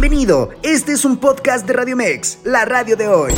Bienvenido, 0.00 0.50
este 0.62 0.92
es 0.92 1.04
un 1.04 1.16
podcast 1.16 1.66
de 1.66 1.72
Radio 1.72 1.96
Mex, 1.96 2.38
la 2.44 2.64
radio 2.64 2.96
de 2.96 3.08
hoy. 3.08 3.34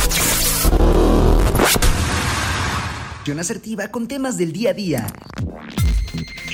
Una 3.31 3.41
asertiva 3.41 3.87
con 3.87 4.07
temas 4.07 4.37
del 4.37 4.53
día 4.53 4.69
a 4.69 4.73
día. 4.73 5.07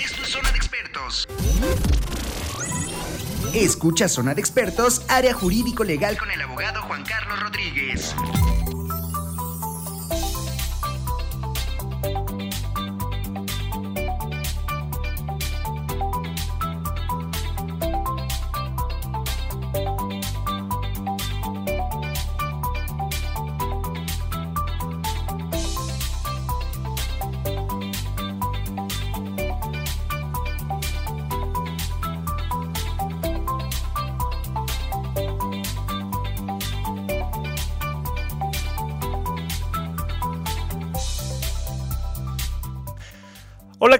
Esto 0.01 0.21
es 0.23 0.29
Zona 0.29 0.49
de 0.53 0.57
Expertos. 0.59 1.27
Escucha 3.53 4.07
Zona 4.07 4.33
de 4.33 4.39
Expertos, 4.39 5.01
área 5.09 5.33
jurídico 5.33 5.83
legal 5.83 6.17
con 6.17 6.31
el 6.31 6.41
abogado 6.41 6.83
Juan 6.83 7.03
Carlos 7.03 7.41
Rodríguez. 7.41 8.15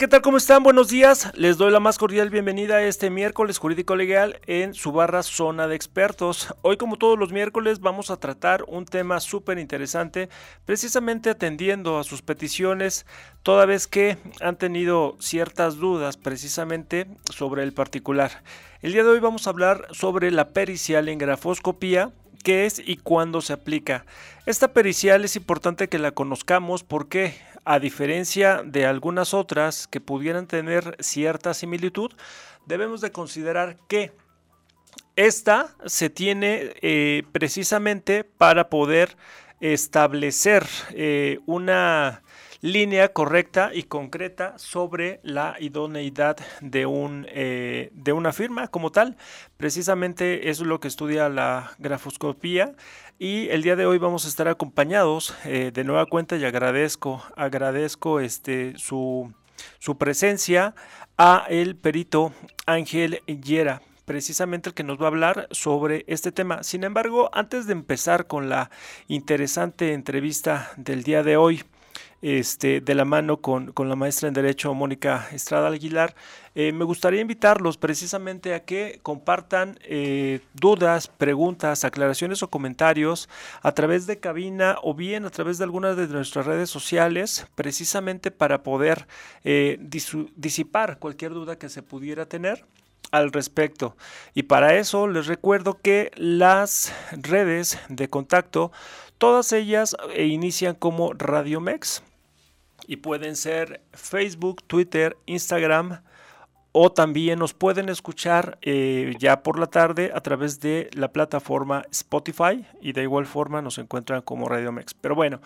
¿Qué 0.07 0.11
tal? 0.11 0.21
¿Cómo 0.21 0.38
están? 0.38 0.63
Buenos 0.63 0.88
días. 0.88 1.29
Les 1.35 1.57
doy 1.57 1.70
la 1.70 1.81
más 1.81 1.97
cordial 1.97 2.29
bienvenida 2.29 2.75
a 2.75 2.84
este 2.84 3.09
miércoles 3.09 3.57
jurídico 3.57 3.97
legal 3.97 4.39
en 4.47 4.73
su 4.73 4.93
barra 4.93 5.21
zona 5.21 5.67
de 5.67 5.75
expertos. 5.75 6.55
Hoy, 6.61 6.77
como 6.77 6.95
todos 6.95 7.19
los 7.19 7.33
miércoles, 7.33 7.81
vamos 7.81 8.09
a 8.09 8.16
tratar 8.16 8.63
un 8.69 8.85
tema 8.85 9.19
súper 9.19 9.59
interesante, 9.59 10.30
precisamente 10.63 11.30
atendiendo 11.30 12.00
a 12.00 12.05
sus 12.05 12.22
peticiones, 12.22 13.05
toda 13.44 13.66
vez 13.66 13.85
que 13.85 14.17
han 14.39 14.58
tenido 14.58 15.17
ciertas 15.19 15.75
dudas 15.75 16.16
precisamente 16.16 17.08
sobre 17.30 17.63
el 17.63 17.73
particular. 17.73 18.44
El 18.81 18.94
día 18.94 19.03
de 19.03 19.09
hoy 19.09 19.19
vamos 19.19 19.45
a 19.45 19.50
hablar 19.50 19.89
sobre 19.91 20.31
la 20.31 20.52
pericial 20.52 21.09
en 21.09 21.17
grafoscopía, 21.17 22.13
qué 22.45 22.66
es 22.66 22.80
y 22.80 22.95
cuándo 22.95 23.41
se 23.41 23.52
aplica. 23.52 24.05
Esta 24.45 24.69
pericial 24.69 25.25
es 25.25 25.35
importante 25.35 25.89
que 25.89 26.00
la 26.00 26.11
conozcamos 26.11 26.85
porque 26.85 27.35
a 27.67 27.79
diferencia 27.79 28.63
de 28.63 28.85
algunas 28.85 29.33
otras 29.33 29.87
que 29.87 29.99
pudieran 29.99 30.47
tener 30.47 30.95
cierta 31.01 31.53
similitud, 31.53 32.11
debemos 32.65 33.01
de 33.01 33.11
considerar 33.11 33.77
que 33.89 34.13
esta 35.17 35.75
se 35.85 36.09
tiene 36.09 36.73
eh, 36.81 37.23
precisamente 37.33 38.23
para 38.23 38.69
poder 38.69 39.17
establecer 39.59 40.65
eh, 40.91 41.39
una 41.45 42.21
línea 42.61 43.09
correcta 43.09 43.71
y 43.73 43.83
concreta 43.83 44.57
sobre 44.57 45.19
la 45.23 45.55
idoneidad 45.59 46.38
de, 46.61 46.85
un, 46.85 47.25
eh, 47.29 47.89
de 47.93 48.13
una 48.13 48.31
firma 48.31 48.69
como 48.69 48.91
tal. 48.91 49.17
Precisamente 49.57 50.49
es 50.49 50.59
lo 50.61 50.79
que 50.79 50.88
estudia 50.88 51.29
la 51.29 51.71
grafoscopía 51.79 52.73
y 53.19 53.49
el 53.49 53.63
día 53.63 53.75
de 53.75 53.85
hoy 53.85 53.97
vamos 53.97 54.25
a 54.25 54.27
estar 54.27 54.47
acompañados 54.47 55.35
eh, 55.45 55.71
de 55.73 55.83
nueva 55.83 56.05
cuenta 56.05 56.37
y 56.37 56.45
agradezco, 56.45 57.23
agradezco 57.35 58.19
este, 58.19 58.73
su, 58.77 59.33
su 59.79 59.97
presencia 59.97 60.75
a 61.17 61.45
el 61.49 61.75
perito 61.75 62.33
Ángel 62.65 63.21
Yera 63.25 63.81
precisamente 64.05 64.69
el 64.69 64.73
que 64.73 64.83
nos 64.83 65.01
va 65.01 65.05
a 65.05 65.07
hablar 65.09 65.49
sobre 65.51 66.05
este 66.07 66.31
tema. 66.31 66.63
Sin 66.63 66.85
embargo, 66.85 67.29
antes 67.33 67.67
de 67.67 67.73
empezar 67.73 68.25
con 68.25 68.47
la 68.47 68.71
interesante 69.09 69.91
entrevista 69.91 70.72
del 70.77 71.03
día 71.03 71.23
de 71.23 71.35
hoy, 71.35 71.61
este, 72.22 72.81
de 72.81 72.95
la 72.95 73.05
mano 73.05 73.38
con, 73.38 73.73
la 73.78 73.95
maestra 73.95 74.28
en 74.28 74.33
Derecho 74.33 74.73
Mónica 74.73 75.28
Estrada 75.31 75.67
Aguilar. 75.67 76.16
Eh, 76.55 76.72
me 76.72 76.85
gustaría 76.85 77.22
invitarlos 77.22 77.78
precisamente 77.78 78.53
a 78.53 78.63
que 78.63 79.00
compartan 79.03 79.78
eh, 79.83 80.39
dudas, 80.53 81.07
preguntas, 81.07 81.83
aclaraciones 81.83 82.41
o 82.41 82.50
comentarios 82.50 83.29
a 83.61 83.72
través 83.73 84.07
de 84.07 84.19
cabina 84.19 84.77
o 84.81 84.94
bien 84.94 85.25
a 85.25 85.29
través 85.29 85.57
de 85.59 85.66
alguna 85.66 85.94
de 85.94 86.07
nuestras 86.07 86.45
redes 86.45 86.69
sociales, 86.69 87.47
precisamente 87.56 88.31
para 88.31 88.63
poder 88.63 89.07
eh, 89.44 89.77
disipar 90.35 90.97
cualquier 91.00 91.33
duda 91.33 91.57
que 91.57 91.69
se 91.69 91.83
pudiera 91.83 92.25
tener 92.25 92.66
al 93.11 93.31
respecto. 93.31 93.95
Y 94.33 94.44
para 94.44 94.75
eso 94.75 95.07
les 95.07 95.27
recuerdo 95.27 95.79
que 95.81 96.11
las 96.16 96.94
redes 97.11 97.79
de 97.89 98.09
contacto, 98.09 98.72
todas 99.17 99.51
ellas 99.53 99.95
inician 100.17 100.75
como 100.75 101.13
Radiomex 101.13 102.03
y 102.88 102.97
pueden 102.97 103.35
ser 103.35 103.81
Facebook, 103.94 104.63
Twitter, 104.63 105.17
Instagram 105.25 106.01
o 106.72 106.91
también 106.91 107.39
nos 107.39 107.53
pueden 107.53 107.89
escuchar 107.89 108.59
eh, 108.61 109.16
ya 109.19 109.41
por 109.41 109.57
la 109.57 109.67
tarde 109.67 110.11
a 110.13 110.22
través 110.22 110.59
de 110.59 110.89
la 110.94 111.11
plataforma 111.11 111.83
Spotify 111.91 112.66
y 112.81 112.94
de 112.94 113.03
igual 113.03 113.25
forma 113.25 113.61
nos 113.61 113.79
encuentran 113.79 114.22
como 114.22 114.47
Radio 114.47 114.72
Mex. 114.72 114.94
Pero 114.94 115.16
bueno, 115.16 115.41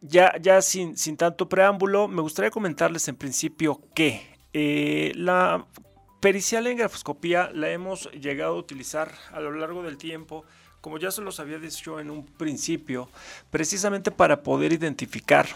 ya, 0.00 0.32
ya 0.40 0.62
sin, 0.62 0.96
sin 0.96 1.16
tanto 1.16 1.48
preámbulo, 1.48 2.08
me 2.08 2.22
gustaría 2.22 2.50
comentarles 2.50 3.06
en 3.08 3.16
principio 3.16 3.82
que 3.94 4.22
eh, 4.54 5.12
la 5.14 5.66
pericial 6.20 6.66
en 6.66 6.78
grafoscopía 6.78 7.50
la 7.52 7.70
hemos 7.70 8.10
llegado 8.12 8.54
a 8.54 8.58
utilizar 8.58 9.12
a 9.32 9.40
lo 9.40 9.52
largo 9.52 9.82
del 9.82 9.98
tiempo 9.98 10.44
como 10.80 10.98
ya 10.98 11.10
se 11.10 11.22
los 11.22 11.40
había 11.40 11.58
dicho 11.58 12.00
en 12.00 12.10
un 12.10 12.24
principio, 12.24 13.08
precisamente 13.50 14.10
para 14.10 14.42
poder 14.42 14.72
identificar 14.72 15.46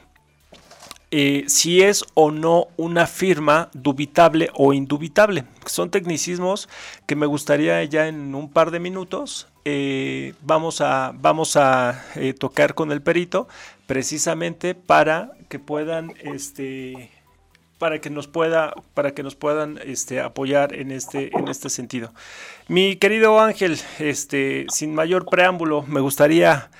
eh, 1.10 1.44
si 1.46 1.80
es 1.80 2.04
o 2.14 2.32
no 2.32 2.66
una 2.76 3.06
firma 3.06 3.70
dubitable 3.72 4.50
o 4.54 4.72
indubitable. 4.72 5.44
Son 5.64 5.90
tecnicismos 5.90 6.68
que 7.06 7.14
me 7.14 7.26
gustaría 7.26 7.84
ya 7.84 8.08
en 8.08 8.34
un 8.34 8.50
par 8.50 8.72
de 8.72 8.80
minutos 8.80 9.46
eh, 9.66 10.34
vamos 10.42 10.82
a, 10.82 11.12
vamos 11.14 11.56
a 11.56 12.04
eh, 12.16 12.34
tocar 12.34 12.74
con 12.74 12.92
el 12.92 13.00
perito 13.00 13.48
precisamente 13.86 14.74
para 14.74 15.32
que 15.48 15.58
puedan 15.58 16.12
este, 16.22 17.10
para 17.84 18.00
que 18.00 18.08
nos 18.08 18.28
pueda 18.28 18.72
para 18.94 19.10
que 19.10 19.22
nos 19.22 19.34
puedan 19.34 19.78
este, 19.84 20.18
apoyar 20.18 20.74
en 20.74 20.90
este 20.90 21.36
en 21.36 21.48
este 21.48 21.68
sentido. 21.68 22.14
Mi 22.66 22.96
querido 22.96 23.38
Ángel, 23.38 23.78
este 23.98 24.64
sin 24.70 24.94
mayor 24.94 25.26
preámbulo, 25.26 25.82
me 25.82 26.00
gustaría 26.00 26.70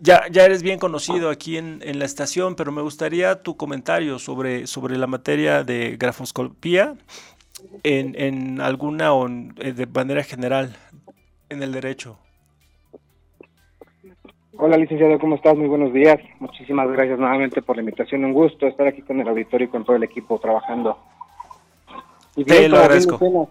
ya, 0.00 0.28
ya 0.30 0.44
eres 0.44 0.62
bien 0.62 0.78
conocido 0.78 1.28
aquí 1.28 1.56
en, 1.56 1.80
la 1.98 2.04
estación, 2.04 2.54
pero 2.54 2.70
me 2.70 2.82
gustaría 2.82 3.42
tu 3.42 3.56
comentario 3.56 4.20
sobre, 4.20 4.68
sobre 4.68 4.96
la 4.96 5.08
materia 5.08 5.64
de 5.64 5.96
grafoscopía 5.98 6.94
en, 7.82 8.14
en 8.16 8.60
alguna 8.60 9.12
o 9.12 9.28
eh, 9.28 9.72
de 9.72 9.86
manera 9.86 10.22
general 10.22 10.76
en 11.48 11.64
el 11.64 11.72
derecho. 11.72 12.16
Hola 14.56 14.76
licenciado, 14.76 15.18
¿cómo 15.18 15.34
estás? 15.34 15.56
Muy 15.56 15.66
buenos 15.66 15.92
días. 15.92 16.18
Muchísimas 16.38 16.88
gracias 16.90 17.18
nuevamente 17.18 17.60
por 17.60 17.76
la 17.76 17.82
invitación. 17.82 18.24
Un 18.24 18.32
gusto 18.32 18.66
estar 18.66 18.86
aquí 18.86 19.02
con 19.02 19.20
el 19.20 19.28
auditorio 19.28 19.66
y 19.66 19.70
con 19.70 19.84
todo 19.84 19.96
el 19.96 20.04
equipo 20.04 20.38
trabajando. 20.38 20.96
Y 22.36 22.44
Te 22.44 22.68
lo 22.68 22.78
agradezco. 22.78 23.48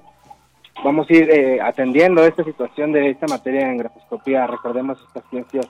vamos 0.84 1.10
a 1.10 1.14
ir 1.14 1.30
eh, 1.30 1.60
atendiendo 1.62 2.24
esta 2.26 2.44
situación 2.44 2.94
de 2.94 3.10
esta 3.10 3.28
materia 3.28 3.70
en 3.70 3.78
grafoscopía. 3.78 4.48
Recordemos 4.48 4.98
estas 5.08 5.30
ciencias 5.30 5.68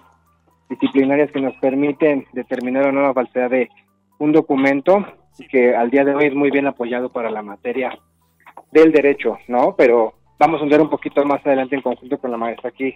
disciplinarias 0.70 1.32
que 1.32 1.42
nos 1.42 1.56
permiten 1.56 2.26
determinar 2.34 2.86
la 2.86 2.92
nueva 2.92 3.14
falsedad 3.14 3.50
de 3.50 3.70
un 4.20 4.32
documento 4.32 5.06
que 5.50 5.76
al 5.76 5.90
día 5.90 6.06
de 6.06 6.14
hoy 6.14 6.26
es 6.26 6.36
muy 6.36 6.52
bien 6.52 6.68
apoyado 6.68 7.10
para 7.12 7.32
la 7.32 7.42
materia 7.42 7.98
del 8.72 8.92
derecho, 8.92 9.38
¿no? 9.48 9.76
Pero 9.76 10.14
vamos 10.40 10.62
a 10.62 10.66
ver 10.66 10.82
un 10.82 10.90
poquito 10.90 11.24
más 11.26 11.46
adelante 11.46 11.76
en 11.76 11.82
conjunto 11.82 12.18
con 12.18 12.32
la 12.32 12.38
maestra 12.38 12.70
aquí, 12.70 12.96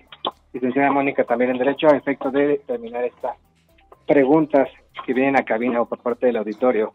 licenciada 0.53 0.91
Mónica, 0.91 1.23
también 1.23 1.51
en 1.51 1.57
derecho, 1.57 1.87
a 1.87 1.97
efecto 1.97 2.31
de 2.31 2.47
determinar 2.47 3.03
estas 3.03 3.37
preguntas 4.05 4.69
que 5.05 5.13
vienen 5.13 5.37
a 5.37 5.45
cabina 5.45 5.81
o 5.81 5.85
por 5.85 5.99
parte 5.99 6.27
del 6.27 6.37
auditorio. 6.37 6.93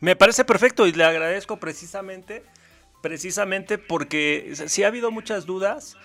Me 0.00 0.14
parece 0.14 0.44
perfecto 0.44 0.86
y 0.86 0.92
le 0.92 1.04
agradezco 1.04 1.58
precisamente, 1.58 2.44
precisamente 3.02 3.78
porque 3.78 4.52
sí 4.54 4.84
ha 4.84 4.88
habido 4.88 5.10
muchas 5.10 5.46
dudas 5.46 5.96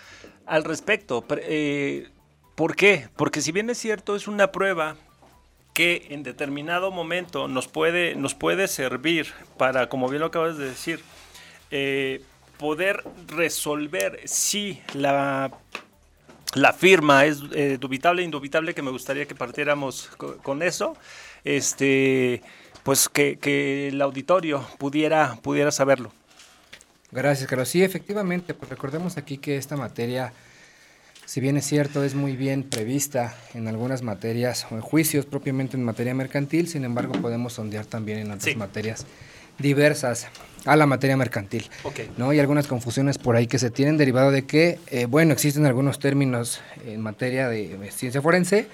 al 0.46 0.64
respecto. 0.64 1.24
Eh, 1.42 2.08
¿Por 2.56 2.76
qué? 2.76 3.08
Porque 3.16 3.42
si 3.42 3.52
bien 3.52 3.70
es 3.70 3.78
cierto, 3.78 4.16
es 4.16 4.28
una 4.28 4.52
prueba 4.52 4.96
que 5.74 6.08
en 6.10 6.24
determinado 6.24 6.92
momento 6.92 7.48
nos 7.48 7.68
puede, 7.68 8.16
nos 8.16 8.36
puede 8.36 8.68
servir 8.68 9.28
para, 9.58 9.90
como 9.90 10.08
bien 10.08 10.22
lo 10.22 10.28
acabas 10.28 10.58
de 10.58 10.66
decir, 10.66 11.02
eh, 11.72 12.22
poder 12.64 13.04
resolver 13.28 14.22
si 14.24 14.82
la, 14.94 15.52
la 16.54 16.72
firma 16.72 17.26
es 17.26 17.42
eh, 17.52 17.78
dubitable 17.78 18.24
indubitable, 18.24 18.74
que 18.74 18.82
me 18.82 18.90
gustaría 18.90 19.26
que 19.26 19.36
partiéramos 19.36 20.10
con, 20.42 20.64
eso, 20.64 20.96
este, 21.44 22.42
pues 22.84 23.10
que, 23.10 23.38
que, 23.38 23.90
el 23.90 24.02
auditorio 24.02 24.66
pudiera, 24.78 25.38
pudiera 25.42 25.72
saberlo. 25.74 26.14
Gracias, 27.12 27.50
Carlos. 27.50 27.68
Sí, 27.68 27.84
efectivamente, 27.84 28.54
pues 28.54 28.70
recordemos 28.70 29.18
aquí 29.18 29.38
que 29.38 29.58
esta 29.58 29.76
materia, 29.76 30.32
si 31.26 31.42
bien 31.42 31.58
es 31.58 31.66
cierto, 31.66 32.02
es 32.06 32.16
muy 32.16 32.38
bien 32.38 32.64
prevista 32.64 33.36
en 33.54 33.68
algunas 33.68 34.04
materias 34.04 34.68
o 34.72 34.76
en 34.76 34.82
juicios 34.82 35.26
propiamente 35.26 35.76
en 35.76 35.84
materia 35.84 36.14
mercantil, 36.14 36.70
sin 36.70 36.86
embargo 36.86 37.12
podemos 37.22 37.52
sondear 37.52 37.86
también 37.86 38.20
en 38.20 38.32
otras 38.32 38.56
materias 38.56 39.06
diversas 39.60 40.28
a 40.66 40.76
la 40.76 40.86
materia 40.86 41.18
mercantil. 41.18 41.70
¿no? 42.18 42.30
Hay 42.30 42.40
algunas 42.40 42.68
confusiones 42.68 43.18
por 43.18 43.36
ahí 43.36 43.48
que 43.48 43.60
se 43.60 43.70
tienen 43.70 43.98
derivado 43.98 44.32
de 44.32 44.46
que, 44.46 44.80
eh, 44.88 45.06
bueno, 45.06 45.34
existen 45.34 45.66
algunos 45.66 46.00
términos 46.00 46.62
en 46.86 47.02
materia 47.02 47.50
de 47.50 47.92
ciencia 47.92 48.22
forense, 48.22 48.68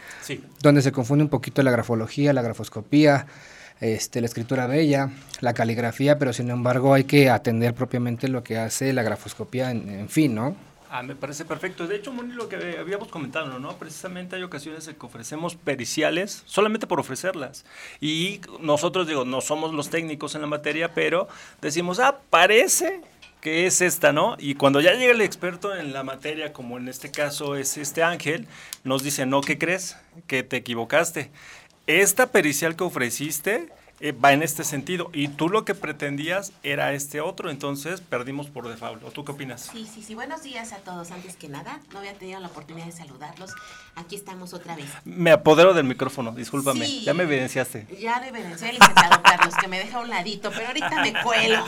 donde 0.62 0.82
se 0.82 0.92
confunde 0.92 1.24
un 1.24 1.30
poquito 1.30 1.64
la 1.64 1.72
grafología, 1.72 2.34
la 2.34 2.42
grafoscopía, 2.42 3.26
este, 3.80 4.20
la 4.20 4.28
escritura 4.28 4.68
bella, 4.68 5.10
la 5.40 5.54
caligrafía, 5.54 6.20
pero 6.20 6.34
sin 6.34 6.50
embargo 6.50 6.94
hay 6.94 7.06
que 7.06 7.30
atender 7.30 7.74
propiamente 7.74 8.28
lo 8.28 8.44
que 8.44 8.58
hace 8.58 8.92
la 8.92 9.04
grafoscopía 9.04 9.72
en, 9.72 10.10
fin, 10.10 10.36
¿no? 10.36 10.56
Ah, 10.92 11.04
me 11.04 11.16
parece 11.16 11.46
perfecto. 11.46 11.86
De 11.86 11.96
hecho, 11.96 12.12
Moni, 12.12 12.34
lo 12.34 12.50
que 12.50 12.56
habíamos 12.80 13.10
comentado, 13.10 13.60
¿no? 13.60 13.78
Precisamente 13.78 14.36
hay 14.36 14.42
ocasiones 14.42 14.88
en 14.88 14.96
que 14.96 15.06
ofrecemos 15.06 15.56
periciales 15.56 16.42
solamente 16.48 16.88
por 16.88 17.00
ofrecerlas. 17.00 17.64
Y 18.02 18.42
nosotros, 18.60 19.08
digo, 19.08 19.24
no 19.24 19.40
somos 19.42 19.72
los 19.74 19.92
técnicos 19.92 20.34
en 20.34 20.42
la 20.42 20.48
materia, 20.48 20.94
pero 20.96 21.28
decimos, 21.62 22.00
ah, 22.00 22.20
parece 22.32 23.02
que 23.40 23.68
es 23.68 23.82
esta, 23.82 24.12
¿no? 24.12 24.36
Y 24.40 24.56
cuando 24.56 24.82
ya 24.82 24.94
llega 24.94 25.12
el 25.12 25.22
experto 25.22 25.76
en 25.76 25.94
la 25.94 26.04
materia, 26.04 26.54
como 26.54 26.78
en 26.78 26.88
este 26.88 27.12
caso 27.12 27.56
es 27.56 27.78
este 27.78 28.02
Ángel, 28.02 28.48
nos 28.84 29.04
dice, 29.04 29.28
no, 29.28 29.42
¿qué 29.42 29.60
crees? 29.60 29.96
Que 30.26 30.42
te 30.42 30.58
equivocaste 30.58 31.30
esta 31.90 32.32
pericial 32.32 32.76
que 32.76 32.84
ofreciste 32.84 33.70
eh, 34.00 34.12
va 34.12 34.34
en 34.34 34.44
este 34.44 34.64
sentido. 34.64 35.10
Y 35.14 35.28
tú 35.30 35.50
lo 35.50 35.66
que 35.66 35.76
pretendías 35.76 36.54
era 36.64 36.94
este 36.94 37.22
otro, 37.22 37.50
entonces 37.50 38.02
perdimos 38.02 38.48
por 38.48 38.68
default. 38.68 39.04
¿O 39.04 39.12
tú 39.12 39.26
qué 39.26 39.32
opinas? 39.32 39.70
Sí, 39.72 39.88
sí, 39.92 40.02
sí. 40.02 40.16
Buenos 40.16 40.44
días 40.44 40.74
a 40.74 40.78
todos. 40.78 41.12
Antes 41.12 41.36
que 41.36 41.50
nada, 41.50 41.80
no 41.92 42.00
había 42.00 42.14
tenido 42.14 42.40
la 42.40 42.48
oportunidad 42.48 42.86
de 42.86 42.92
saludarlos. 42.92 43.52
Aquí 43.96 44.16
estamos 44.16 44.54
otra 44.54 44.76
vez. 44.76 44.86
Me 45.04 45.32
apodero 45.32 45.74
del 45.74 45.86
micrófono, 45.86 46.32
discúlpame. 46.32 47.02
ya 47.02 47.14
me 47.14 47.24
evidenciaste. 47.24 47.88
Ya 48.00 48.20
me 48.20 48.30
evidencié, 48.30 48.74
licenciado 48.74 49.22
Carlos, 49.22 49.54
que 49.60 49.68
me 49.68 49.80
deja 49.80 49.98
a 49.98 50.02
un 50.02 50.10
ladito, 50.10 50.52
pero 50.52 50.68
ahorita 50.68 51.02
me 51.02 51.14
cuelo. 51.22 51.66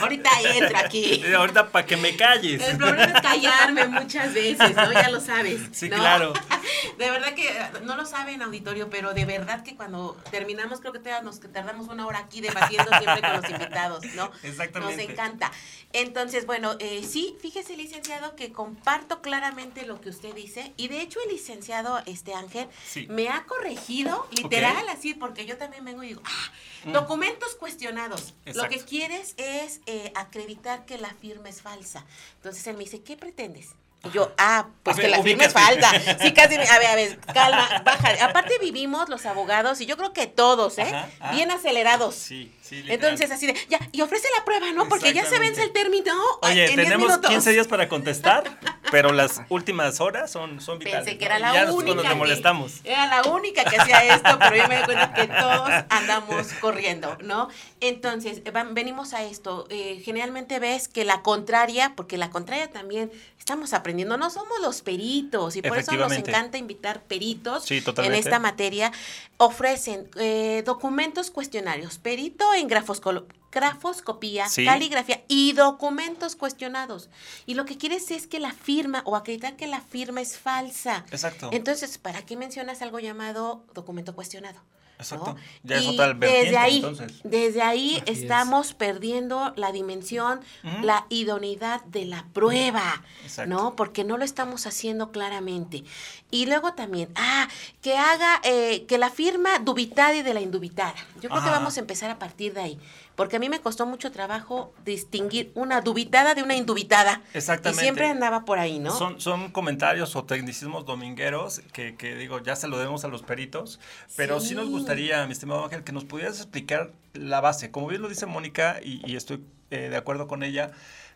ahorita 0.00 0.30
entro 0.54 0.78
aquí. 0.78 1.22
ahorita 1.34 1.68
para 1.68 1.86
que 1.86 1.96
me 1.96 2.16
calles. 2.16 2.62
El 2.62 2.76
problema 2.76 3.04
es 3.04 3.20
callarme 3.22 3.88
muchas 3.88 4.34
veces, 4.34 4.74
¿no? 4.76 4.92
Ya 4.92 5.10
lo 5.10 5.20
sabes. 5.20 5.60
Sí, 5.72 5.88
claro. 5.88 6.32
De 6.98 7.10
verdad 7.10 7.34
que 7.34 7.48
no 7.84 7.96
lo 7.96 8.04
saben, 8.04 8.42
auditorio, 8.42 8.90
pero 8.90 9.14
de 9.14 9.24
verdad 9.24 9.62
que 9.62 9.74
cuando 9.74 10.16
terminamos, 10.30 10.80
creo 10.80 10.92
que 10.92 10.98
te 10.98 11.10
que 11.38 11.48
tardamos 11.48 11.88
una 11.88 12.06
hora 12.06 12.18
aquí 12.18 12.40
debatiendo 12.40 12.90
siempre 12.98 13.20
con 13.20 13.40
los 13.40 13.50
invitados, 13.50 14.04
¿no? 14.14 14.30
Exactamente. 14.42 14.96
Nos 14.96 15.10
encanta. 15.10 15.52
Entonces, 15.92 16.46
bueno, 16.46 16.76
eh, 16.78 17.04
sí, 17.08 17.36
fíjese, 17.40 17.76
licenciado, 17.76 18.36
que 18.36 18.52
comparto 18.52 19.22
claramente 19.22 19.84
lo 19.86 20.00
que 20.00 20.08
usted 20.08 20.34
dice. 20.34 20.72
Y 20.76 20.88
de 20.88 21.00
hecho, 21.00 21.18
el 21.24 21.32
licenciado 21.32 22.00
este 22.06 22.34
Ángel 22.34 22.68
me 23.08 23.28
ha 23.28 23.44
corregido, 23.44 24.26
literal, 24.30 24.88
así, 24.88 25.14
porque 25.14 25.46
yo 25.46 25.56
también 25.56 25.84
vengo 25.84 26.02
y 26.02 26.08
digo, 26.08 26.22
ah, 26.24 26.52
mm. 26.84 26.92
documentos 26.92 27.54
cuestionados. 27.54 28.34
Lo 28.54 28.68
que 28.68 28.80
quieres 28.80 29.34
es 29.36 29.80
eh, 29.86 30.12
acreditar 30.14 30.86
que 30.86 30.98
la 30.98 31.10
firma 31.10 31.48
es 31.48 31.62
falsa. 31.62 32.04
Entonces 32.36 32.66
él 32.66 32.76
me 32.76 32.84
dice, 32.84 33.02
¿qué 33.02 33.16
pretendes? 33.16 33.74
Y 34.02 34.10
yo, 34.10 34.32
ah, 34.38 34.66
pues 34.82 34.96
que 34.96 35.08
la 35.08 35.22
firma 35.22 35.44
es 35.44 35.52
falta. 35.52 35.90
Sí, 36.20 36.32
casi, 36.32 36.54
a 36.54 36.78
ver, 36.78 36.86
a 36.86 36.94
ver, 36.94 37.18
calma, 37.34 37.82
baja. 37.84 38.24
Aparte 38.24 38.58
vivimos 38.58 39.08
los 39.08 39.26
abogados, 39.26 39.80
y 39.80 39.86
yo 39.86 39.96
creo 39.96 40.12
que 40.12 40.26
todos, 40.26 40.78
¿eh? 40.78 40.92
Bien 41.32 41.50
acelerados. 41.50 42.14
Sí, 42.14 42.54
sí. 42.70 42.84
Entonces, 42.88 43.30
así 43.30 43.46
de, 43.46 43.54
ya, 43.68 43.78
y 43.92 44.00
ofrece 44.00 44.28
la 44.38 44.44
prueba, 44.44 44.72
¿no? 44.72 44.88
Porque 44.88 45.12
ya 45.12 45.26
se 45.26 45.38
vence 45.38 45.62
el 45.62 45.72
término. 45.72 46.12
Oye, 46.42 46.70
tenemos 46.74 47.18
15 47.18 47.52
días 47.52 47.66
para 47.66 47.88
contestar, 47.88 48.58
pero 48.90 49.12
las 49.12 49.42
últimas 49.48 50.00
horas 50.00 50.30
son, 50.30 50.60
son 50.60 50.78
vitales. 50.78 51.04
Pensé 51.04 51.18
que 51.18 51.24
era 51.24 51.38
la 51.38 51.72
única. 51.72 51.94
Cuando 51.94 52.02
te 52.02 52.14
molestamos. 52.14 52.80
era 52.84 53.06
la 53.06 53.30
única 53.30 53.64
que 53.64 53.76
hacía 53.76 54.14
esto, 54.14 54.38
pero 54.38 54.56
yo 54.56 54.68
me 54.68 54.76
doy 54.76 54.84
cuenta 54.84 55.12
que 55.12 55.26
todos 55.26 55.68
andamos 55.88 56.46
corriendo, 56.60 57.18
¿no? 57.22 57.48
Entonces, 57.80 58.42
venimos 58.72 59.12
a 59.14 59.22
esto. 59.24 59.66
Eh, 59.70 60.00
generalmente 60.04 60.58
ves 60.58 60.88
que 60.88 61.04
la 61.04 61.22
contraria, 61.22 61.94
porque 61.96 62.16
la 62.16 62.30
contraria 62.30 62.70
también 62.70 63.10
estamos 63.38 63.72
aprendiendo, 63.72 64.16
no 64.16 64.30
somos 64.30 64.60
los 64.60 64.82
peritos 64.82 65.56
y 65.56 65.62
por 65.62 65.78
eso 65.78 65.92
nos 65.96 66.12
encanta 66.12 66.58
invitar 66.58 67.02
peritos 67.02 67.70
en 67.70 68.14
esta 68.14 68.38
materia. 68.38 68.92
Ofrecen 69.38 70.08
eh, 70.16 70.62
documentos 70.66 71.30
cuestionarios, 71.30 71.98
perito 71.98 72.52
en 72.60 72.68
grafoscopía, 72.68 74.46
caligrafía 74.64 75.24
y 75.28 75.52
documentos 75.52 76.36
cuestionados. 76.36 77.08
Y 77.46 77.54
lo 77.54 77.64
que 77.64 77.76
quieres 77.76 78.10
es 78.10 78.26
que 78.26 78.40
la 78.40 78.52
firma 78.52 79.02
o 79.04 79.16
acreditar 79.16 79.56
que 79.56 79.66
la 79.66 79.80
firma 79.80 80.20
es 80.20 80.38
falsa. 80.38 81.04
Exacto. 81.10 81.50
Entonces, 81.52 81.98
¿para 81.98 82.22
qué 82.22 82.36
mencionas 82.36 82.82
algo 82.82 83.00
llamado 83.00 83.64
documento 83.74 84.14
cuestionado? 84.14 84.60
Exacto. 85.00 85.36
Ya 85.62 85.76
es 85.76 85.86
otra 85.86 86.14
desde 86.14 86.56
ahí, 86.58 86.84
desde 87.24 87.62
ahí 87.62 88.02
estamos 88.06 88.74
perdiendo 88.74 89.52
la 89.56 89.72
dimensión, 89.72 90.40
la 90.82 91.06
idoneidad 91.08 91.82
de 91.84 92.04
la 92.04 92.26
prueba, 92.32 93.02
¿no? 93.46 93.74
Porque 93.76 94.04
no 94.04 94.18
lo 94.18 94.24
estamos 94.24 94.66
haciendo 94.66 95.10
claramente. 95.10 95.84
Y 96.30 96.46
luego 96.46 96.74
también, 96.74 97.08
ah, 97.16 97.48
que 97.82 97.96
haga, 97.96 98.40
eh, 98.44 98.84
que 98.86 98.98
la 98.98 99.10
firma 99.10 99.58
dubitada 99.58 100.14
y 100.14 100.22
de 100.22 100.34
la 100.34 100.40
indubitada. 100.40 100.94
Yo 101.20 101.28
creo 101.28 101.42
que 101.42 101.50
vamos 101.50 101.76
a 101.76 101.80
empezar 101.80 102.10
a 102.10 102.18
partir 102.18 102.54
de 102.54 102.60
ahí 102.60 102.78
porque 103.20 103.36
a 103.36 103.38
mí 103.38 103.50
me 103.50 103.60
costó 103.60 103.84
mucho 103.84 104.10
trabajo 104.10 104.72
distinguir 104.82 105.52
una 105.54 105.82
dubitada 105.82 106.32
de 106.34 106.42
una 106.42 106.56
indubitada. 106.56 107.20
Exactamente. 107.34 107.82
Y 107.82 107.84
siempre 107.84 108.06
andaba 108.06 108.46
por 108.46 108.58
ahí, 108.58 108.78
¿no? 108.78 108.96
Son, 108.96 109.20
son 109.20 109.50
comentarios 109.50 110.16
o 110.16 110.24
tecnicismos 110.24 110.86
domingueros 110.86 111.60
que, 111.74 111.96
que, 111.96 112.14
digo, 112.14 112.40
ya 112.40 112.56
se 112.56 112.66
lo 112.66 112.78
debemos 112.78 113.04
a 113.04 113.08
los 113.08 113.20
peritos, 113.20 113.78
pero 114.16 114.40
sí. 114.40 114.54
nos 114.54 114.70
gustaría, 114.70 115.26
mi 115.26 115.32
estimado 115.32 115.62
Ángel, 115.62 115.84
que 115.84 115.92
nos 115.92 116.06
pudieras 116.06 116.38
explicar 116.38 116.92
la 117.12 117.42
base. 117.42 117.70
Como 117.70 117.88
bien 117.88 118.00
lo 118.00 118.08
dice 118.08 118.24
Mónica, 118.24 118.80
y, 118.82 119.14
estoy 119.14 119.44
eh, 119.70 119.90
de 119.90 119.96
acuerdo 119.98 120.26
con 120.26 120.42
ella, 120.42 120.70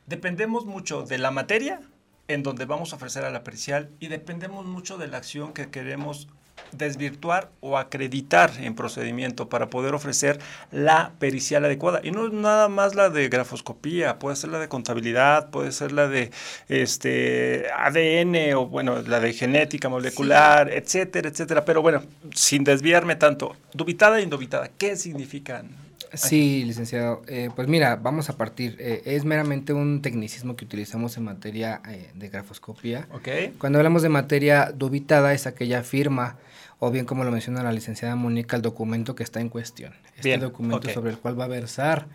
dependemos 0.05 0.67
mucho 0.67 1.05
de 1.05 1.17
la 1.17 1.31
materia 1.31 1.81
en 2.29 2.43
donde 2.43 2.67
vamos 2.67 2.93
a 2.93 2.97
ofrecer 2.97 3.25
a 3.25 3.31
la 3.31 3.45
pericial 3.45 3.89
y 3.99 4.09
dependemos 4.09 4.67
mucho 4.67 4.99
de 4.99 5.06
la 5.06 5.17
acción 5.17 5.55
que 5.55 5.71
queremos 5.71 6.29
desvirtuar 6.76 7.50
o 7.61 7.79
acreditar 7.79 8.53
en 8.61 8.75
procedimiento 8.75 9.49
para 9.49 9.71
poder 9.71 9.94
ofrecer 9.94 10.38
la 10.71 11.12
pericial 11.19 11.65
adecuada. 11.65 12.00
Y 12.03 12.11
no 12.11 12.26
es 12.26 12.32
nada 12.32 12.69
más 12.69 12.94
la 12.94 13.11
de 13.11 13.29
grafoscopía, 13.29 14.19
puede 14.19 14.37
ser 14.37 14.50
la 14.50 14.59
de 14.59 14.69
contabilidad, 14.69 15.51
puede 15.51 15.72
ser 15.72 15.93
la 15.93 16.08
de 16.08 16.31
este 16.69 17.67
ADN 17.77 18.55
o 18.55 18.67
bueno, 18.67 19.03
la 19.03 19.20
de 19.20 19.32
genética 19.32 19.89
molecular, 19.89 20.70
etcétera, 20.70 21.29
etcétera. 21.29 21.65
Pero 21.65 21.82
bueno, 21.82 22.03
sin 22.34 22.65
desviarme 22.65 23.17
tanto, 23.17 23.56
dubitada 23.72 24.19
e 24.19 24.22
indubitada, 24.22 24.70
¿qué 24.77 24.96
significan? 24.96 25.84
Sí, 26.17 26.65
licenciado. 26.65 27.22
Eh, 27.27 27.51
pues 27.55 27.69
mira, 27.69 27.96
vamos 27.96 28.31
a 28.31 28.37
partir. 28.37 28.77
Eh, 28.79 29.03
es 29.05 29.25
meramente 29.25 29.72
un 29.72 30.03
tecnicismo 30.03 30.56
que 30.56 30.65
utilizamos 30.65 31.17
en 31.17 31.25
materia 31.25 31.81
eh, 31.89 32.10
de 32.15 32.29
grafoscopía. 32.29 33.08
Okay. 33.13 33.55
Cuando 33.58 33.79
hablamos 33.79 34.03
de 34.03 34.08
materia 34.08 34.72
dubitada 34.75 35.32
es 35.32 35.46
aquella 35.46 35.82
firma 35.82 36.37
o 36.78 36.90
bien 36.90 37.06
como 37.06 37.24
lo 37.24 37.31
menciona 37.31 37.62
la 37.62 37.72
licenciada 37.72 38.16
Mónica, 38.16 38.56
el 38.56 38.62
documento 38.62 39.14
que 39.14 39.22
está 39.22 39.40
en 39.40 39.48
cuestión. 39.48 39.94
Este 40.16 40.36
documento 40.38 40.88
sobre 40.90 41.10
el 41.10 41.19
cual 41.19 41.38
va 41.38 41.44
a 41.44 41.48
versar 41.48 42.06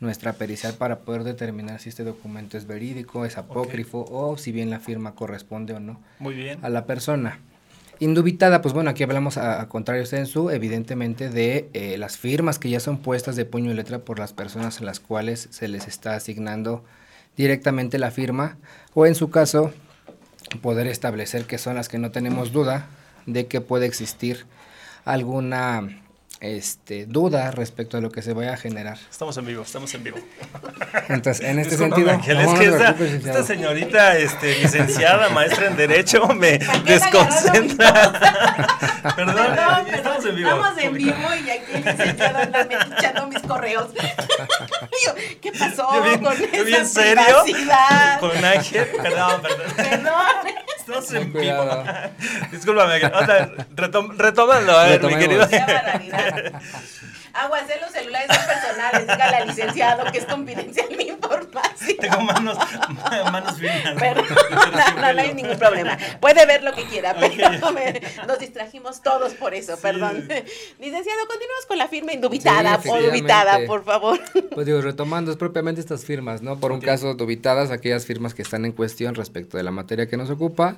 nuestra 0.00 0.34
pericial 0.34 0.74
para 0.74 1.00
poder 1.00 1.24
determinar 1.24 1.80
si 1.80 1.88
este 1.88 2.04
documento 2.04 2.56
es 2.56 2.66
verídico, 2.66 3.24
es 3.24 3.36
apócrifo 3.36 4.04
o 4.10 4.36
si 4.38 4.52
bien 4.52 4.70
la 4.70 4.80
firma 4.80 5.14
corresponde 5.14 5.74
o 5.74 5.80
no 5.80 6.00
Muy 6.18 6.34
bien. 6.34 6.58
a 6.62 6.68
la 6.68 6.86
persona. 6.86 7.40
Indubitada, 8.00 8.62
pues 8.62 8.74
bueno, 8.74 8.90
aquí 8.90 9.02
hablamos 9.02 9.38
a, 9.38 9.68
contrario 9.68 10.06
censo, 10.06 10.52
evidentemente 10.52 11.30
de 11.30 11.68
eh, 11.72 11.98
las 11.98 12.16
firmas 12.16 12.60
que 12.60 12.70
ya 12.70 12.78
son 12.78 12.98
puestas 12.98 13.34
de 13.34 13.44
puño 13.44 13.72
y 13.72 13.74
letra 13.74 13.98
por 13.98 14.20
las 14.20 14.32
personas 14.32 14.78
en 14.78 14.86
las 14.86 15.00
cuales 15.00 15.48
se 15.50 15.66
les 15.66 15.88
está 15.88 16.14
asignando 16.14 16.84
directamente 17.36 17.98
la 17.98 18.12
firma, 18.12 18.56
o 18.94 19.04
en 19.04 19.16
su 19.16 19.30
caso, 19.30 19.72
poder 20.62 20.86
establecer 20.86 21.44
que 21.44 21.58
son 21.58 21.74
las 21.74 21.88
que 21.88 21.98
no 21.98 22.12
tenemos 22.12 22.52
duda 22.52 22.88
de 23.28 23.46
que 23.46 23.60
puede 23.60 23.86
existir 23.86 24.46
alguna 25.04 26.02
este, 26.40 27.04
duda 27.06 27.50
respecto 27.50 27.96
a 27.96 28.00
lo 28.00 28.10
que 28.10 28.22
se 28.22 28.32
vaya 28.32 28.54
a 28.54 28.56
generar. 28.56 28.96
Estamos 29.10 29.36
en 29.36 29.46
vivo, 29.46 29.62
estamos 29.62 29.92
en 29.94 30.04
vivo. 30.04 30.18
Entonces, 31.08 31.44
en 31.44 31.58
este 31.58 31.76
sentido... 31.76 32.10
es 32.10 32.24
que 32.24 33.16
esta, 33.16 33.42
señorita 33.42 34.16
este, 34.16 34.58
licenciada, 34.60 35.28
maestra 35.30 35.66
en 35.66 35.76
Derecho, 35.76 36.26
me 36.28 36.58
desconcentra. 36.84 38.12
Perdón, 39.16 39.86
estamos 39.92 40.24
en 40.24 40.36
vivo. 40.36 40.50
Estamos 40.50 40.78
en 40.78 40.94
vivo 40.94 41.16
y 41.44 41.50
aquí 41.50 41.72
el 41.74 41.84
licenciado 41.84 42.38
anda 42.38 42.68
echando 42.96 43.26
mis 43.26 43.42
correos. 43.42 43.88
¿Qué 45.40 45.52
pasó 45.52 46.02
bien, 46.02 46.22
con 46.22 46.32
esa 46.32 46.62
bien 46.62 46.86
serio? 46.86 47.44
Con 48.20 48.44
Ángel, 48.44 48.86
perdón, 49.02 49.42
perdón. 49.42 49.72
Perdón. 49.76 50.67
Estamos 50.88 51.12
en 51.12 51.32
vivo. 51.34 51.84
Discúlpame, 52.50 52.98
retómalo, 54.16 54.72
a 54.72 54.84
ver, 54.84 55.02
mi 55.04 55.16
querido. 55.16 55.46
Aguas 57.44 57.68
de 57.68 57.80
los 57.80 57.90
celulares 57.90 58.28
son 58.34 58.46
personales, 58.46 59.00
dígale 59.02 59.36
al 59.36 59.48
licenciado 59.48 60.10
que 60.12 60.18
es 60.18 60.24
confidencial, 60.24 60.88
importa. 61.00 61.38
información. 61.38 61.96
Tengo 62.00 62.20
manos, 62.20 62.58
manos 63.32 63.58
finas. 63.58 63.94
No, 64.48 65.00
no, 65.02 65.12
no 65.12 65.20
hay 65.20 65.34
ningún 65.34 65.58
problema. 65.58 65.96
Puede 66.20 66.44
ver 66.46 66.62
lo 66.62 66.72
que 66.74 66.84
quiera, 66.84 67.14
pero 67.18 67.72
me- 67.72 68.00
nos 68.26 68.38
distrajimos 68.38 69.02
todos 69.02 69.34
por 69.34 69.54
eso, 69.54 69.74
Sí. 69.76 69.82
perdón. 69.82 70.16
Licenciado, 70.78 71.20
continuamos 71.26 71.66
con 71.66 71.78
la 71.78 71.88
firma 71.88 72.12
indubitada 72.12 72.80
Sí, 72.82 72.88
o 72.90 73.00
dubitada, 73.00 73.58
por 73.66 73.84
favor. 73.84 74.18
Pues 74.54 74.66
digo, 74.66 74.80
retomando 74.80 75.30
es 75.30 75.36
propiamente 75.36 75.80
estas 75.80 76.04
firmas, 76.04 76.42
¿no? 76.42 76.58
Por 76.58 76.72
un 76.72 76.80
caso, 76.80 77.14
dubitadas 77.14 77.70
aquellas 77.70 78.04
firmas 78.06 78.34
que 78.34 78.42
están 78.42 78.64
en 78.64 78.72
cuestión 78.72 79.14
respecto 79.14 79.56
de 79.56 79.62
la 79.62 79.70
materia 79.70 80.08
que 80.08 80.16
nos 80.16 80.30
ocupa. 80.30 80.76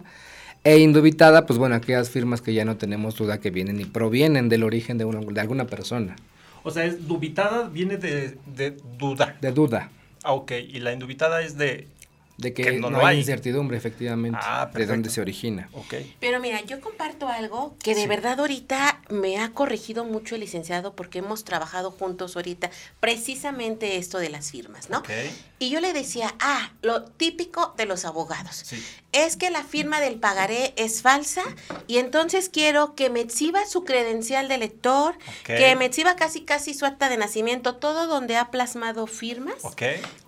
E 0.62 0.76
indubitada, 0.78 1.46
pues 1.46 1.58
bueno, 1.58 1.74
aquellas 1.74 2.10
firmas 2.10 2.42
que 2.42 2.52
ya 2.52 2.64
no 2.66 2.76
tenemos 2.76 3.16
duda 3.16 3.38
que 3.40 3.50
vienen 3.50 3.80
y 3.80 3.86
provienen 3.86 4.48
del 4.50 4.62
origen 4.62 4.98
de, 4.98 5.06
una- 5.06 5.20
de 5.20 5.40
alguna 5.40 5.66
persona. 5.66 6.16
O 6.62 6.70
sea, 6.70 6.84
es 6.84 7.06
dubitada 7.06 7.68
viene 7.68 7.96
de, 7.96 8.38
de 8.46 8.70
duda. 8.98 9.36
De 9.40 9.52
duda. 9.52 9.90
Ah, 10.22 10.32
ok. 10.32 10.52
Y 10.52 10.80
la 10.80 10.92
indubitada 10.92 11.40
es 11.42 11.56
de. 11.56 11.88
De 12.36 12.54
que, 12.54 12.62
Que 12.62 12.72
no 12.78 12.88
hay, 13.00 13.04
hay. 13.06 13.18
incertidumbre, 13.18 13.76
efectivamente, 13.76 14.38
Ah, 14.42 14.70
de 14.72 14.86
dónde 14.86 15.10
se 15.10 15.20
origina. 15.20 15.68
Ok. 15.74 15.94
Pero 16.20 16.40
mira, 16.40 16.62
yo 16.64 16.80
comparto 16.80 17.28
algo 17.28 17.76
que 17.82 17.94
de 17.94 18.02
Sí. 18.02 18.06
verdad 18.08 18.40
ahorita 18.40 19.02
me 19.10 19.38
ha 19.38 19.50
corregido 19.52 20.06
mucho 20.06 20.36
el 20.36 20.40
licenciado 20.40 20.94
porque 20.96 21.18
hemos 21.18 21.44
trabajado 21.44 21.90
juntos 21.90 22.36
ahorita 22.36 22.70
precisamente 22.98 23.96
esto 23.98 24.16
de 24.18 24.30
las 24.30 24.50
firmas, 24.50 24.88
¿no? 24.88 24.98
Ok. 25.00 25.10
Y 25.58 25.68
yo 25.68 25.80
le 25.80 25.92
decía, 25.92 26.34
ah, 26.40 26.72
lo 26.80 27.04
típico 27.04 27.74
de 27.76 27.84
los 27.84 28.06
abogados. 28.06 28.56
Sí. 28.64 28.82
Es 29.12 29.36
que 29.36 29.50
la 29.50 29.64
firma 29.64 30.00
del 30.00 30.20
pagaré 30.20 30.72
es 30.76 31.02
falsa 31.02 31.42
y 31.86 31.98
entonces 31.98 32.48
quiero 32.48 32.94
que 32.94 33.10
me 33.10 33.20
exhiba 33.20 33.66
su 33.66 33.84
credencial 33.84 34.48
de 34.48 34.58
lector, 34.58 35.16
que 35.44 35.74
me 35.74 35.86
exhiba 35.86 36.14
casi 36.14 36.42
casi 36.42 36.74
su 36.74 36.86
acta 36.86 37.08
de 37.08 37.16
nacimiento, 37.16 37.76
todo 37.76 38.06
donde 38.06 38.36
ha 38.36 38.50
plasmado 38.50 39.06
firmas 39.06 39.56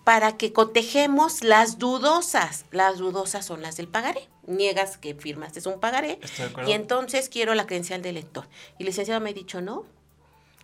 para 0.05 0.37
que 0.37 0.53
cotejemos 0.53 1.45
las 1.45 1.79
dudosas. 1.79 2.65
Las 2.73 2.99
dudosas 2.99 3.47
son 3.47 3.62
las 3.62 3.77
del 3.77 3.89
pagaré. 3.89 4.29
Niegas 4.47 4.97
que 4.97 5.15
firmaste 5.15 5.61
es 5.61 5.67
un 5.67 5.79
pagaré. 5.79 6.19
Estoy 6.21 6.47
de 6.47 6.51
acuerdo. 6.51 6.71
Y 6.71 6.73
entonces 6.73 7.29
quiero 7.29 7.55
la 7.55 7.67
credencial 7.67 8.03
del 8.03 8.17
lector. 8.17 8.49
Y 8.79 8.83
el 8.83 8.87
licenciado 8.87 9.21
me 9.21 9.31
ha 9.31 9.35
dicho 9.35 9.61
no. 9.61 9.85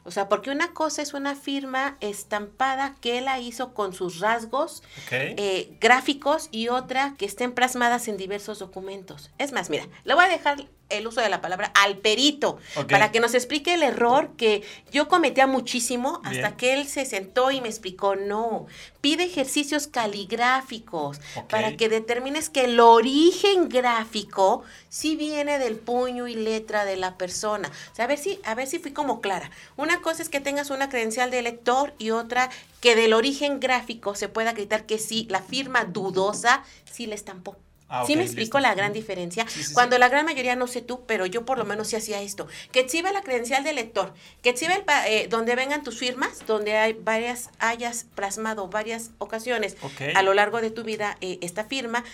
O 0.08 0.10
sea, 0.10 0.30
porque 0.30 0.50
una 0.50 0.72
cosa 0.72 1.02
es 1.02 1.12
una 1.12 1.34
firma 1.34 1.98
estampada 2.00 2.94
que 3.02 3.18
él 3.18 3.26
la 3.26 3.40
hizo 3.40 3.74
con 3.74 3.92
sus 3.92 4.20
rasgos 4.20 4.82
eh, 5.10 5.76
gráficos 5.82 6.48
y 6.50 6.68
otra 6.68 7.14
que 7.18 7.26
estén 7.26 7.52
plasmadas 7.52 8.08
en 8.08 8.16
diversos 8.16 8.58
documentos. 8.58 9.30
Es 9.36 9.52
más, 9.52 9.68
mira, 9.68 9.86
le 10.04 10.14
voy 10.14 10.24
a 10.24 10.28
dejar 10.28 10.66
el 10.88 11.06
uso 11.06 11.20
de 11.20 11.28
la 11.28 11.40
palabra 11.40 11.72
al 11.74 11.98
perito 11.98 12.58
Ok. 12.76 12.90
para 12.90 13.12
que 13.12 13.20
nos 13.20 13.34
explique 13.34 13.74
el 13.74 13.82
error 13.82 14.30
que 14.36 14.62
yo 14.90 15.08
cometía 15.08 15.46
muchísimo 15.46 16.20
hasta 16.24 16.30
Bien. 16.30 16.56
que 16.56 16.72
él 16.74 16.86
se 16.86 17.04
sentó 17.04 17.50
y 17.50 17.60
me 17.60 17.68
explicó, 17.68 18.16
no, 18.16 18.66
pide 19.00 19.24
ejercicios 19.24 19.86
caligráficos 19.86 21.20
para 21.48 21.76
que 21.76 21.88
determines 21.88 22.48
que 22.50 22.64
el 22.64 22.80
origen 22.80 23.68
gráfico 23.68 24.62
sí 24.88 25.16
viene 25.16 25.58
del 25.58 25.76
puño 25.76 26.28
y 26.28 26.34
letra 26.34 26.84
de 26.84 26.96
la 26.96 27.16
persona. 27.16 27.70
O 27.92 27.94
sea, 27.94 28.06
a 28.06 28.08
ver 28.08 28.18
si, 28.18 28.40
a 28.44 28.54
ver 28.54 28.66
si 28.66 28.78
fui 28.78 28.92
como 28.92 29.20
clara. 29.20 29.50
Una 29.76 30.00
cosa 30.00 30.22
es 30.22 30.28
que 30.28 30.40
tengas 30.40 30.70
una 30.70 30.88
credencial 30.88 31.30
de 31.30 31.42
lector 31.42 31.94
y 31.98 32.10
otra 32.10 32.50
que 32.80 32.96
del 32.96 33.12
origen 33.12 33.60
gráfico 33.60 34.14
se 34.14 34.28
pueda 34.28 34.50
acreditar 34.50 34.86
que 34.86 34.98
sí, 34.98 35.26
la 35.30 35.42
firma 35.42 35.84
dudosa 35.84 36.64
sí 36.90 37.06
le 37.06 37.14
estampó. 37.14 37.56
Ah, 37.90 38.04
¿Sí 38.06 38.16
me 38.16 38.22
explico 38.22 38.58
listo. 38.58 38.68
la 38.68 38.74
gran 38.74 38.92
diferencia? 38.92 39.46
Sí, 39.48 39.62
sí, 39.64 39.72
Cuando 39.72 39.96
sí. 39.96 40.00
la 40.00 40.08
gran 40.08 40.24
mayoría, 40.26 40.56
no 40.56 40.66
sé 40.66 40.82
tú, 40.82 41.04
pero 41.06 41.24
yo 41.26 41.44
por 41.46 41.56
lo 41.58 41.64
menos 41.64 41.88
sí 41.88 41.96
hacía 41.96 42.20
esto. 42.20 42.46
Que 42.70 42.80
exhibe 42.80 43.10
la 43.12 43.22
credencial 43.22 43.64
del 43.64 43.76
lector, 43.76 44.12
que 44.42 44.50
exhibe 44.50 44.74
el 44.74 44.82
pa- 44.84 45.08
eh, 45.08 45.26
donde 45.28 45.54
vengan 45.56 45.82
tus 45.82 45.98
firmas, 45.98 46.46
donde 46.46 46.76
hay 46.76 46.92
varias, 46.92 47.50
hayas 47.58 48.04
plasmado 48.14 48.68
varias 48.68 49.10
ocasiones 49.18 49.76
Ok. 49.82 50.02
a 50.14 50.22
lo 50.22 50.34
largo 50.34 50.60
de 50.60 50.70
tu 50.70 50.84
vida 50.84 51.16
eh, 51.22 51.38
esta 51.40 51.64
firma, 51.64 52.04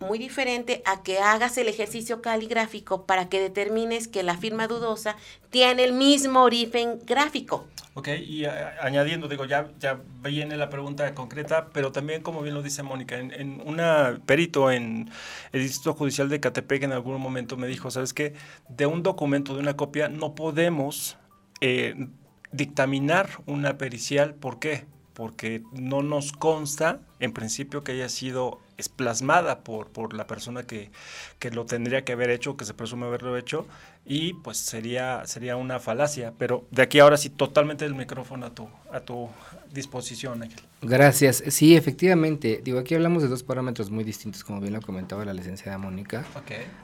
muy 0.00 0.18
diferente 0.18 0.82
a 0.86 1.02
que 1.02 1.18
hagas 1.18 1.58
el 1.58 1.68
ejercicio 1.68 2.22
caligráfico 2.22 3.04
para 3.04 3.28
que 3.28 3.38
determines 3.38 4.08
que 4.08 4.22
la 4.22 4.36
firma 4.36 4.66
dudosa 4.66 5.14
tiene 5.50 5.84
el 5.84 5.92
mismo 5.92 6.42
origen 6.42 6.98
gráfico. 7.04 7.66
Ok, 7.94 8.08
y 8.24 8.44
añadiendo, 8.44 9.26
digo, 9.26 9.44
ya, 9.46 9.68
ya 9.80 10.00
viene 10.22 10.56
la 10.56 10.70
pregunta 10.70 11.12
concreta, 11.12 11.70
pero 11.72 11.90
también, 11.90 12.22
como 12.22 12.40
bien 12.40 12.54
lo 12.54 12.62
dice 12.62 12.84
Mónica, 12.84 13.18
en, 13.18 13.32
en 13.32 13.60
una 13.66 14.20
perito 14.26 14.70
en 14.70 15.10
el 15.52 15.62
Distrito 15.62 15.94
Judicial 15.94 16.28
de 16.28 16.38
Catepec 16.38 16.84
en 16.84 16.92
algún 16.92 17.20
momento 17.20 17.56
me 17.56 17.66
dijo, 17.66 17.90
¿sabes 17.90 18.14
qué? 18.14 18.34
De 18.68 18.86
un 18.86 19.02
documento, 19.02 19.54
de 19.54 19.60
una 19.60 19.76
copia, 19.76 20.08
no 20.08 20.36
podemos 20.36 21.18
eh, 21.60 22.08
dictaminar 22.52 23.28
una 23.46 23.76
pericial. 23.76 24.34
¿Por 24.34 24.60
qué? 24.60 24.86
Porque 25.14 25.62
no 25.72 26.02
nos 26.02 26.32
consta, 26.32 27.00
en 27.18 27.32
principio, 27.32 27.84
que 27.84 27.92
haya 27.92 28.08
sido 28.08 28.60
es 28.80 28.88
plasmada 28.88 29.60
por, 29.60 29.88
por 29.88 30.14
la 30.14 30.26
persona 30.26 30.64
que, 30.64 30.90
que 31.38 31.50
lo 31.50 31.66
tendría 31.66 32.04
que 32.04 32.12
haber 32.12 32.30
hecho, 32.30 32.56
que 32.56 32.64
se 32.64 32.74
presume 32.74 33.06
haberlo 33.06 33.36
hecho, 33.36 33.66
y 34.06 34.32
pues 34.34 34.56
sería, 34.56 35.22
sería 35.26 35.56
una 35.56 35.78
falacia. 35.78 36.32
Pero 36.38 36.66
de 36.70 36.82
aquí 36.82 36.98
ahora 36.98 37.16
sí, 37.16 37.30
totalmente 37.30 37.84
el 37.84 37.94
micrófono 37.94 38.46
a 38.46 38.54
tu, 38.54 38.68
a 38.90 39.00
tu 39.00 39.28
disposición, 39.72 40.42
Ángel. 40.42 40.60
Gracias. 40.82 41.44
Sí, 41.48 41.76
efectivamente. 41.76 42.60
Digo, 42.64 42.78
aquí 42.78 42.94
hablamos 42.94 43.22
de 43.22 43.28
dos 43.28 43.42
parámetros 43.42 43.90
muy 43.90 44.02
distintos, 44.02 44.42
como 44.42 44.60
bien 44.60 44.72
lo 44.72 44.80
comentaba 44.80 45.24
la 45.24 45.34
licenciada 45.34 45.76
Mónica. 45.78 46.24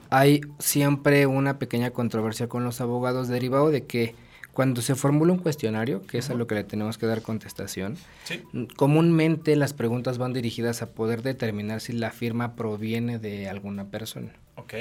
Hay 0.09 0.41
siempre 0.59 1.25
una 1.25 1.57
pequeña 1.57 1.91
controversia 1.91 2.47
con 2.47 2.63
los 2.63 2.79
abogados 2.79 3.27
derivado 3.27 3.71
de 3.71 3.85
que 3.85 4.15
cuando 4.57 4.81
se 4.81 4.95
formula 4.95 5.33
un 5.33 5.37
cuestionario, 5.37 6.01
que 6.07 6.17
es 6.17 6.31
a 6.31 6.33
lo 6.33 6.47
que 6.47 6.55
le 6.55 6.63
tenemos 6.63 6.97
que 6.97 7.05
dar 7.05 7.21
contestación, 7.21 7.95
Sí. 8.23 8.41
comúnmente 8.75 9.55
las 9.55 9.73
preguntas 9.73 10.17
van 10.17 10.33
dirigidas 10.33 10.81
a 10.81 10.89
poder 10.93 11.21
determinar 11.21 11.79
si 11.79 11.93
la 11.93 12.09
firma 12.09 12.55
proviene 12.55 13.19
de 13.19 13.47
alguna 13.49 13.85
persona. 13.91 14.33
Ok. 14.55 14.73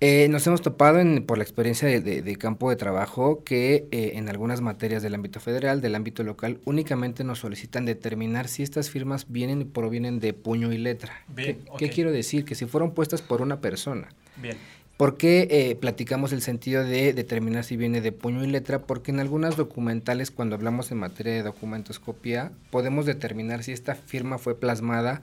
Eh, 0.00 0.28
nos 0.30 0.46
hemos 0.46 0.62
topado 0.62 1.00
en- 1.00 1.24
por 1.26 1.38
la 1.38 1.42
experiencia 1.42 1.88
de, 1.88 2.00
de- 2.00 2.22
de 2.22 2.36
campo 2.36 2.70
de 2.70 2.76
trabajo 2.76 3.42
que 3.42 3.88
eh, 3.90 4.12
en 4.14 4.28
algunas 4.28 4.60
materias 4.60 5.02
del 5.02 5.16
ámbito 5.16 5.40
federal, 5.40 5.80
del 5.80 5.96
ámbito 5.96 6.22
local, 6.22 6.60
únicamente 6.64 7.24
nos 7.24 7.40
solicitan 7.40 7.84
determinar 7.84 8.46
si 8.46 8.62
estas 8.62 8.90
firmas 8.90 9.26
vienen 9.28 9.60
y 9.62 9.64
provienen 9.64 10.20
de 10.20 10.34
puño 10.34 10.72
y 10.72 10.78
letra. 10.78 11.14
Bien, 11.26 11.58
¿Qué, 11.80 11.88
qué 11.88 11.90
quiero 11.90 12.12
decir? 12.12 12.44
Que 12.44 12.54
si 12.54 12.64
fueron 12.66 12.92
puestas 12.94 13.22
por 13.22 13.42
una 13.42 13.60
persona. 13.60 14.06
Bien. 14.36 14.56
¿Por 14.98 15.16
qué 15.16 15.46
eh, 15.48 15.76
platicamos 15.76 16.32
el 16.32 16.42
sentido 16.42 16.82
de 16.82 17.12
determinar 17.12 17.62
si 17.62 17.76
viene 17.76 18.00
de 18.00 18.10
puño 18.10 18.42
y 18.42 18.48
letra? 18.48 18.80
Porque 18.80 19.12
en 19.12 19.20
algunas 19.20 19.56
documentales, 19.56 20.32
cuando 20.32 20.56
hablamos 20.56 20.90
en 20.90 20.98
materia 20.98 21.34
de 21.34 21.44
documentoscopía, 21.44 22.50
podemos 22.72 23.06
determinar 23.06 23.62
si 23.62 23.70
esta 23.70 23.94
firma 23.94 24.38
fue 24.38 24.58
plasmada 24.58 25.22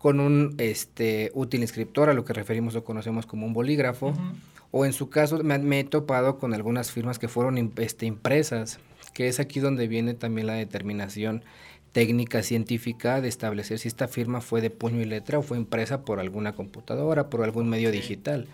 con 0.00 0.18
un 0.18 0.56
este, 0.58 1.30
útil 1.34 1.60
inscriptor, 1.60 2.10
a 2.10 2.14
lo 2.14 2.24
que 2.24 2.32
referimos 2.32 2.74
o 2.74 2.82
conocemos 2.82 3.24
como 3.24 3.46
un 3.46 3.52
bolígrafo, 3.52 4.12
o 4.72 4.84
en 4.84 4.92
su 4.92 5.08
caso 5.08 5.40
me, 5.44 5.56
me 5.60 5.78
he 5.78 5.84
topado 5.84 6.40
con 6.40 6.52
algunas 6.52 6.90
firmas 6.90 7.20
que 7.20 7.28
fueron 7.28 7.72
este, 7.76 8.06
impresas, 8.06 8.80
que 9.14 9.28
es 9.28 9.38
aquí 9.38 9.60
donde 9.60 9.86
viene 9.86 10.14
también 10.14 10.48
la 10.48 10.54
determinación 10.54 11.44
técnica 11.92 12.42
científica 12.42 13.20
de 13.20 13.28
establecer 13.28 13.78
si 13.78 13.88
esta 13.88 14.08
firma 14.08 14.40
fue 14.40 14.60
de 14.60 14.70
puño 14.70 15.00
y 15.00 15.04
letra 15.04 15.38
o 15.38 15.42
fue 15.42 15.58
impresa 15.58 16.04
por 16.04 16.20
alguna 16.20 16.54
computadora, 16.54 17.28
por 17.28 17.44
algún 17.44 17.68
medio 17.68 17.90
digital. 17.92 18.48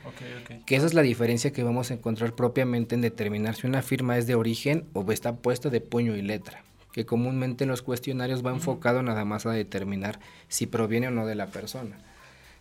Que 0.66 0.76
esa 0.76 0.86
es 0.86 0.94
la 0.94 1.02
diferencia 1.02 1.52
que 1.52 1.62
vamos 1.62 1.90
a 1.90 1.94
encontrar 1.94 2.34
propiamente 2.34 2.96
en 2.96 3.00
determinar 3.00 3.54
si 3.54 3.66
una 3.66 3.82
firma 3.82 4.18
es 4.18 4.26
de 4.26 4.34
origen 4.34 4.84
o 4.92 5.10
está 5.12 5.36
puesta 5.36 5.70
de 5.70 5.80
puño 5.80 6.16
y 6.16 6.22
letra. 6.22 6.64
Que 6.92 7.06
comúnmente 7.06 7.64
en 7.64 7.70
los 7.70 7.82
cuestionarios 7.82 8.44
va 8.44 8.50
enfocado 8.50 9.02
nada 9.02 9.24
más 9.24 9.46
a 9.46 9.52
determinar 9.52 10.18
si 10.48 10.66
proviene 10.66 11.08
o 11.08 11.10
no 11.12 11.26
de 11.26 11.36
la 11.36 11.46
persona. 11.46 11.96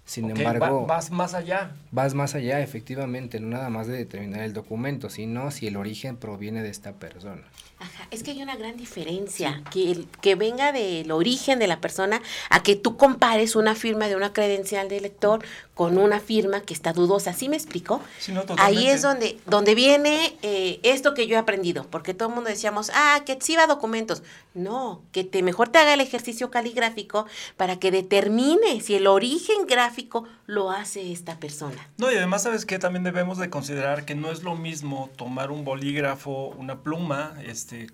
Sin 0.08 0.30
embargo, 0.32 0.82
va- 0.88 0.96
vas 0.96 1.12
más 1.12 1.34
allá. 1.34 1.76
vas 1.92 2.14
más 2.16 2.34
allá, 2.34 2.62
efectivamente, 2.62 3.40
no 3.42 3.50
nada 3.50 3.70
más 3.70 3.88
de 3.88 3.94
determinar 3.98 4.42
el 4.42 4.54
documento, 4.54 5.10
sino 5.10 5.52
si 5.52 5.68
el 5.68 5.76
origen 5.78 6.16
proviene 6.18 6.64
de 6.64 6.70
esta 6.70 6.94
persona. 6.94 7.44
Ajá, 7.80 8.08
es 8.10 8.24
que 8.24 8.32
hay 8.32 8.42
una 8.42 8.56
gran 8.56 8.76
diferencia, 8.76 9.62
que, 9.72 9.92
el- 9.92 10.08
que 10.22 10.34
venga 10.34 10.72
del 10.72 11.12
origen 11.12 11.60
de 11.60 11.68
la 11.68 11.80
persona 11.80 12.22
a 12.50 12.64
que 12.64 12.76
tú 12.76 12.98
compares 12.98 13.56
una 13.56 13.76
firma 13.76 14.08
de 14.08 14.16
una 14.16 14.34
credencial 14.34 14.90
de 14.90 15.00
lector 15.02 15.44
con 15.76 16.00
una 16.00 16.20
firma 16.20 16.62
que 16.62 16.74
está 16.74 16.92
dudosa. 16.94 17.34
¿Sí 17.34 17.50
me 17.50 17.56
explico? 17.56 18.02
Sí, 18.18 18.32
no, 18.32 18.44
Ahí 18.58 18.88
es 18.88 19.04
donde, 19.04 19.38
donde 19.46 19.76
viene 19.76 20.36
eh, 20.42 20.80
esto 20.82 21.14
que 21.14 21.28
yo 21.28 21.36
he 21.36 21.38
aprendido, 21.40 21.86
porque 21.92 22.16
todo 22.16 22.30
el 22.30 22.36
mundo 22.36 22.50
decíamos, 22.50 22.90
ah, 22.96 23.22
que 23.28 23.34
exhiba 23.34 23.68
documentos. 23.68 24.24
No, 24.56 25.04
que 25.12 25.24
te 25.24 25.44
mejor 25.44 25.70
te 25.70 25.78
haga 25.78 25.94
el 25.94 26.02
ejercicio 26.02 26.50
caligráfico 26.50 27.28
para 27.58 27.78
que 27.78 27.92
determine 27.92 28.82
si 28.82 28.96
el 28.96 29.06
origen 29.06 29.68
gráfico 29.68 29.97
lo 30.46 30.72
hace 30.72 31.12
esta 31.12 31.40
persona. 31.40 31.90
No, 31.98 32.12
y 32.12 32.16
además, 32.16 32.44
¿sabes 32.44 32.66
qué? 32.66 32.80
También 32.80 33.04
debemos 33.04 33.38
de 33.38 33.50
considerar 33.50 34.06
que 34.06 34.16
no 34.16 34.32
es 34.32 34.44
lo 34.44 34.56
mismo 34.56 35.10
tomar 35.16 35.52
un 35.52 35.64
bolígrafo, 35.64 36.50
una 36.58 36.82
pluma, 36.82 37.36
este, 37.46 37.88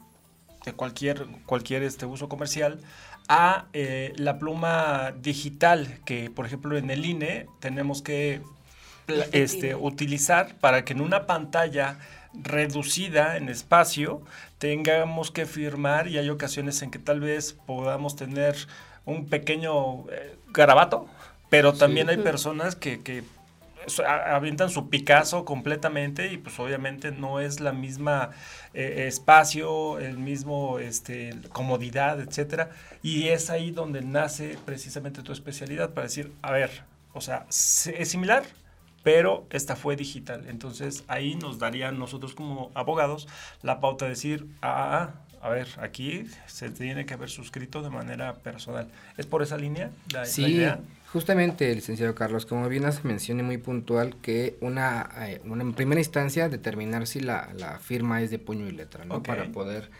de 0.65 0.73
cualquier, 0.73 1.25
cualquier 1.45 1.83
este, 1.83 2.05
uso 2.05 2.29
comercial, 2.29 2.79
a 3.27 3.67
eh, 3.73 4.13
la 4.17 4.37
pluma 4.39 5.13
digital, 5.21 5.99
que 6.05 6.29
por 6.29 6.45
ejemplo 6.45 6.77
en 6.77 6.89
el 6.89 7.05
INE 7.05 7.47
tenemos 7.59 8.01
que 8.01 8.41
este, 9.31 9.75
utilizar 9.75 10.55
para 10.59 10.85
que 10.85 10.93
en 10.93 11.01
una 11.01 11.25
pantalla 11.25 11.97
reducida 12.33 13.37
en 13.37 13.49
espacio 13.49 14.21
tengamos 14.57 15.31
que 15.31 15.45
firmar 15.45 16.07
y 16.07 16.17
hay 16.17 16.29
ocasiones 16.29 16.81
en 16.81 16.91
que 16.91 16.99
tal 16.99 17.19
vez 17.19 17.53
podamos 17.53 18.15
tener 18.15 18.55
un 19.05 19.27
pequeño 19.27 20.09
eh, 20.09 20.37
garabato, 20.51 21.07
pero 21.53 21.71
también 21.71 22.09
hay 22.09 22.17
personas 22.17 22.75
que, 22.75 23.01
que 23.01 23.23
avientan 24.07 24.71
su 24.71 24.89
Picasso 24.89 25.45
completamente 25.45 26.33
y 26.33 26.37
pues 26.37 26.59
obviamente 26.59 27.11
no 27.11 27.39
es 27.39 27.59
la 27.59 27.73
misma 27.73 28.31
eh, 28.73 29.05
espacio, 29.07 29.99
el 29.99 30.17
mismo 30.17 30.79
este, 30.79 31.35
comodidad, 31.51 32.19
etcétera. 32.19 32.71
Y 33.03 33.27
es 33.27 33.51
ahí 33.51 33.69
donde 33.69 34.01
nace 34.01 34.57
precisamente 34.65 35.21
tu 35.21 35.31
especialidad 35.31 35.91
para 35.91 36.07
decir, 36.07 36.31
a 36.41 36.51
ver, 36.51 36.85
o 37.13 37.21
sea, 37.21 37.45
es 37.49 38.09
similar, 38.09 38.43
pero 39.03 39.45
esta 39.51 39.75
fue 39.75 39.95
digital. 39.95 40.45
Entonces 40.47 41.03
ahí 41.07 41.35
nos 41.35 41.59
daría 41.59 41.91
nosotros 41.91 42.33
como 42.33 42.71
abogados 42.73 43.27
la 43.61 43.79
pauta 43.79 44.05
de 44.05 44.09
decir, 44.09 44.47
ah, 44.63 45.11
a 45.39 45.49
ver, 45.49 45.67
aquí 45.77 46.25
se 46.47 46.71
tiene 46.71 47.05
que 47.05 47.13
haber 47.13 47.29
suscrito 47.29 47.83
de 47.83 47.91
manera 47.91 48.33
personal. 48.37 48.87
¿Es 49.17 49.27
por 49.27 49.43
esa 49.43 49.57
línea 49.57 49.91
la, 50.11 50.25
sí, 50.25 50.65
Justamente, 51.13 51.73
licenciado 51.75 52.15
Carlos, 52.15 52.47
como 52.47 52.67
bien 52.67 52.85
hace 52.85 53.07
mencioné 53.07 53.43
muy 53.43 53.59
puntual 53.59 54.15
que 54.23 54.57
una, 54.61 55.07
eh, 55.27 55.41
una 55.45 55.61
en 55.61 55.73
primera 55.73 56.01
instancia 56.01 56.49
determinar 56.49 57.05
si 57.05 57.19
la, 57.19 57.53
la, 57.55 57.77
firma 57.77 58.23
es 58.23 58.31
de 58.31 58.39
puño 58.39 58.65
y 58.65 58.71
letra, 58.71 59.05
¿no? 59.05 59.21
Para 59.21 59.51
poder 59.51 59.91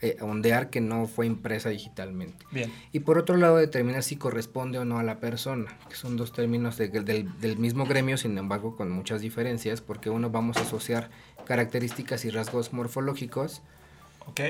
eh, 0.00 0.16
ondear 0.20 0.70
que 0.70 0.80
no 0.80 1.08
fue 1.08 1.26
impresa 1.26 1.70
digitalmente. 1.70 2.46
Bien. 2.52 2.72
Y 2.92 3.00
por 3.00 3.18
otro 3.18 3.36
lado, 3.36 3.56
determinar 3.56 4.04
si 4.04 4.14
corresponde 4.14 4.78
o 4.78 4.84
no 4.84 5.00
a 5.00 5.02
la 5.02 5.18
persona, 5.18 5.76
que 5.88 5.96
son 5.96 6.16
dos 6.16 6.32
términos 6.32 6.78
del, 6.78 7.04
del 7.04 7.58
mismo 7.58 7.84
gremio, 7.84 8.16
sin 8.16 8.38
embargo, 8.38 8.76
con 8.76 8.92
muchas 8.92 9.22
diferencias, 9.22 9.80
porque 9.80 10.08
uno 10.08 10.30
vamos 10.30 10.56
a 10.58 10.60
asociar 10.60 11.10
características 11.46 12.24
y 12.24 12.30
rasgos 12.30 12.72
morfológicos 12.72 13.60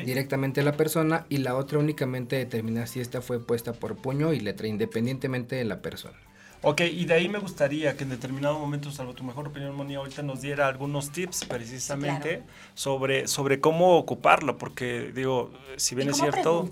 directamente 0.05 0.61
a 0.61 0.65
la 0.65 0.77
persona 0.77 1.27
y 1.29 1.39
la 1.39 1.57
otra 1.57 1.79
únicamente 1.79 2.37
determinar 2.37 2.89
si 2.89 3.01
esta 3.01 3.21
fue 3.21 3.45
puesta 3.45 3.73
por 3.73 3.97
puño 3.97 4.33
y 4.33 4.41
letra 4.41 4.69
independientemente 4.69 5.57
de 5.57 5.65
la 5.65 5.83
persona. 5.83 6.19
Ok, 6.63 6.83
y 6.83 7.07
de 7.07 7.15
ahí 7.15 7.29
me 7.29 7.39
gustaría 7.39 7.97
que 7.97 8.05
en 8.05 8.11
determinado 8.11 8.59
momento, 8.59 8.91
salvo 8.91 9.15
tu 9.15 9.25
mejor 9.25 9.49
opinión, 9.49 9.75
Moni, 9.75 9.95
ahorita 9.95 10.23
nos 10.23 10.43
diera 10.43 10.67
algunos 10.67 11.11
tips 11.11 11.47
precisamente 11.47 12.43
sobre, 12.75 13.29
sobre 13.29 13.61
cómo 13.61 13.97
ocuparlo, 13.97 14.59
porque 14.59 15.11
digo, 15.15 15.51
si 15.77 15.95
bien 15.95 16.11
es 16.11 16.19
cierto... 16.19 16.69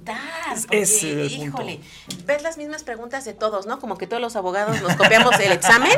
es, 0.71 1.03
híjole, 1.03 1.81
ves 2.27 2.43
las 2.43 2.59
mismas 2.59 2.83
preguntas 2.83 3.25
de 3.25 3.33
todos, 3.33 3.67
¿no? 3.67 3.79
Como 3.81 3.97
que 3.97 4.07
todos 4.07 4.21
los 4.21 4.37
abogados 4.37 4.83
nos 4.83 4.95
copiamos 4.97 5.39
el 5.41 5.53
examen 5.53 5.93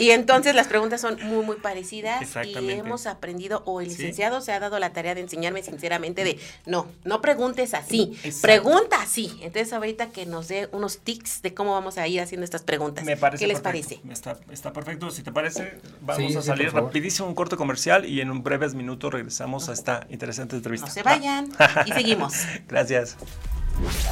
y 0.00 0.10
entonces 0.10 0.56
las 0.56 0.66
preguntas 0.66 1.00
son 1.00 1.18
muy, 1.22 1.44
muy 1.44 1.56
parecidas 1.56 2.28
y 2.44 2.70
hemos 2.70 3.06
aprendido, 3.06 3.62
o 3.66 3.80
el 3.80 3.88
licenciado 3.88 4.40
se 4.40 4.50
ha 4.52 4.58
dado 4.58 4.80
la 4.80 4.92
tarea 4.92 5.14
de 5.14 5.20
enseñarme 5.20 5.62
sinceramente 5.62 6.24
de, 6.24 6.40
no, 6.66 6.88
no 7.04 7.20
preguntes 7.20 7.74
así, 7.74 8.18
pregunta 8.42 9.00
así. 9.00 9.38
Entonces 9.42 9.72
ahorita 9.72 10.10
que 10.10 10.26
nos 10.26 10.48
dé 10.48 10.68
unos 10.72 10.98
tips 10.98 11.42
de 11.42 11.54
cómo 11.54 11.72
vamos 11.72 11.98
a 11.98 12.08
ir 12.08 12.20
haciendo 12.20 12.44
estas 12.44 12.64
preguntas. 12.64 13.04
Me 13.04 13.16
¿Qué 13.36 13.46
les 13.46 13.60
parece? 13.60 14.00
Está, 14.10 14.72
perfecto. 14.72 15.10
Si 15.10 15.22
te 15.22 15.32
parece, 15.32 15.80
vamos 16.00 16.36
a 16.36 16.42
salir 16.42 16.72
rapidísimo 16.72 17.28
un 17.28 17.34
corte 17.34 17.56
comercial 17.56 18.04
y 18.04 18.20
en 18.20 18.30
un 18.30 18.42
breves 18.42 18.74
minutos 18.74 19.12
regresamos 19.12 19.68
a 19.68 19.72
esta 19.72 20.06
interesante 20.10 20.56
entrevista. 20.56 20.86
No 20.86 20.92
se 20.92 21.02
vayan 21.02 21.50
y 21.86 21.92
seguimos. 21.92 22.34
Gracias. 22.68 23.16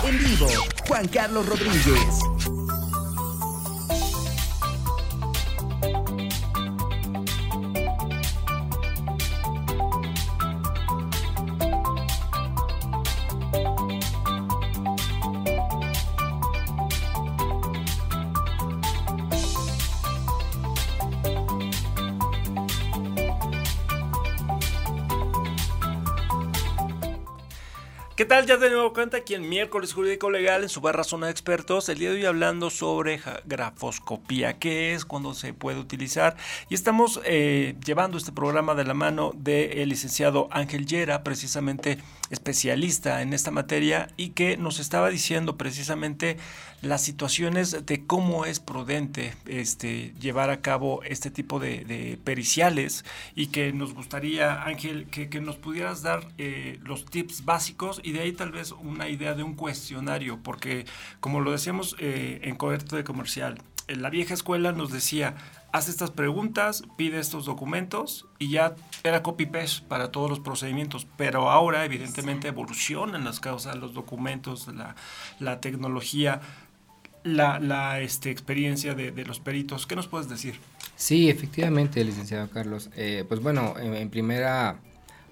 En 0.04 0.18
vivo, 0.18 0.46
Juan 0.86 1.08
Carlos 1.08 1.46
Rodríguez. 1.46 2.75
¿Qué 28.16 28.24
tal? 28.24 28.46
Ya 28.46 28.56
de 28.56 28.70
nuevo 28.70 28.94
cuenta 28.94 29.18
aquí 29.18 29.34
en 29.34 29.46
Miércoles 29.46 29.92
Jurídico 29.92 30.30
Legal 30.30 30.62
en 30.62 30.70
su 30.70 30.80
barra 30.80 31.04
zona 31.04 31.26
de 31.26 31.32
expertos. 31.32 31.90
El 31.90 31.98
día 31.98 32.08
de 32.08 32.16
hoy 32.16 32.24
hablando 32.24 32.70
sobre 32.70 33.20
grafoscopía, 33.44 34.58
qué 34.58 34.94
es, 34.94 35.04
cuándo 35.04 35.34
se 35.34 35.52
puede 35.52 35.78
utilizar. 35.78 36.34
Y 36.70 36.74
estamos 36.74 37.20
eh, 37.26 37.76
llevando 37.84 38.16
este 38.16 38.32
programa 38.32 38.74
de 38.74 38.84
la 38.84 38.94
mano 38.94 39.32
del 39.36 39.90
licenciado 39.90 40.48
Ángel 40.50 40.86
Llera, 40.86 41.24
precisamente 41.24 41.98
especialista 42.30 43.20
en 43.20 43.34
esta 43.34 43.50
materia 43.50 44.08
y 44.16 44.30
que 44.30 44.56
nos 44.56 44.80
estaba 44.80 45.10
diciendo 45.10 45.58
precisamente 45.58 46.38
las 46.86 47.02
situaciones 47.02 47.84
de 47.84 48.06
cómo 48.06 48.44
es 48.44 48.60
prudente 48.60 49.34
este, 49.46 50.14
llevar 50.20 50.50
a 50.50 50.60
cabo 50.60 51.02
este 51.02 51.30
tipo 51.30 51.58
de, 51.58 52.18
periciales 52.24 53.04
y 53.34 53.48
que 53.48 53.72
nos 53.72 53.94
gustaría, 53.94 54.62
Ángel, 54.62 55.06
que, 55.06 55.40
nos 55.40 55.56
pudieras 55.56 56.02
dar 56.02 56.28
eh, 56.38 56.78
los 56.82 57.04
tips 57.04 57.44
básicos 57.44 58.00
y 58.02 58.12
de 58.12 58.20
ahí 58.20 58.32
tal 58.32 58.52
vez 58.52 58.72
una 58.72 59.08
idea 59.08 59.34
de 59.34 59.42
un 59.42 59.54
cuestionario, 59.54 60.38
porque 60.42 60.86
como 61.20 61.40
lo 61.40 61.52
decíamos 61.52 61.94
eh, 61.98 62.40
en 62.42 62.56
coberto 62.56 62.96
de 62.96 63.04
comercial, 63.04 63.58
en 63.88 64.02
la 64.02 64.10
vieja 64.10 64.34
escuela 64.34 64.72
nos 64.72 64.90
decía, 64.90 65.36
haz 65.72 65.88
estas 65.88 66.10
preguntas, 66.10 66.84
pide 66.96 67.18
estos 67.18 67.44
documentos 67.44 68.26
y 68.38 68.50
ya 68.50 68.74
era 69.04 69.22
copy-paste 69.22 69.86
para 69.86 70.10
todos 70.10 70.30
los 70.30 70.40
procedimientos. 70.40 71.06
Pero 71.16 71.50
ahora, 71.50 71.84
evidentemente, 71.84 72.48
evolucionan 72.48 73.24
las 73.24 73.40
causas, 73.40 73.76
los 73.76 73.94
documentos, 73.94 74.68
la, 74.68 74.96
la 75.38 75.60
tecnología, 75.60 76.40
la, 77.26 77.58
la 77.58 78.00
este, 78.00 78.30
experiencia 78.30 78.94
de, 78.94 79.10
de, 79.10 79.24
los 79.24 79.40
peritos. 79.40 79.86
¿Qué 79.86 79.96
nos 79.96 80.06
puedes 80.06 80.28
decir? 80.28 80.54
Sí, 80.94 81.28
efectivamente, 81.28 82.02
licenciado 82.04 82.48
Carlos. 82.48 82.90
Eh, 82.96 83.24
pues 83.28 83.40
bueno, 83.40 83.74
en, 83.78 84.08
primera 84.08 84.76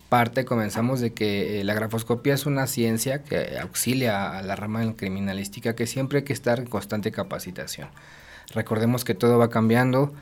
parte 0.09 0.45
comenzamos 0.45 1.01
de 1.01 1.13
que 1.13 1.61
eh, 1.61 1.65
la 1.65 1.75
grafoscopía 1.75 2.35
es 2.35 2.47
una 2.47 2.67
ciencia 2.67 3.23
que 3.23 3.59
auxilia 3.59 4.37
a 4.37 4.43
la 4.43 4.57
rama 4.57 4.95
criminalística 4.97 5.75
que 5.75 5.87
siempre 5.87 6.19
hay 6.19 6.25
que 6.25 6.33
estar 6.33 6.59
en 6.59 6.67
constante 6.67 7.13
capacitación. 7.13 7.89
Recordemos 8.53 9.05
que 9.05 9.15
todo 9.15 9.39
va 9.39 9.49
cambiando, 9.49 10.13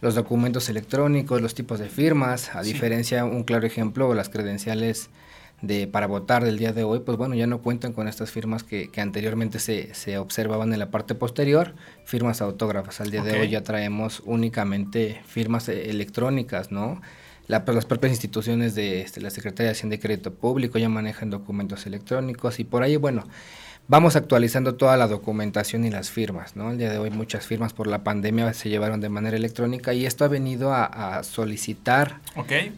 los 0.00 0.14
documentos 0.14 0.68
electrónicos, 0.68 1.42
los 1.42 1.54
tipos 1.54 1.78
de 1.78 1.88
firmas, 1.88 2.54
a 2.54 2.62
diferencia, 2.62 3.24
un 3.24 3.44
claro 3.44 3.66
ejemplo, 3.66 4.14
las 4.14 4.28
credenciales 4.28 5.10
de 5.62 5.86
para 5.86 6.06
votar 6.06 6.44
del 6.44 6.58
día 6.58 6.72
de 6.72 6.84
hoy, 6.84 7.00
pues 7.00 7.16
bueno, 7.16 7.34
ya 7.34 7.46
no 7.46 7.62
cuentan 7.62 7.92
con 7.92 8.08
estas 8.08 8.30
firmas 8.30 8.62
que, 8.62 8.90
que 8.90 9.00
anteriormente 9.00 9.58
se, 9.58 9.94
se, 9.94 10.18
observaban 10.18 10.72
en 10.72 10.78
la 10.78 10.90
parte 10.90 11.14
posterior, 11.14 11.74
firmas 12.04 12.42
autógrafas. 12.42 13.00
Al 13.00 13.10
día 13.10 13.22
de 13.22 13.40
hoy 13.40 13.48
ya 13.48 13.62
traemos 13.62 14.22
únicamente 14.26 15.22
firmas 15.26 15.68
eh, 15.68 15.90
electrónicas, 15.90 16.70
¿no? 16.72 17.00
La, 17.48 17.64
pues, 17.64 17.74
las 17.74 17.86
propias 17.86 18.12
instituciones 18.12 18.74
de 18.74 19.00
este, 19.00 19.20
la 19.20 19.30
Secretaría 19.30 19.68
de 19.68 19.72
Hacienda 19.72 19.96
y 19.96 19.98
Crédito 19.98 20.34
Público 20.34 20.78
ya 20.78 20.88
manejan 20.88 21.30
documentos 21.30 21.86
electrónicos 21.86 22.60
y 22.60 22.64
por 22.64 22.82
ahí, 22.82 22.96
bueno, 22.96 23.24
vamos 23.88 24.16
actualizando 24.16 24.74
toda 24.74 24.96
la 24.96 25.06
documentación 25.06 25.84
y 25.84 25.90
las 25.90 26.10
firmas, 26.10 26.56
¿no? 26.56 26.70
El 26.70 26.78
día 26.78 26.90
de 26.90 26.98
hoy 26.98 27.10
muchas 27.10 27.46
firmas 27.46 27.72
por 27.72 27.86
la 27.86 28.02
pandemia 28.02 28.52
se 28.52 28.68
llevaron 28.68 29.00
de 29.00 29.08
manera 29.08 29.36
electrónica 29.36 29.94
y 29.94 30.06
esto 30.06 30.24
ha 30.24 30.28
venido 30.28 30.72
a, 30.72 31.22
solicitar 31.22 32.20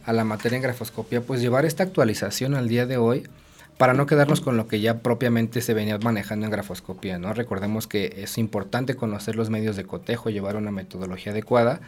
a 0.05 0.13
la 0.13 0.25
materia 0.25 0.57
en 0.57 0.63
grafoscopía, 0.63 1.21
pues 1.21 1.41
llevar 1.41 1.65
esta 1.65 1.83
actualización 1.83 2.55
al 2.55 2.69
día 2.69 2.87
de 2.87 2.97
hoy 2.97 3.27
para 3.79 3.95
no 3.95 4.07
quedarnos 4.07 4.41
con 4.41 4.57
lo 4.57 4.67
que 4.67 4.81
ya 4.81 4.99
propiamente 4.99 5.61
se 5.61 5.73
venía 5.73 5.99
manejando 5.99 6.45
en 6.45 6.53
grafoscopía, 6.53 7.19
¿no? 7.19 7.33
Recordemos 7.33 7.87
que 7.87 8.13
es 8.19 8.37
importante 8.37 8.97
conocer 8.97 9.37
los 9.37 9.51
medios 9.51 9.77
de 9.77 9.85
cotejo, 9.85 10.31
llevar 10.31 10.57
una 10.57 10.73
metodología 10.73 11.33
adecuada, 11.33 11.81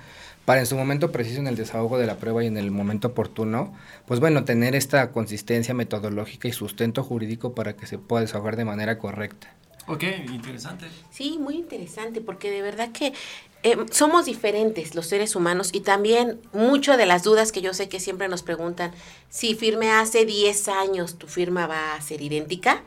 para 0.44 0.60
en 0.60 0.66
su 0.66 0.76
momento 0.76 1.10
preciso 1.10 1.40
en 1.40 1.48
el 1.48 1.56
desahogo 1.56 1.98
de 1.98 2.06
la 2.06 2.16
prueba 2.16 2.42
y 2.44 2.46
en 2.46 2.56
el 2.56 2.70
momento 2.70 3.08
oportuno, 3.08 3.74
pues 4.06 4.20
bueno, 4.20 4.44
tener 4.44 4.76
esta 4.76 5.10
consistencia 5.10 5.74
metodológica 5.74 6.48
y 6.48 6.52
sustento 6.52 7.02
jurídico 7.02 7.54
para 7.54 7.74
que 7.74 7.86
se 7.86 7.98
pueda 7.98 8.22
desahogar 8.22 8.56
de 8.56 8.64
manera 8.64 8.96
correcta. 8.96 9.48
Ok, 9.90 10.04
interesante. 10.32 10.86
Sí, 11.10 11.36
muy 11.40 11.56
interesante, 11.56 12.20
porque 12.20 12.48
de 12.48 12.62
verdad 12.62 12.92
que 12.92 13.12
eh, 13.64 13.76
somos 13.90 14.24
diferentes 14.24 14.94
los 14.94 15.06
seres 15.06 15.34
humanos 15.34 15.70
y 15.72 15.80
también 15.80 16.40
mucho 16.52 16.96
de 16.96 17.06
las 17.06 17.24
dudas 17.24 17.50
que 17.50 17.60
yo 17.60 17.74
sé 17.74 17.88
que 17.88 17.98
siempre 17.98 18.28
nos 18.28 18.44
preguntan, 18.44 18.92
si 19.30 19.56
firme 19.56 19.90
hace 19.90 20.24
10 20.24 20.68
años, 20.68 21.18
¿tu 21.18 21.26
firma 21.26 21.66
va 21.66 21.96
a 21.96 22.00
ser 22.02 22.22
idéntica? 22.22 22.84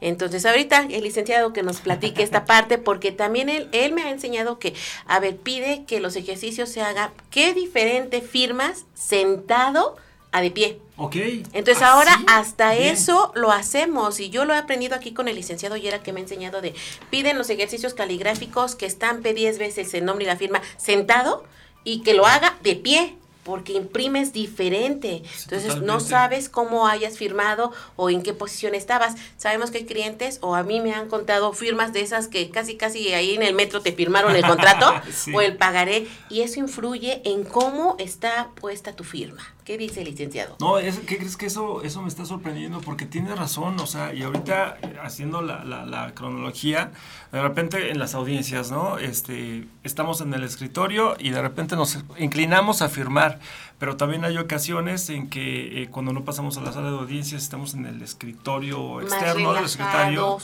Entonces, 0.00 0.46
ahorita 0.46 0.86
el 0.90 1.02
licenciado 1.02 1.52
que 1.52 1.64
nos 1.64 1.80
platique 1.80 2.22
esta 2.22 2.44
parte, 2.46 2.78
porque 2.78 3.10
también 3.10 3.48
él, 3.48 3.68
él 3.72 3.92
me 3.92 4.04
ha 4.04 4.10
enseñado 4.10 4.60
que, 4.60 4.74
a 5.06 5.18
ver, 5.18 5.36
pide 5.36 5.84
que 5.86 5.98
los 5.98 6.14
ejercicios 6.14 6.68
se 6.68 6.82
hagan, 6.82 7.10
¿qué 7.30 7.52
diferente 7.52 8.20
firmas 8.20 8.86
sentado 8.94 9.96
a 10.34 10.40
de 10.40 10.50
pie? 10.50 10.80
Ok. 10.96 11.14
Entonces 11.52 11.80
ahora 11.80 12.12
hasta 12.26 12.74
eso 12.74 13.30
lo 13.36 13.52
hacemos 13.52 14.18
y 14.18 14.30
yo 14.30 14.44
lo 14.44 14.52
he 14.52 14.58
aprendido 14.58 14.96
aquí 14.96 15.14
con 15.14 15.28
el 15.28 15.36
licenciado 15.36 15.76
Yera 15.76 16.02
que 16.02 16.12
me 16.12 16.18
ha 16.18 16.24
enseñado 16.24 16.60
de, 16.60 16.74
piden 17.08 17.38
los 17.38 17.50
ejercicios 17.50 17.94
caligráficos 17.94 18.74
que 18.74 18.86
estampe 18.86 19.32
10 19.32 19.58
veces 19.58 19.94
el 19.94 20.04
nombre 20.04 20.24
y 20.24 20.26
la 20.26 20.36
firma 20.36 20.60
sentado 20.76 21.44
y 21.84 22.02
que 22.02 22.14
lo 22.14 22.26
haga 22.26 22.58
de 22.64 22.74
pie 22.74 23.14
porque 23.44 23.74
imprimes 23.74 24.32
diferente. 24.32 25.22
Entonces 25.42 25.80
no 25.82 26.00
sabes 26.00 26.48
cómo 26.48 26.88
hayas 26.88 27.18
firmado 27.18 27.72
o 27.94 28.10
en 28.10 28.22
qué 28.22 28.32
posición 28.32 28.74
estabas. 28.74 29.14
Sabemos 29.36 29.70
que 29.70 29.78
hay 29.78 29.84
clientes 29.84 30.38
o 30.40 30.54
a 30.54 30.62
mí 30.62 30.80
me 30.80 30.94
han 30.94 31.08
contado 31.08 31.52
firmas 31.52 31.92
de 31.92 32.00
esas 32.00 32.26
que 32.26 32.50
casi 32.50 32.76
casi 32.76 33.12
ahí 33.12 33.34
en 33.34 33.42
el 33.42 33.54
metro 33.54 33.82
te 33.82 33.92
firmaron 33.92 34.34
el 34.34 34.44
contrato 34.44 34.92
o 35.34 35.40
el 35.40 35.56
pagaré 35.56 36.08
y 36.30 36.40
eso 36.40 36.58
influye 36.58 37.20
en 37.24 37.44
cómo 37.44 37.96
está 37.98 38.48
puesta 38.54 38.96
tu 38.96 39.04
firma. 39.04 39.54
¿Qué 39.64 39.78
dice 39.78 40.02
el 40.02 40.10
licenciado? 40.10 40.56
No, 40.60 40.76
¿qué 40.76 41.16
crees 41.16 41.38
que 41.38 41.46
eso, 41.46 41.82
eso 41.82 42.02
me 42.02 42.08
está 42.08 42.26
sorprendiendo? 42.26 42.82
Porque 42.82 43.06
tiene 43.06 43.34
razón, 43.34 43.80
o 43.80 43.86
sea, 43.86 44.12
y 44.12 44.22
ahorita 44.22 44.76
haciendo 45.02 45.40
la, 45.40 45.64
la, 45.64 45.86
la 45.86 46.12
cronología, 46.14 46.92
de 47.32 47.40
repente 47.40 47.90
en 47.90 47.98
las 47.98 48.14
audiencias, 48.14 48.70
¿no? 48.70 48.98
Este, 48.98 49.66
estamos 49.82 50.20
en 50.20 50.34
el 50.34 50.44
escritorio 50.44 51.16
y 51.18 51.30
de 51.30 51.40
repente 51.40 51.76
nos 51.76 51.98
inclinamos 52.18 52.82
a 52.82 52.90
firmar, 52.90 53.40
pero 53.84 53.98
también 53.98 54.24
hay 54.24 54.38
ocasiones 54.38 55.10
en 55.10 55.28
que 55.28 55.82
eh, 55.82 55.88
cuando 55.90 56.14
no 56.14 56.24
pasamos 56.24 56.56
a 56.56 56.62
la 56.62 56.72
sala 56.72 56.90
de 56.90 56.96
audiencias 56.96 57.42
estamos 57.42 57.74
en 57.74 57.84
el 57.84 58.00
escritorio 58.00 59.02
externo 59.02 59.52
del 59.52 59.68
secretario. 59.68 60.38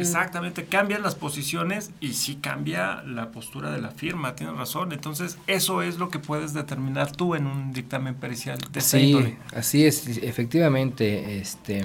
Exactamente, 0.00 0.64
cambian 0.64 1.00
las 1.00 1.14
posiciones 1.14 1.92
y 2.00 2.14
sí 2.14 2.40
cambia 2.42 3.04
la 3.04 3.30
postura 3.30 3.70
de 3.70 3.80
la 3.80 3.92
firma, 3.92 4.34
tienes 4.34 4.56
razón. 4.56 4.90
Entonces, 4.90 5.38
eso 5.46 5.82
es 5.82 5.98
lo 5.98 6.08
que 6.08 6.18
puedes 6.18 6.52
determinar 6.52 7.12
tú 7.12 7.36
en 7.36 7.46
un 7.46 7.72
dictamen 7.72 8.16
pericial 8.16 8.58
de 8.72 8.80
Sí, 8.80 9.36
así 9.54 9.86
es, 9.86 10.08
efectivamente, 10.08 11.38
este 11.38 11.84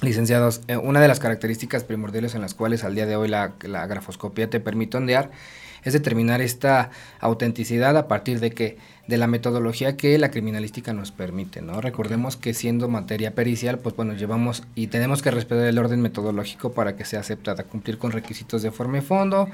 licenciados, 0.00 0.62
eh, 0.66 0.78
una 0.78 1.00
de 1.00 1.08
las 1.08 1.20
características 1.20 1.84
primordiales 1.84 2.34
en 2.34 2.40
las 2.40 2.54
cuales 2.54 2.84
al 2.84 2.94
día 2.94 3.04
de 3.04 3.16
hoy 3.16 3.28
la, 3.28 3.52
la 3.60 3.86
grafoscopía 3.86 4.48
te 4.48 4.60
permite 4.60 4.96
ondear 4.96 5.30
es 5.86 5.92
determinar 5.92 6.40
esta 6.40 6.90
autenticidad 7.20 7.96
a 7.96 8.08
partir 8.08 8.40
de 8.40 8.50
que 8.50 8.76
de 9.06 9.16
la 9.18 9.26
metodología 9.26 9.96
que 9.96 10.18
la 10.18 10.30
criminalística 10.30 10.92
nos 10.92 11.12
permite, 11.12 11.62
¿no? 11.62 11.80
Recordemos 11.80 12.36
que 12.36 12.54
siendo 12.54 12.88
materia 12.88 13.34
pericial, 13.34 13.78
pues 13.78 13.94
bueno, 13.94 14.14
llevamos 14.14 14.64
y 14.74 14.88
tenemos 14.88 15.22
que 15.22 15.30
respetar 15.30 15.66
el 15.66 15.78
orden 15.78 16.00
metodológico 16.00 16.72
para 16.72 16.96
que 16.96 17.04
sea 17.04 17.20
aceptada, 17.20 17.64
cumplir 17.64 17.98
con 17.98 18.12
requisitos 18.12 18.62
de 18.62 18.72
forma 18.72 18.98
y 18.98 19.02
fondo 19.02 19.48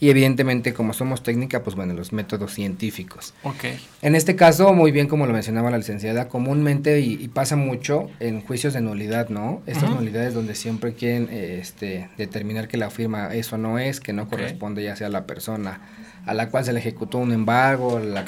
y 0.00 0.10
evidentemente 0.10 0.74
como 0.74 0.92
somos 0.92 1.22
técnica, 1.22 1.62
pues 1.62 1.76
bueno, 1.76 1.92
los 1.94 2.12
métodos 2.12 2.52
científicos. 2.52 3.34
Ok. 3.42 3.64
En 4.02 4.14
este 4.14 4.36
caso, 4.36 4.72
muy 4.72 4.90
bien 4.90 5.06
como 5.06 5.26
lo 5.26 5.32
mencionaba 5.32 5.70
la 5.70 5.78
licenciada, 5.78 6.28
comúnmente 6.28 7.00
y, 7.00 7.28
pasa 7.28 7.56
mucho 7.56 8.10
en 8.20 8.42
juicios 8.42 8.74
de 8.74 8.80
nulidad, 8.80 9.28
¿no? 9.28 9.62
Estas 9.66 9.90
nulidades 9.90 10.34
donde 10.34 10.54
siempre 10.54 10.94
quieren 10.94 11.28
este, 11.30 12.08
determinar 12.16 12.68
que 12.68 12.76
la 12.76 12.90
firma 12.90 13.34
eso 13.34 13.58
no 13.58 13.78
es, 13.78 14.00
que 14.00 14.12
no 14.12 14.28
corresponde 14.28 14.84
ya 14.84 14.94
sea 14.94 15.08
a 15.08 15.10
la 15.10 15.26
persona 15.26 15.80
a 16.26 16.34
la 16.34 16.48
cual 16.48 16.64
se 16.64 16.72
le 16.72 16.80
ejecutó 16.80 17.18
un 17.18 17.32
embargo, 17.32 17.98
la, 17.98 18.24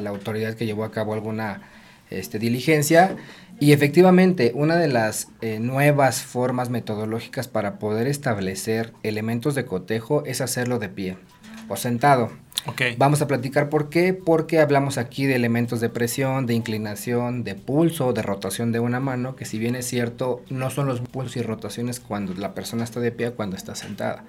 la, 0.00 0.10
autoridad 0.10 0.54
que 0.54 0.66
llevó 0.66 0.84
a 0.84 0.90
cabo 0.90 1.14
alguna 1.14 1.62
este, 2.10 2.38
diligencia. 2.38 3.16
Y 3.58 3.72
efectivamente, 3.72 4.52
una 4.54 4.76
de 4.76 4.88
las 4.88 5.28
eh, 5.42 5.58
nuevas 5.58 6.22
formas 6.22 6.70
metodológicas 6.70 7.48
para 7.48 7.78
poder 7.78 8.06
establecer 8.06 8.92
elementos 9.02 9.54
de 9.54 9.66
cotejo 9.66 10.24
es 10.24 10.40
hacerlo 10.40 10.78
de 10.78 10.88
pie 10.88 11.16
o 11.68 11.76
sentado. 11.76 12.30
Okay. 12.66 12.94
Vamos 12.96 13.22
a 13.22 13.26
platicar 13.26 13.70
por 13.70 13.88
qué, 13.88 14.12
porque 14.12 14.60
hablamos 14.60 14.98
aquí 14.98 15.24
de 15.24 15.34
elementos 15.34 15.80
de 15.80 15.88
presión, 15.88 16.46
de 16.46 16.54
inclinación, 16.54 17.42
de 17.42 17.54
pulso, 17.54 18.12
de 18.12 18.22
rotación 18.22 18.70
de 18.70 18.80
una 18.80 19.00
mano, 19.00 19.34
que 19.34 19.46
si 19.46 19.58
bien 19.58 19.74
es 19.76 19.86
cierto, 19.86 20.42
no 20.50 20.68
son 20.70 20.86
los 20.86 21.00
pulsos 21.00 21.36
y 21.36 21.42
rotaciones 21.42 22.00
cuando 22.00 22.34
la 22.34 22.54
persona 22.54 22.84
está 22.84 23.00
de 23.00 23.12
pie, 23.12 23.30
cuando 23.30 23.56
está 23.56 23.74
sentada. 23.74 24.24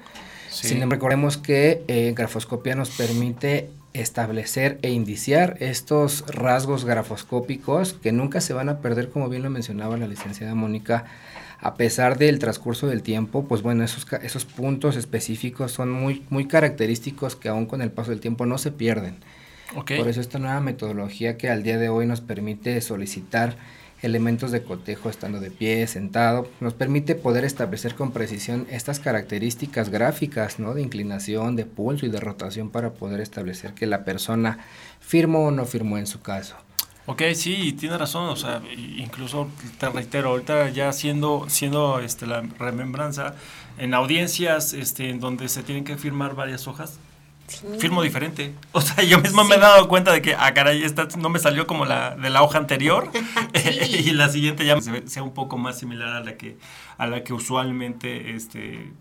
Sin 0.52 0.82
embargo, 0.82 0.92
recordemos 0.92 1.38
que 1.38 1.84
eh, 1.88 2.14
grafoscopía 2.16 2.76
nos 2.76 2.90
permite 2.90 3.70
establecer 3.94 4.80
e 4.82 4.92
indiciar 4.92 5.58
estos 5.60 6.26
rasgos 6.28 6.86
grafoscópicos 6.86 7.94
que 7.94 8.12
nunca 8.12 8.42
se 8.42 8.54
van 8.54 8.70
a 8.70 8.80
perder, 8.80 9.10
como 9.10 9.30
bien 9.30 9.44
lo 9.44 9.50
mencionaba 9.50 9.98
la 9.98 10.08
licenciada 10.08 10.56
Mónica, 10.56 11.06
a 11.60 11.76
pesar 11.76 12.18
del 12.18 12.40
transcurso 12.40 12.88
del 12.88 13.04
tiempo, 13.04 13.46
pues 13.48 13.62
bueno, 13.62 13.84
esos, 13.84 14.06
esos 14.24 14.46
puntos 14.46 14.96
específicos 14.96 15.72
son 15.72 15.92
muy, 15.92 16.26
muy 16.30 16.48
característicos 16.48 17.36
que 17.36 17.50
aún 17.50 17.66
con 17.66 17.82
el 17.82 17.92
paso 17.92 18.12
del 18.12 18.20
tiempo 18.20 18.46
no 18.46 18.58
se 18.58 18.72
pierden. 18.72 19.18
Por 19.74 20.10
eso 20.10 20.20
esta 20.20 20.38
nueva 20.38 20.60
metodología 20.60 21.38
que 21.38 21.50
al 21.50 21.64
día 21.64 21.78
de 21.78 21.88
hoy 21.88 22.06
nos 22.06 22.20
permite 22.20 22.82
solicitar 22.82 23.56
elementos 24.02 24.52
de 24.52 24.64
cotejo 24.64 25.10
estando 25.10 25.40
de 25.40 25.52
pie, 25.52 25.86
sentado, 25.88 26.50
nos 26.60 26.74
permite 26.74 27.16
poder 27.16 27.46
establecer 27.46 27.96
con 27.96 28.12
precisión 28.12 28.68
estas 28.70 29.00
características 29.00 29.90
gráficas, 29.90 30.60
¿no? 30.60 30.74
De 30.74 30.82
inclinación, 30.82 31.56
de 31.56 31.66
pulso 31.66 32.06
y 32.06 32.10
de 32.10 32.20
rotación 32.20 32.70
para 32.70 32.94
poder 32.94 33.22
establecer 33.22 33.74
que 33.74 33.86
la 33.86 34.04
persona 34.04 34.60
firmó 35.00 35.46
o 35.46 35.52
no 35.52 35.66
firmó 35.66 35.98
en 35.98 36.08
su 36.08 36.22
caso. 36.22 36.56
Ok, 37.08 37.24
sí, 37.34 37.74
tiene 37.74 37.98
razón, 37.98 38.30
o 38.30 38.36
sea, 38.36 38.62
incluso 38.98 39.50
te 39.80 39.90
reitero, 39.90 40.30
ahorita 40.30 40.70
ya 40.70 40.94
siendo, 40.94 41.46
siendo 41.50 42.00
este, 42.00 42.28
la 42.28 42.42
remembranza, 42.60 43.36
en 43.80 43.94
audiencias 43.96 44.74
este, 44.74 45.10
en 45.10 45.20
donde 45.20 45.50
se 45.50 45.64
tienen 45.64 45.84
que 45.84 45.98
firmar 45.98 46.36
varias 46.36 46.68
hojas, 46.68 47.00
firmo 47.80 48.02
diferente. 48.02 48.54
O 48.74 48.82
sea, 48.82 49.04
yo 49.04 49.20
mismo 49.20 49.44
me 49.44 49.56
he 49.56 49.60
dado 49.60 49.88
cuenta 49.88 50.12
de 50.12 50.22
que, 50.22 50.36
ah, 50.38 50.54
caray, 50.54 50.84
esta 50.84 51.08
no 51.18 51.30
me 51.30 51.40
salió 51.40 51.68
como 51.68 51.86
la 51.86 52.16
de 52.16 52.30
la 52.30 52.42
hoja 52.42 52.58
anterior 52.58 53.12
y 53.90 54.12
la 54.12 54.30
siguiente 54.30 54.66
ya 54.66 54.78
sea 55.06 55.24
un 55.24 55.34
poco 55.34 55.58
más 55.58 55.78
similar 55.78 56.10
a 56.10 56.22
la 56.22 56.38
que, 56.38 56.58
a 56.98 57.08
la 57.08 57.24
que 57.24 57.34
usualmente 57.34 58.36
este, 58.36 58.92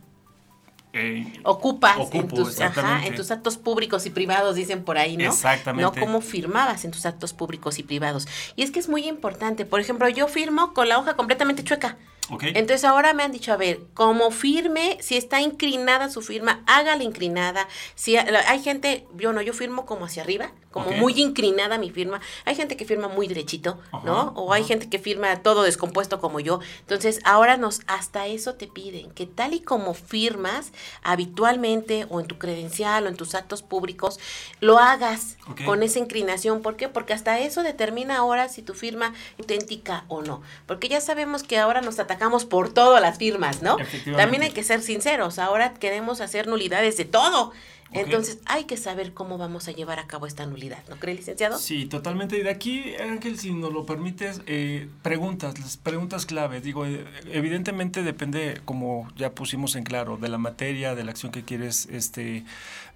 eh, 0.92 1.32
ocupas 1.44 1.96
en, 2.12 2.26
tus, 2.26 2.58
en 2.58 3.14
tus 3.14 3.30
actos 3.30 3.56
públicos 3.56 4.06
y 4.06 4.10
privados, 4.10 4.56
dicen 4.56 4.82
por 4.82 4.98
ahí, 4.98 5.16
¿no? 5.16 5.24
Exactamente. 5.24 5.82
No 5.82 5.92
cómo 6.06 6.20
firmabas 6.20 6.84
en 6.84 6.90
tus 6.90 7.06
actos 7.06 7.32
públicos 7.32 7.78
y 7.78 7.84
privados. 7.84 8.26
Y 8.56 8.62
es 8.62 8.72
que 8.72 8.80
es 8.80 8.88
muy 8.88 9.06
importante. 9.06 9.64
Por 9.64 9.78
ejemplo, 9.78 10.08
yo 10.08 10.26
firmo 10.26 10.74
con 10.74 10.88
la 10.88 10.98
hoja 10.98 11.14
completamente 11.14 11.62
chueca. 11.62 11.96
Entonces 12.42 12.84
ahora 12.84 13.12
me 13.12 13.22
han 13.22 13.32
dicho, 13.32 13.52
a 13.52 13.56
ver, 13.56 13.80
como 13.94 14.30
firme, 14.30 14.98
si 15.00 15.16
está 15.16 15.40
inclinada 15.40 16.10
su 16.10 16.22
firma, 16.22 16.62
hágala 16.66 17.02
inclinada. 17.02 17.68
Si 17.94 18.16
hay 18.16 18.62
gente, 18.62 19.06
yo 19.16 19.32
no, 19.32 19.42
yo 19.42 19.52
firmo 19.52 19.86
como 19.86 20.04
hacia 20.04 20.22
arriba, 20.22 20.52
como 20.70 20.92
muy 20.92 21.20
inclinada 21.20 21.78
mi 21.78 21.90
firma. 21.90 22.20
Hay 22.44 22.54
gente 22.54 22.76
que 22.76 22.84
firma 22.84 23.08
muy 23.08 23.26
derechito, 23.26 23.78
¿no? 24.04 24.32
O 24.36 24.52
hay 24.52 24.64
gente 24.64 24.88
que 24.88 24.98
firma 24.98 25.42
todo 25.42 25.62
descompuesto 25.62 26.20
como 26.20 26.38
yo. 26.38 26.60
Entonces 26.80 27.20
ahora 27.24 27.56
nos, 27.56 27.80
hasta 27.86 28.26
eso 28.26 28.54
te 28.54 28.68
piden, 28.68 29.10
que 29.10 29.26
tal 29.26 29.54
y 29.54 29.60
como 29.60 29.94
firmas 29.94 30.72
habitualmente 31.02 32.06
o 32.08 32.20
en 32.20 32.26
tu 32.26 32.38
credencial 32.38 33.06
o 33.06 33.08
en 33.08 33.16
tus 33.16 33.34
actos 33.34 33.62
públicos, 33.62 34.20
lo 34.60 34.78
hagas 34.78 35.36
con 35.64 35.82
esa 35.82 35.98
inclinación. 35.98 36.62
¿Por 36.62 36.76
qué? 36.76 36.88
Porque 36.88 37.12
hasta 37.12 37.40
eso 37.40 37.62
determina 37.62 38.18
ahora 38.18 38.48
si 38.48 38.62
tu 38.62 38.74
firma 38.74 39.12
es 39.38 39.40
auténtica 39.40 40.04
o 40.08 40.22
no. 40.22 40.42
Porque 40.66 40.88
ya 40.88 41.00
sabemos 41.00 41.42
que 41.42 41.58
ahora 41.58 41.80
nos 41.80 41.98
atacamos 41.98 42.19
por 42.44 42.72
todas 42.72 43.00
las 43.00 43.18
firmas, 43.18 43.62
¿no? 43.62 43.76
También 44.16 44.42
hay 44.42 44.50
que 44.50 44.62
ser 44.62 44.82
sinceros, 44.82 45.38
ahora 45.38 45.74
queremos 45.74 46.20
hacer 46.20 46.46
nulidades 46.46 46.96
de 46.96 47.04
todo. 47.04 47.52
Entonces 47.92 48.38
hay 48.46 48.64
que 48.64 48.76
saber 48.76 49.14
cómo 49.14 49.36
vamos 49.36 49.66
a 49.66 49.72
llevar 49.72 49.98
a 49.98 50.06
cabo 50.06 50.26
esta 50.26 50.46
nulidad, 50.46 50.78
¿no 50.88 50.96
cree, 50.96 51.16
licenciado? 51.16 51.58
Sí, 51.58 51.86
totalmente. 51.86 52.38
Y 52.38 52.42
de 52.42 52.50
aquí, 52.50 52.94
Ángel, 52.94 53.36
si 53.36 53.52
nos 53.52 53.72
lo 53.72 53.84
permites, 53.84 54.42
eh, 54.46 54.88
preguntas, 55.02 55.58
las 55.58 55.76
preguntas 55.76 56.24
claves. 56.24 56.62
Digo, 56.62 56.86
eh, 56.86 57.04
evidentemente 57.32 58.04
depende, 58.04 58.60
como 58.64 59.08
ya 59.16 59.32
pusimos 59.32 59.74
en 59.74 59.82
claro, 59.82 60.18
de 60.18 60.28
la 60.28 60.38
materia, 60.38 60.94
de 60.94 61.02
la 61.02 61.10
acción 61.10 61.32
que 61.32 61.42
quieres 61.42 61.88
este, 61.90 62.44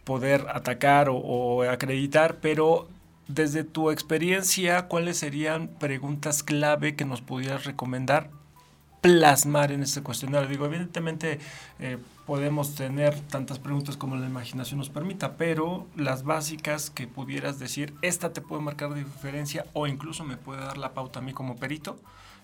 poder 0.04 0.46
atacar 0.48 1.08
o, 1.08 1.16
o 1.16 1.62
acreditar, 1.64 2.36
pero 2.40 2.86
desde 3.26 3.64
tu 3.64 3.90
experiencia, 3.90 4.86
¿cuáles 4.86 5.18
serían 5.18 5.66
preguntas 5.66 6.44
clave 6.44 6.94
que 6.94 7.04
nos 7.04 7.20
pudieras 7.20 7.64
recomendar 7.64 8.30
plasmar 9.04 9.70
en 9.70 9.82
este 9.82 10.00
cuestionario. 10.00 10.48
Digo, 10.48 10.64
evidentemente 10.64 11.38
eh, 11.78 11.98
podemos 12.24 12.74
tener 12.74 13.14
tantas 13.20 13.58
preguntas 13.58 13.98
como 13.98 14.16
la 14.16 14.24
imaginación 14.24 14.78
nos 14.78 14.88
permita, 14.88 15.36
pero 15.36 15.86
las 15.94 16.24
básicas 16.24 16.88
que 16.88 17.06
pudieras 17.06 17.58
decir, 17.58 17.92
esta 18.00 18.32
te 18.32 18.40
puede 18.40 18.62
marcar 18.62 18.94
diferencia 18.94 19.66
o 19.74 19.86
incluso 19.86 20.24
me 20.24 20.38
puede 20.38 20.62
dar 20.62 20.78
la 20.78 20.94
pauta 20.94 21.18
a 21.18 21.22
mí 21.22 21.34
como 21.34 21.56
perito 21.56 21.98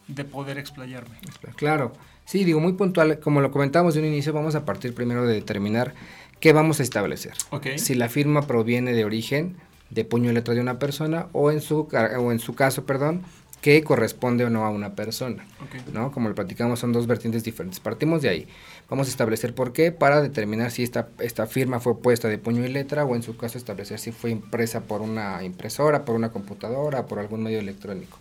de 0.07 0.23
poder 0.27 0.59
explayarme. 0.59 1.17
Claro, 1.57 1.95
sí, 2.27 2.45
digo, 2.45 2.61
muy 2.61 2.75
puntual, 2.75 3.21
como 3.21 3.41
lo 3.41 3.51
comentamos 3.51 3.95
de 3.95 4.01
un 4.01 4.07
inicio, 4.07 4.35
vamos 4.35 4.55
a 4.55 4.67
partir 4.67 4.95
primero 4.95 5.27
de 5.27 5.33
determinar 5.33 5.95
qué 6.41 6.53
vamos 6.53 6.79
a 6.81 6.83
establecer. 6.83 7.33
Si 7.77 7.95
la 7.95 8.11
firma 8.11 8.43
proviene 8.43 8.93
de 8.93 9.07
origen, 9.07 9.57
de 9.89 10.05
puño 10.05 10.31
y 10.31 10.35
letra 10.35 10.53
de 10.53 10.61
una 10.61 10.79
persona, 10.79 11.29
o 11.33 11.51
en 11.51 11.63
su, 11.63 11.89
o 12.19 12.33
en 12.33 12.39
su 12.39 12.55
caso, 12.55 12.85
perdón, 12.85 13.23
que 13.61 13.83
corresponde 13.85 14.45
o 14.45 14.51
no 14.51 14.65
a 14.65 14.71
una 14.71 14.95
persona. 14.95 15.47
¿no? 15.93 16.13
Como 16.13 16.29
lo 16.29 16.35
platicamos, 16.35 16.79
son 16.81 16.93
dos 16.93 17.07
vertientes 17.07 17.45
diferentes. 17.45 17.81
Partimos 17.81 18.23
de 18.23 18.31
ahí. 18.31 18.49
Vamos 18.89 19.09
a 19.09 19.11
establecer 19.11 19.55
por 19.55 19.73
qué 19.73 19.93
para 19.93 20.23
determinar 20.23 20.71
si 20.71 20.83
esta, 20.83 21.09
esta 21.19 21.47
firma 21.47 21.79
fue 21.81 21.99
puesta 21.99 22.29
de 22.29 22.39
puño 22.39 22.65
y 22.65 22.69
letra 22.69 23.05
o 23.05 23.15
en 23.15 23.23
su 23.23 23.37
caso 23.37 23.59
establecer 23.59 23.99
si 23.99 24.13
fue 24.13 24.31
impresa 24.31 24.81
por 24.81 25.03
una 25.03 25.45
impresora, 25.45 26.05
por 26.05 26.17
una 26.17 26.31
computadora, 26.31 27.07
por 27.07 27.19
algún 27.19 27.43
medio 27.43 27.59
electrónico. 27.59 28.19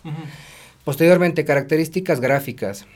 Posteriormente, 0.84 1.44
características 1.44 2.20
gráficas. 2.20 2.86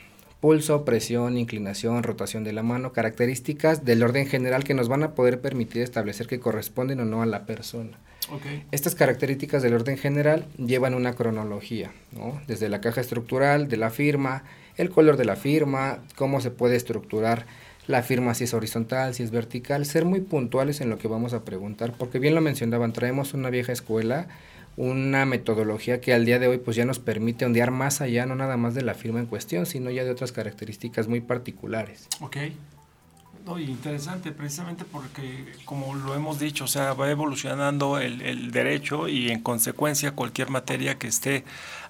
pulso, 0.41 0.85
presión, 0.85 1.39
inclinación, 1.39 2.03
rotación 2.03 2.45
de 2.45 2.53
la 2.53 2.63
mano, 2.63 2.93
características 2.93 3.87
del 3.87 4.03
orden 4.03 4.27
general 4.27 4.63
que 4.63 4.75
nos 4.75 4.89
van 4.89 5.03
a 5.03 5.15
poder 5.15 5.41
permitir 5.41 5.81
establecer 5.81 6.27
que 6.27 6.39
corresponden 6.39 7.01
o 7.01 7.07
no 7.07 7.23
a 7.23 7.27
la 7.27 7.47
persona. 7.47 7.99
Estas 8.71 8.95
características 8.95 9.63
del 9.63 9.75
orden 9.75 9.99
general 9.99 10.47
llevan 10.57 10.95
una 10.95 11.15
cronología, 11.15 11.93
¿no? 12.13 12.41
desde 12.47 12.69
la 12.69 12.81
caja 12.81 13.01
estructural 13.01 13.69
de 13.69 13.77
la 13.77 13.91
firma, 13.91 14.45
el 14.77 14.91
color 14.91 15.17
de 15.17 15.25
la 15.25 15.37
firma, 15.37 15.99
cómo 16.17 16.41
se 16.41 16.51
puede 16.51 16.77
estructurar 16.77 17.47
la 17.87 18.03
firma 18.03 18.35
si 18.35 18.45
es 18.45 18.55
horizontal, 18.55 19.15
si 19.15 19.23
es 19.23 19.31
vertical, 19.31 19.85
ser 19.85 20.05
muy 20.05 20.21
puntuales 20.21 20.81
en 20.81 20.91
lo 20.91 20.99
que 20.99 21.09
vamos 21.09 21.35
a 21.35 21.45
preguntar, 21.45 21.93
porque 21.99 22.19
bien 22.19 22.35
lo 22.35 22.41
mencionaban, 22.41 22.93
traemos 22.93 23.35
una 23.35 23.51
vieja 23.51 23.73
escuela 23.73 24.29
una 24.77 25.25
metodología 25.25 26.01
que 26.01 26.13
al 26.13 26.25
día 26.25 26.39
de 26.39 26.49
hoy 26.49 26.59
pues 26.59 26.77
ya 26.77 26.85
nos 26.85 26.99
permite 26.99 27.45
ondear 27.45 27.71
más 27.71 28.01
allá, 28.01 28.27
no 28.27 28.35
nada 28.35 28.57
más 28.57 28.75
de 28.75 28.83
la 28.83 28.95
firma 28.95 29.21
en 29.21 29.27
cuestión, 29.27 29.67
sino 29.67 29.91
ya 29.91 30.05
de 30.05 30.11
otras 30.11 30.33
características 30.33 31.09
muy 31.09 31.21
particulares. 31.21 32.09
Ok. 32.21 32.37
No, 33.45 33.59
interesante, 33.59 34.33
precisamente 34.33 34.87
porque, 34.87 35.53
como 35.67 35.95
lo 35.95 36.15
hemos 36.15 36.39
dicho, 36.39 36.65
o 36.65 36.67
sea, 36.67 36.95
va 36.95 37.11
evolucionando 37.11 37.99
el, 37.99 38.23
el 38.23 38.51
derecho 38.51 39.07
y 39.07 39.31
en 39.31 39.43
consecuencia 39.43 40.13
cualquier 40.13 40.49
materia 40.49 40.99
que 40.99 41.09
esté 41.09 41.45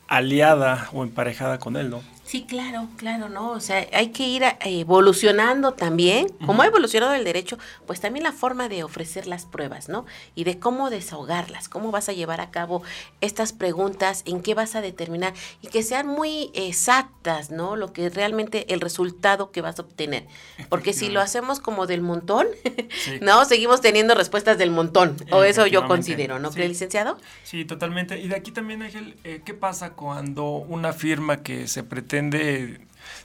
aliada 0.08 0.88
o 0.92 1.02
emparejada 1.02 1.58
con 1.58 1.76
él, 1.76 1.90
¿no? 1.90 2.02
Sí, 2.24 2.46
claro, 2.48 2.88
claro, 2.96 3.28
¿no? 3.28 3.50
O 3.50 3.60
sea, 3.60 3.86
hay 3.92 4.08
que 4.08 4.26
ir 4.26 4.42
evolucionando 4.62 5.72
también, 5.72 6.28
como 6.46 6.62
ha 6.62 6.66
evolucionado 6.66 7.12
el 7.12 7.22
derecho, 7.22 7.58
pues 7.86 8.00
también 8.00 8.24
la 8.24 8.32
forma 8.32 8.70
de 8.70 8.82
ofrecer 8.82 9.26
las 9.26 9.44
pruebas, 9.44 9.90
¿no? 9.90 10.06
Y 10.34 10.44
de 10.44 10.58
cómo 10.58 10.88
desahogarlas, 10.88 11.68
cómo 11.68 11.90
vas 11.90 12.08
a 12.08 12.14
llevar 12.14 12.40
a 12.40 12.50
cabo 12.50 12.82
estas 13.20 13.52
preguntas, 13.52 14.22
en 14.24 14.40
qué 14.40 14.54
vas 14.54 14.74
a 14.74 14.80
determinar 14.80 15.34
y 15.60 15.68
que 15.68 15.82
sean 15.82 16.06
muy 16.06 16.50
exactas, 16.54 17.50
¿no? 17.50 17.76
Lo 17.76 17.92
que 17.92 18.08
realmente 18.08 18.72
el 18.72 18.80
resultado 18.80 19.52
que 19.52 19.60
vas 19.60 19.78
a 19.78 19.82
obtener. 19.82 20.26
Porque 20.70 20.94
si 20.94 21.10
lo 21.10 21.20
hacemos 21.20 21.60
como 21.60 21.86
del 21.86 22.00
montón, 22.00 22.46
¿no? 23.20 23.44
Seguimos 23.44 23.82
teniendo 23.82 24.14
respuestas 24.14 24.56
del 24.56 24.70
montón, 24.70 25.14
o 25.30 25.44
eso 25.44 25.66
yo 25.66 25.86
considero, 25.86 26.38
¿no? 26.38 26.50
¿Cree, 26.50 26.68
licenciado? 26.68 27.18
Sí, 27.42 27.66
totalmente. 27.66 28.18
Y 28.18 28.28
de 28.28 28.36
aquí 28.36 28.50
también, 28.50 28.80
Ángel, 28.80 29.16
eh, 29.24 29.42
¿qué 29.44 29.52
pasa 29.52 29.93
cuando 29.94 30.56
una 30.56 30.92
firma 30.92 31.42
que 31.42 31.66
se 31.68 31.82
pretende 31.82 32.80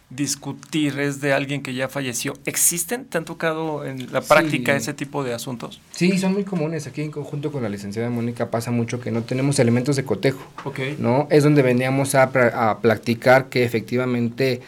discutir 0.09 0.99
es 0.99 1.21
de 1.21 1.33
alguien 1.33 1.61
que 1.61 1.73
ya 1.73 1.87
falleció. 1.87 2.33
¿Existen? 2.45 3.05
¿Te 3.05 3.17
han 3.17 3.25
tocado 3.25 3.85
en 3.85 4.11
la 4.11 4.21
práctica 4.21 4.75
ese 4.75 4.93
tipo 4.93 5.23
de 5.23 5.33
asuntos? 5.33 5.79
Sí, 5.91 6.17
son 6.17 6.33
muy 6.33 6.43
comunes. 6.43 6.87
Aquí 6.87 7.01
en 7.01 7.11
conjunto 7.11 7.51
con 7.51 7.61
la 7.61 7.69
licenciada 7.69 8.09
Mónica 8.09 8.49
pasa 8.49 8.71
mucho 8.71 8.99
que 8.99 9.11
no 9.11 9.21
tenemos 9.21 9.59
elementos 9.59 9.95
de 9.95 10.05
cotejo. 10.05 10.41
Okay. 10.65 10.95
¿no? 10.99 11.27
Es 11.29 11.43
donde 11.43 11.61
veníamos 11.61 12.15
a, 12.15 12.23
a 12.23 12.79
practicar 12.79 13.49
que 13.49 13.63
efectivamente 13.63 14.61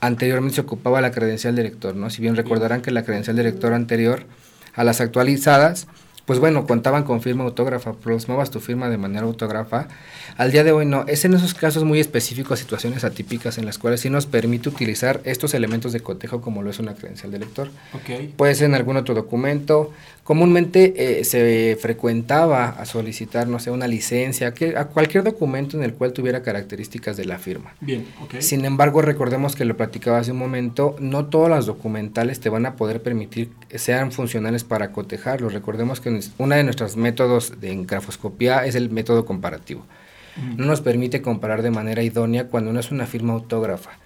anteriormente 0.00 0.56
se 0.56 0.60
ocupaba 0.60 1.00
la 1.00 1.10
credencial 1.10 1.56
director. 1.56 1.96
¿no? 1.96 2.10
Si 2.10 2.22
bien 2.22 2.36
recordarán 2.36 2.80
que 2.80 2.90
la 2.90 3.04
credencial 3.04 3.36
director 3.36 3.72
anterior 3.72 4.24
a 4.74 4.84
las 4.84 5.00
actualizadas 5.00 5.88
pues 6.26 6.38
bueno, 6.38 6.66
contaban 6.66 7.04
con 7.04 7.20
firma 7.20 7.44
autógrafa, 7.44 7.92
plasmabas 7.92 8.50
tu 8.50 8.60
firma 8.60 8.88
de 8.88 8.96
manera 8.96 9.26
autógrafa. 9.26 9.88
Al 10.36 10.52
día 10.52 10.64
de 10.64 10.72
hoy 10.72 10.86
no, 10.86 11.04
es 11.06 11.24
en 11.24 11.34
esos 11.34 11.52
casos 11.54 11.84
muy 11.84 12.00
específicos, 12.00 12.58
situaciones 12.58 13.04
atípicas 13.04 13.58
en 13.58 13.66
las 13.66 13.78
cuales 13.78 14.00
sí 14.00 14.10
nos 14.10 14.26
permite 14.26 14.68
utilizar 14.68 15.20
estos 15.24 15.52
elementos 15.54 15.92
de 15.92 16.00
cotejo 16.00 16.40
como 16.40 16.62
lo 16.62 16.70
es 16.70 16.78
una 16.78 16.94
credencial 16.94 17.30
de 17.30 17.40
lector. 17.40 17.70
Okay. 17.92 18.32
Puede 18.36 18.54
ser 18.54 18.66
en 18.66 18.74
algún 18.74 18.96
otro 18.96 19.14
documento. 19.14 19.92
Comúnmente 20.24 20.94
eh, 20.96 21.24
se 21.24 21.76
frecuentaba 21.78 22.70
a 22.70 22.86
solicitar, 22.86 23.46
no 23.46 23.58
sé, 23.58 23.70
una 23.70 23.86
licencia, 23.86 24.54
que, 24.54 24.74
a 24.74 24.86
cualquier 24.86 25.22
documento 25.22 25.76
en 25.76 25.84
el 25.84 25.92
cual 25.92 26.14
tuviera 26.14 26.42
características 26.42 27.18
de 27.18 27.26
la 27.26 27.38
firma. 27.38 27.74
Bien, 27.82 28.06
ok. 28.22 28.36
Sin 28.38 28.64
embargo, 28.64 29.02
recordemos 29.02 29.54
que 29.54 29.66
lo 29.66 29.76
platicaba 29.76 30.18
hace 30.18 30.32
un 30.32 30.38
momento, 30.38 30.96
no 30.98 31.26
todas 31.26 31.50
las 31.50 31.66
documentales 31.66 32.40
te 32.40 32.48
van 32.48 32.64
a 32.64 32.74
poder 32.74 33.02
permitir 33.02 33.50
que 33.68 33.78
sean 33.78 34.12
funcionales 34.12 34.64
para 34.64 34.92
cotejarlos. 34.92 35.52
Recordemos 35.52 36.00
que 36.00 36.18
uno 36.38 36.54
de 36.54 36.64
nuestros 36.64 36.96
métodos 36.96 37.60
de 37.60 37.76
grafoscopía 37.84 38.64
es 38.64 38.76
el 38.76 38.88
método 38.88 39.26
comparativo. 39.26 39.84
No 40.56 40.64
nos 40.64 40.80
permite 40.80 41.20
comparar 41.20 41.62
de 41.62 41.70
manera 41.70 42.02
idónea 42.02 42.48
cuando 42.48 42.72
no 42.72 42.80
es 42.80 42.90
una 42.90 43.06
firma 43.06 43.34
autógrafa. 43.34 43.98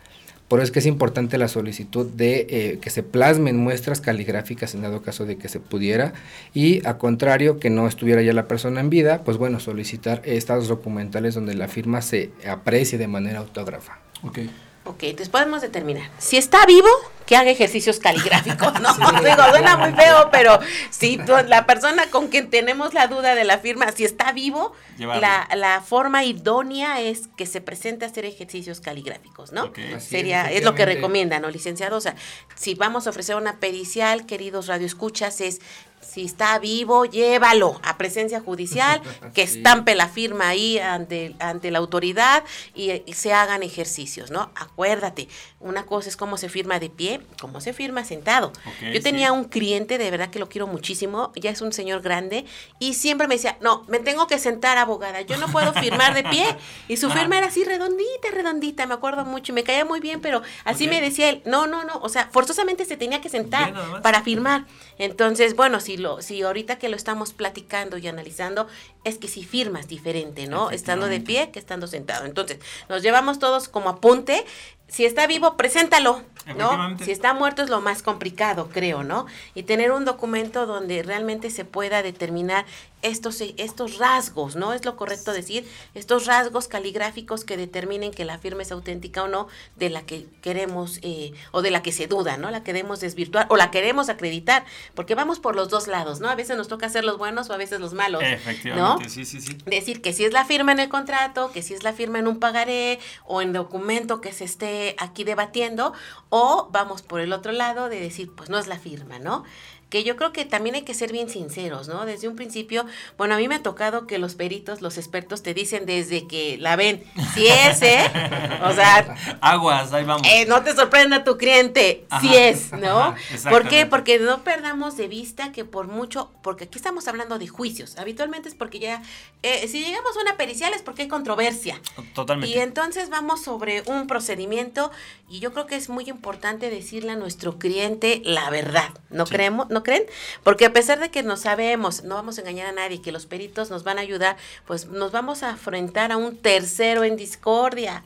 Por 0.48 0.60
eso 0.60 0.64
es 0.64 0.70
que 0.70 0.78
es 0.78 0.86
importante 0.86 1.36
la 1.36 1.48
solicitud 1.48 2.06
de 2.06 2.46
eh, 2.48 2.78
que 2.80 2.90
se 2.90 3.02
plasmen 3.02 3.56
muestras 3.56 4.00
caligráficas 4.00 4.74
en 4.74 4.82
dado 4.82 5.02
caso 5.02 5.26
de 5.26 5.36
que 5.36 5.48
se 5.48 5.60
pudiera 5.60 6.14
y 6.54 6.86
a 6.86 6.96
contrario 6.96 7.58
que 7.58 7.70
no 7.70 7.86
estuviera 7.86 8.22
ya 8.22 8.32
la 8.32 8.48
persona 8.48 8.80
en 8.80 8.90
vida, 8.90 9.22
pues 9.24 9.36
bueno, 9.36 9.60
solicitar 9.60 10.22
estados 10.24 10.68
documentales 10.68 11.34
donde 11.34 11.54
la 11.54 11.68
firma 11.68 12.00
se 12.00 12.30
aprecie 12.48 12.98
de 12.98 13.08
manera 13.08 13.40
autógrafa. 13.40 13.98
Okay. 14.22 14.50
Ok, 14.88 15.02
entonces 15.02 15.28
podemos 15.28 15.60
determinar. 15.60 16.10
Si 16.18 16.38
está 16.38 16.64
vivo, 16.64 16.88
que 17.26 17.36
haga 17.36 17.50
ejercicios 17.50 17.98
caligráficos, 17.98 18.80
¿no? 18.80 18.94
Digo, 19.22 19.42
suena 19.50 19.76
muy 19.76 19.92
feo, 19.92 20.30
pero 20.32 20.58
si 20.88 21.20
la 21.46 21.66
persona 21.66 22.06
con 22.10 22.28
quien 22.28 22.48
tenemos 22.48 22.94
la 22.94 23.06
duda 23.06 23.34
de 23.34 23.44
la 23.44 23.58
firma, 23.58 23.92
si 23.92 24.06
está 24.06 24.32
vivo, 24.32 24.72
la, 24.96 25.46
la, 25.54 25.82
forma 25.82 26.24
idónea 26.24 27.02
es 27.02 27.28
que 27.36 27.44
se 27.44 27.60
presente 27.60 28.06
a 28.06 28.08
hacer 28.08 28.24
ejercicios 28.24 28.80
caligráficos, 28.80 29.52
¿no? 29.52 29.70
Sería, 30.00 30.50
es, 30.50 30.64
lo 30.64 30.74
que 30.74 30.86
recomiendan, 30.86 31.42
¿no, 31.42 31.50
licenciado? 31.50 31.98
O 31.98 32.00
sea, 32.00 32.16
si 32.54 32.74
vamos 32.74 33.06
a 33.06 33.10
ofrecer 33.10 33.36
una 33.36 33.60
pericial, 33.60 34.24
queridos 34.24 34.66
radioescuchas, 34.66 35.42
es 35.42 35.60
si 36.00 36.24
está 36.24 36.58
vivo, 36.58 37.04
llévalo 37.04 37.80
a 37.82 37.98
presencia 37.98 38.40
judicial, 38.40 39.00
que 39.34 39.42
estampe 39.42 39.94
la 39.94 40.08
firma 40.08 40.48
ahí 40.48 40.78
ante, 40.78 41.34
ante 41.38 41.70
la 41.70 41.78
autoridad 41.78 42.44
y, 42.74 43.02
se 43.12 43.32
hagan 43.32 43.62
ejercicios, 43.62 44.30
¿no? 44.30 44.50
Acuérdate, 44.54 45.28
una 45.60 45.86
cosa 45.86 46.08
es 46.08 46.16
cómo 46.16 46.36
se 46.36 46.48
firma 46.48 46.78
de 46.78 46.88
pie, 46.88 47.20
cómo 47.40 47.60
se 47.60 47.72
firma 47.72 48.04
sentado. 48.04 48.52
Yo 48.92 49.02
tenía 49.02 49.32
un 49.32 49.44
cliente, 49.44 49.98
de 49.98 50.10
verdad 50.10 50.30
que 50.30 50.38
lo 50.38 50.48
quiero 50.48 50.68
muchísimo, 50.68 51.32
ya 51.34 51.50
es 51.50 51.60
un 51.60 51.72
señor 51.72 52.00
grande, 52.00 52.44
y 52.78 52.94
siempre 52.94 53.26
me 53.26 53.34
decía, 53.34 53.56
no, 53.60 53.84
me 53.88 53.98
tengo 53.98 54.28
que 54.28 54.38
sentar, 54.38 54.78
abogada, 54.78 55.20
yo 55.22 55.36
no 55.36 55.48
puedo 55.48 55.72
firmar 55.72 56.14
de 56.14 56.22
pie. 56.22 56.56
Y 56.86 56.96
su 56.96 57.10
firma 57.18 57.38
era 57.38 57.48
así 57.48 57.64
redondita, 57.64 58.30
redondita, 58.32 58.86
me 58.86 58.94
acuerdo 58.94 59.24
mucho, 59.24 59.50
y 59.50 59.54
me 59.54 59.64
caía 59.64 59.84
muy 59.84 59.98
bien, 59.98 60.20
pero 60.20 60.42
así 60.64 60.86
me 60.86 61.00
decía 61.00 61.28
él, 61.28 61.42
no, 61.44 61.66
no, 61.66 61.82
no, 61.84 61.98
o 61.98 62.08
sea, 62.08 62.28
forzosamente 62.30 62.84
se 62.84 62.96
tenía 62.96 63.20
que 63.20 63.28
sentar 63.28 64.02
para 64.02 64.22
firmar. 64.22 64.66
Entonces, 64.98 65.56
bueno, 65.56 65.80
si 65.80 65.96
lo, 65.96 66.22
si 66.22 66.42
ahorita 66.42 66.78
que 66.78 66.88
lo 66.88 66.96
estamos 66.96 67.32
platicando 67.32 67.98
y 67.98 68.06
analizando, 68.06 68.68
es 69.04 69.18
que 69.18 69.28
si 69.28 69.44
firmas 69.44 69.88
diferente, 69.88 70.46
¿no? 70.46 70.70
Estando 70.70 71.06
de 71.06 71.20
pie 71.20 71.50
que 71.50 71.58
estando 71.58 71.86
sentado. 71.86 72.26
Entonces, 72.26 72.58
nos 72.88 73.02
llevamos 73.02 73.38
todos 73.38 73.68
como 73.68 73.88
apunte 73.90 74.44
si 74.88 75.04
está 75.04 75.26
vivo, 75.26 75.56
preséntalo, 75.56 76.22
¿no? 76.56 76.98
Si 76.98 77.10
está 77.10 77.34
muerto 77.34 77.62
es 77.62 77.68
lo 77.68 77.80
más 77.80 78.02
complicado, 78.02 78.70
creo, 78.72 79.04
¿no? 79.04 79.26
Y 79.54 79.64
tener 79.64 79.92
un 79.92 80.06
documento 80.06 80.66
donde 80.66 81.02
realmente 81.02 81.50
se 81.50 81.64
pueda 81.64 82.02
determinar 82.02 82.64
estos, 83.02 83.40
estos 83.40 83.98
rasgos, 83.98 84.56
¿no? 84.56 84.72
Es 84.72 84.84
lo 84.84 84.96
correcto 84.96 85.32
decir, 85.32 85.68
estos 85.94 86.26
rasgos 86.26 86.68
caligráficos 86.68 87.44
que 87.44 87.56
determinen 87.56 88.10
que 88.10 88.24
la 88.24 88.38
firma 88.38 88.62
es 88.62 88.72
auténtica 88.72 89.22
o 89.22 89.28
no 89.28 89.48
de 89.76 89.90
la 89.90 90.02
que 90.02 90.26
queremos 90.42 90.98
eh, 91.02 91.32
o 91.52 91.62
de 91.62 91.70
la 91.70 91.82
que 91.82 91.92
se 91.92 92.06
duda, 92.06 92.36
¿no? 92.36 92.50
La 92.50 92.64
queremos 92.64 93.00
desvirtuar 93.00 93.46
o 93.50 93.56
la 93.56 93.70
queremos 93.70 94.08
acreditar, 94.08 94.64
porque 94.94 95.14
vamos 95.14 95.40
por 95.40 95.54
los 95.54 95.68
dos 95.68 95.86
lados, 95.86 96.20
¿no? 96.20 96.28
A 96.28 96.34
veces 96.34 96.56
nos 96.56 96.68
toca 96.68 96.86
hacer 96.86 97.04
los 97.04 97.18
buenos 97.18 97.50
o 97.50 97.52
a 97.52 97.56
veces 97.56 97.80
los 97.80 97.92
malos, 97.94 98.22
Efectivamente, 98.22 99.08
sí, 99.08 99.24
sí, 99.24 99.40
sí. 99.40 99.56
Decir 99.66 100.02
que 100.02 100.12
si 100.12 100.24
es 100.24 100.32
la 100.32 100.44
firma 100.44 100.72
en 100.72 100.80
el 100.80 100.88
contrato, 100.88 101.50
que 101.52 101.62
si 101.62 101.74
es 101.74 101.82
la 101.82 101.92
firma 101.92 102.18
en 102.18 102.28
un 102.28 102.40
pagaré 102.40 102.98
o 103.24 103.42
en 103.42 103.52
documento 103.52 104.20
que 104.20 104.32
se 104.32 104.44
esté 104.44 104.96
aquí 104.98 105.24
debatiendo, 105.24 105.92
o 106.30 106.68
vamos 106.72 107.02
por 107.02 107.20
el 107.20 107.32
otro 107.32 107.52
lado 107.52 107.88
de 107.88 108.00
decir, 108.00 108.32
pues 108.34 108.50
no 108.50 108.58
es 108.58 108.66
la 108.66 108.78
firma, 108.78 109.18
¿no? 109.18 109.44
Que 109.90 110.04
yo 110.04 110.16
creo 110.16 110.32
que 110.32 110.44
también 110.44 110.74
hay 110.74 110.82
que 110.82 110.94
ser 110.94 111.12
bien 111.12 111.30
sinceros, 111.30 111.88
¿no? 111.88 112.04
Desde 112.04 112.28
un 112.28 112.36
principio, 112.36 112.84
bueno, 113.16 113.34
a 113.34 113.38
mí 113.38 113.48
me 113.48 113.56
ha 113.56 113.62
tocado 113.62 114.06
que 114.06 114.18
los 114.18 114.34
peritos, 114.34 114.82
los 114.82 114.98
expertos 114.98 115.42
te 115.42 115.54
dicen 115.54 115.86
desde 115.86 116.26
que 116.26 116.58
la 116.58 116.76
ven, 116.76 117.02
si 117.34 117.46
es, 117.46 117.80
¿eh? 117.82 118.04
O 118.62 118.72
sea... 118.72 119.38
Aguas, 119.40 119.92
ahí 119.92 120.04
vamos. 120.04 120.26
Eh, 120.26 120.44
no 120.46 120.62
te 120.62 120.74
sorprenda 120.74 121.24
tu 121.24 121.38
cliente, 121.38 122.06
si 122.20 122.36
es, 122.36 122.72
¿no? 122.72 123.14
¿Por 123.48 123.68
qué? 123.68 123.86
Porque 123.86 124.18
no 124.18 124.42
perdamos 124.44 124.96
de 124.96 125.08
vista 125.08 125.52
que 125.52 125.64
por 125.64 125.88
mucho, 125.88 126.30
porque 126.42 126.64
aquí 126.64 126.76
estamos 126.76 127.08
hablando 127.08 127.38
de 127.38 127.46
juicios, 127.48 127.96
habitualmente 127.96 128.48
es 128.48 128.54
porque 128.54 128.78
ya, 128.78 129.02
eh, 129.42 129.68
si 129.68 129.80
llegamos 129.80 130.16
a 130.16 130.20
una 130.20 130.36
pericial 130.36 130.72
es 130.74 130.82
porque 130.82 131.02
hay 131.02 131.08
controversia. 131.08 131.80
Totalmente. 132.14 132.54
Y 132.54 132.60
entonces 132.60 133.08
vamos 133.08 133.42
sobre 133.42 133.82
un 133.86 134.06
procedimiento 134.06 134.90
y 135.28 135.40
yo 135.40 135.52
creo 135.52 135.66
que 135.66 135.76
es 135.76 135.88
muy 135.88 136.08
importante 136.08 136.68
decirle 136.68 137.12
a 137.12 137.16
nuestro 137.16 137.58
cliente 137.58 138.20
la 138.24 138.50
verdad, 138.50 138.90
¿no 139.10 139.24
creemos? 139.24 139.68
no 139.77 139.77
creen? 139.82 140.04
Porque 140.42 140.66
a 140.66 140.72
pesar 140.72 141.00
de 141.00 141.10
que 141.10 141.22
no 141.22 141.36
sabemos, 141.36 142.04
no 142.04 142.14
vamos 142.14 142.38
a 142.38 142.40
engañar 142.42 142.66
a 142.66 142.72
nadie, 142.72 143.02
que 143.02 143.12
los 143.12 143.26
peritos 143.26 143.70
nos 143.70 143.84
van 143.84 143.98
a 143.98 144.02
ayudar, 144.02 144.36
pues 144.66 144.86
nos 144.86 145.12
vamos 145.12 145.42
a 145.42 145.50
enfrentar 145.50 146.12
a 146.12 146.16
un 146.16 146.36
tercero 146.36 147.04
en 147.04 147.16
discordia, 147.16 148.04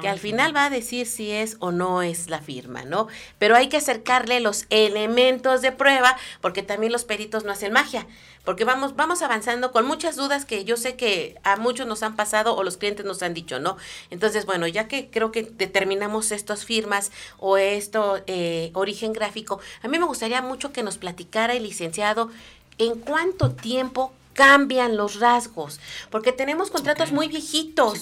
que 0.00 0.08
al 0.08 0.18
final 0.18 0.54
va 0.54 0.66
a 0.66 0.70
decir 0.70 1.06
si 1.06 1.30
es 1.30 1.56
o 1.60 1.72
no 1.72 2.02
es 2.02 2.28
la 2.28 2.40
firma, 2.40 2.84
¿no? 2.84 3.08
Pero 3.38 3.56
hay 3.56 3.68
que 3.68 3.76
acercarle 3.76 4.40
los 4.40 4.66
elementos 4.70 5.62
de 5.62 5.72
prueba, 5.72 6.16
porque 6.40 6.62
también 6.62 6.92
los 6.92 7.04
peritos 7.04 7.44
no 7.44 7.52
hacen 7.52 7.72
magia 7.72 8.06
porque 8.44 8.64
vamos, 8.64 8.96
vamos 8.96 9.22
avanzando 9.22 9.72
con 9.72 9.86
muchas 9.86 10.16
dudas 10.16 10.44
que 10.44 10.64
yo 10.64 10.76
sé 10.76 10.96
que 10.96 11.38
a 11.42 11.56
muchos 11.56 11.86
nos 11.86 12.02
han 12.02 12.16
pasado 12.16 12.56
o 12.56 12.62
los 12.62 12.76
clientes 12.76 13.04
nos 13.06 13.22
han 13.22 13.34
dicho, 13.34 13.58
¿no? 13.58 13.76
Entonces, 14.10 14.46
bueno, 14.46 14.66
ya 14.66 14.86
que 14.88 15.08
creo 15.10 15.32
que 15.32 15.42
determinamos 15.42 16.30
estas 16.30 16.64
firmas 16.64 17.10
o 17.38 17.56
esto, 17.56 18.20
eh, 18.26 18.70
origen 18.74 19.12
gráfico, 19.12 19.60
a 19.82 19.88
mí 19.88 19.98
me 19.98 20.06
gustaría 20.06 20.42
mucho 20.42 20.72
que 20.72 20.82
nos 20.82 20.98
platicara 20.98 21.54
el 21.54 21.62
licenciado 21.62 22.30
en 22.78 22.98
cuánto 23.00 23.50
tiempo 23.50 24.12
cambian 24.34 24.96
los 24.96 25.20
rasgos, 25.20 25.80
porque 26.10 26.32
tenemos 26.32 26.70
contratos 26.70 27.12
muy 27.12 27.28
viejitos, 27.28 28.00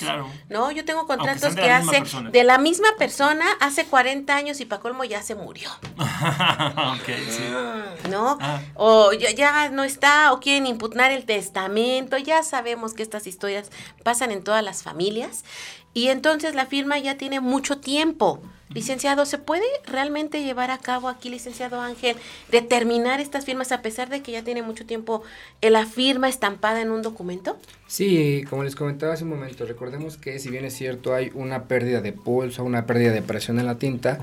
¿no? 0.49 0.73
Yo 0.73 0.85
tengo 0.85 1.07
contratos 1.07 1.55
que 1.55 1.71
hace 1.71 2.03
de 2.31 2.45
la 2.45 2.59
misma 2.59 2.89
persona 2.99 3.45
hace 3.61 3.85
40 3.85 4.35
años 4.35 4.61
y 4.61 4.65
para 4.65 4.83
colmo 4.83 5.05
ya 5.05 5.23
se 5.23 5.35
murió. 5.35 5.71
¿No? 8.11 8.39
Ah. 8.41 8.61
O 8.75 9.13
ya, 9.13 9.31
ya, 9.31 9.69
no 9.69 9.85
está 9.85 10.33
o 10.33 10.41
quieren 10.41 10.67
impugnar 10.67 11.13
el 11.13 11.25
testamento, 11.25 12.17
ya 12.17 12.43
sabemos 12.43 12.95
que 12.95 13.03
estas 13.03 13.27
historias 13.27 13.71
pasan 14.03 14.33
en 14.33 14.43
todas 14.43 14.65
las 14.65 14.83
familias 14.83 15.45
y 15.95 16.09
entonces 16.09 16.55
la 16.55 16.67
firma 16.67 16.99
ya 16.99 17.17
tiene 17.17 17.41
mucho 17.41 17.79
tiempo. 17.79 18.43
Licenciado, 18.75 19.27
¿se 19.27 19.37
puede 19.37 19.65
realmente 19.87 20.43
llevar 20.43 20.71
a 20.71 20.79
cabo 20.79 21.09
aquí, 21.09 21.29
licenciado 21.29 21.81
Ángel, 21.81 22.17
determinar 22.51 23.21
estas 23.21 23.45
firmas 23.45 23.71
a 23.71 23.83
pesar 23.83 24.09
de 24.09 24.23
que 24.23 24.33
ya 24.33 24.45
tiene 24.45 24.63
mucho 24.63 24.87
tiempo 24.87 25.23
la 25.61 25.85
firma 25.85 26.29
estampada 26.29 26.81
en 26.81 26.91
un 26.91 27.03
documento? 27.03 27.59
Sí, 27.87 28.45
como 28.49 28.65
les 28.65 28.75
comentaba 28.75 29.13
hace 29.13 29.25
un 29.25 29.31
momento, 29.31 29.67
recordemos 29.67 30.17
que 30.17 30.39
si 30.39 30.49
bien 30.49 30.65
es 30.65 30.75
cierto 30.75 31.15
hay 31.15 31.31
una 31.35 31.65
pérdida 31.65 32.01
de 32.01 32.13
pulso, 32.13 32.65
una 32.65 32.87
pérdida 32.87 33.13
de 33.13 33.21
presión 33.21 33.59
en 33.61 33.67
la 33.67 33.77
tinta, 33.77 34.19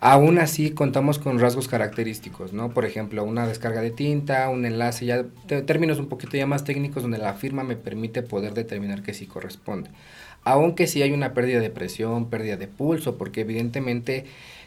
aún 0.00 0.38
así 0.38 0.72
contamos 0.72 1.18
con 1.18 1.38
rasgos 1.40 1.66
característicos, 1.66 2.52
¿no? 2.52 2.74
Por 2.74 2.84
ejemplo, 2.84 3.24
una 3.24 3.46
descarga 3.46 3.80
de 3.80 3.92
tinta, 3.92 4.50
un 4.50 4.66
enlace, 4.66 5.06
ya 5.06 5.24
términos 5.46 5.98
un 5.98 6.08
poquito 6.08 6.36
ya 6.36 6.46
más 6.46 6.64
técnicos 6.64 7.02
donde 7.02 7.16
la 7.16 7.32
firma 7.32 7.64
me 7.64 7.76
permite 7.76 8.22
poder 8.22 8.52
determinar 8.52 9.02
que 9.02 9.14
sí 9.14 9.26
corresponde 9.26 9.88
aunque 10.46 10.86
sí 10.86 11.02
hay 11.02 11.10
una 11.10 11.34
pérdida 11.34 11.58
de 11.58 11.70
presión, 11.70 12.30
pérdida 12.30 12.56
de 12.56 12.68
pulso, 12.68 13.18
porque 13.18 13.40
evidentemente 13.40 14.26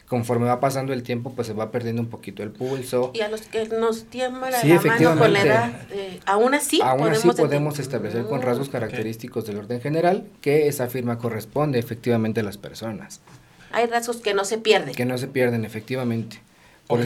conforme 0.09 0.45
va 0.45 0.59
pasando 0.59 0.91
el 0.91 1.03
tiempo, 1.03 1.31
pues 1.33 1.47
se 1.47 1.53
va 1.53 1.71
perdiendo 1.71 2.01
un 2.01 2.09
poquito 2.09 2.43
el 2.43 2.51
pulso. 2.51 3.11
Y 3.13 3.21
a 3.21 3.29
los 3.29 3.41
que 3.43 3.65
nos 3.69 4.03
tiembla 4.05 4.49
la 4.49 4.81
mano 4.81 5.17
con 5.17 5.31
la 5.31 5.41
edad, 5.41 5.71
eh, 5.91 6.19
aún 6.25 6.53
así 6.53 6.81
aún 6.81 6.99
podemos, 6.99 7.17
así 7.19 7.41
podemos 7.41 7.79
establecer 7.79 8.25
con 8.25 8.41
rasgos 8.41 8.67
característicos 8.67 9.45
del 9.45 9.57
orden 9.57 9.79
general 9.79 10.25
que 10.41 10.67
esa 10.67 10.87
firma 10.87 11.17
corresponde 11.17 11.79
efectivamente 11.79 12.41
a 12.41 12.43
las 12.43 12.57
personas. 12.57 13.21
Hay 13.71 13.85
rasgos 13.85 14.17
que 14.17 14.33
no 14.33 14.43
se 14.43 14.57
pierden. 14.57 14.93
Que 14.93 15.05
no 15.05 15.17
se 15.17 15.27
pierden, 15.27 15.63
efectivamente. 15.63 16.41
Por 16.87 16.99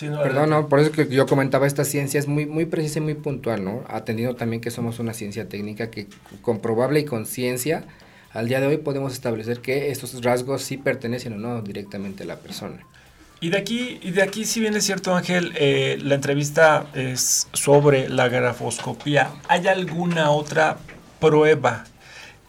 Perdón, 0.00 0.50
no, 0.50 0.68
por 0.68 0.80
eso 0.80 0.92
que 0.92 1.08
yo 1.08 1.26
comentaba, 1.26 1.66
esta 1.66 1.84
ciencia 1.84 2.18
es 2.18 2.26
muy, 2.26 2.46
muy 2.46 2.66
precisa 2.66 2.98
y 2.98 3.02
muy 3.02 3.14
puntual, 3.14 3.64
¿no? 3.64 3.84
Atendiendo 3.88 4.36
también 4.36 4.60
que 4.60 4.70
somos 4.70 4.98
una 4.98 5.14
ciencia 5.14 5.48
técnica 5.48 5.90
que 5.90 6.06
comprobable 6.42 7.00
y 7.00 7.04
con 7.04 7.26
ciencia, 7.26 7.84
al 8.32 8.48
día 8.48 8.60
de 8.60 8.66
hoy 8.66 8.76
podemos 8.76 9.12
establecer 9.12 9.60
que 9.60 9.90
estos 9.90 10.22
rasgos 10.22 10.62
sí 10.62 10.76
pertenecen 10.76 11.32
o 11.34 11.36
no 11.36 11.62
directamente 11.62 12.24
a 12.24 12.26
la 12.26 12.36
persona. 12.36 12.84
Y 13.40 13.50
de 13.50 13.58
aquí, 13.58 14.00
y 14.02 14.10
de 14.10 14.22
aquí 14.22 14.44
si 14.44 14.60
bien 14.60 14.74
es 14.74 14.84
cierto, 14.84 15.14
Ángel, 15.14 15.52
eh, 15.56 15.98
la 16.02 16.16
entrevista 16.16 16.86
es 16.94 17.48
sobre 17.52 18.08
la 18.08 18.28
grafoscopía. 18.28 19.30
¿Hay 19.48 19.68
alguna 19.68 20.30
otra 20.30 20.78
prueba 21.20 21.84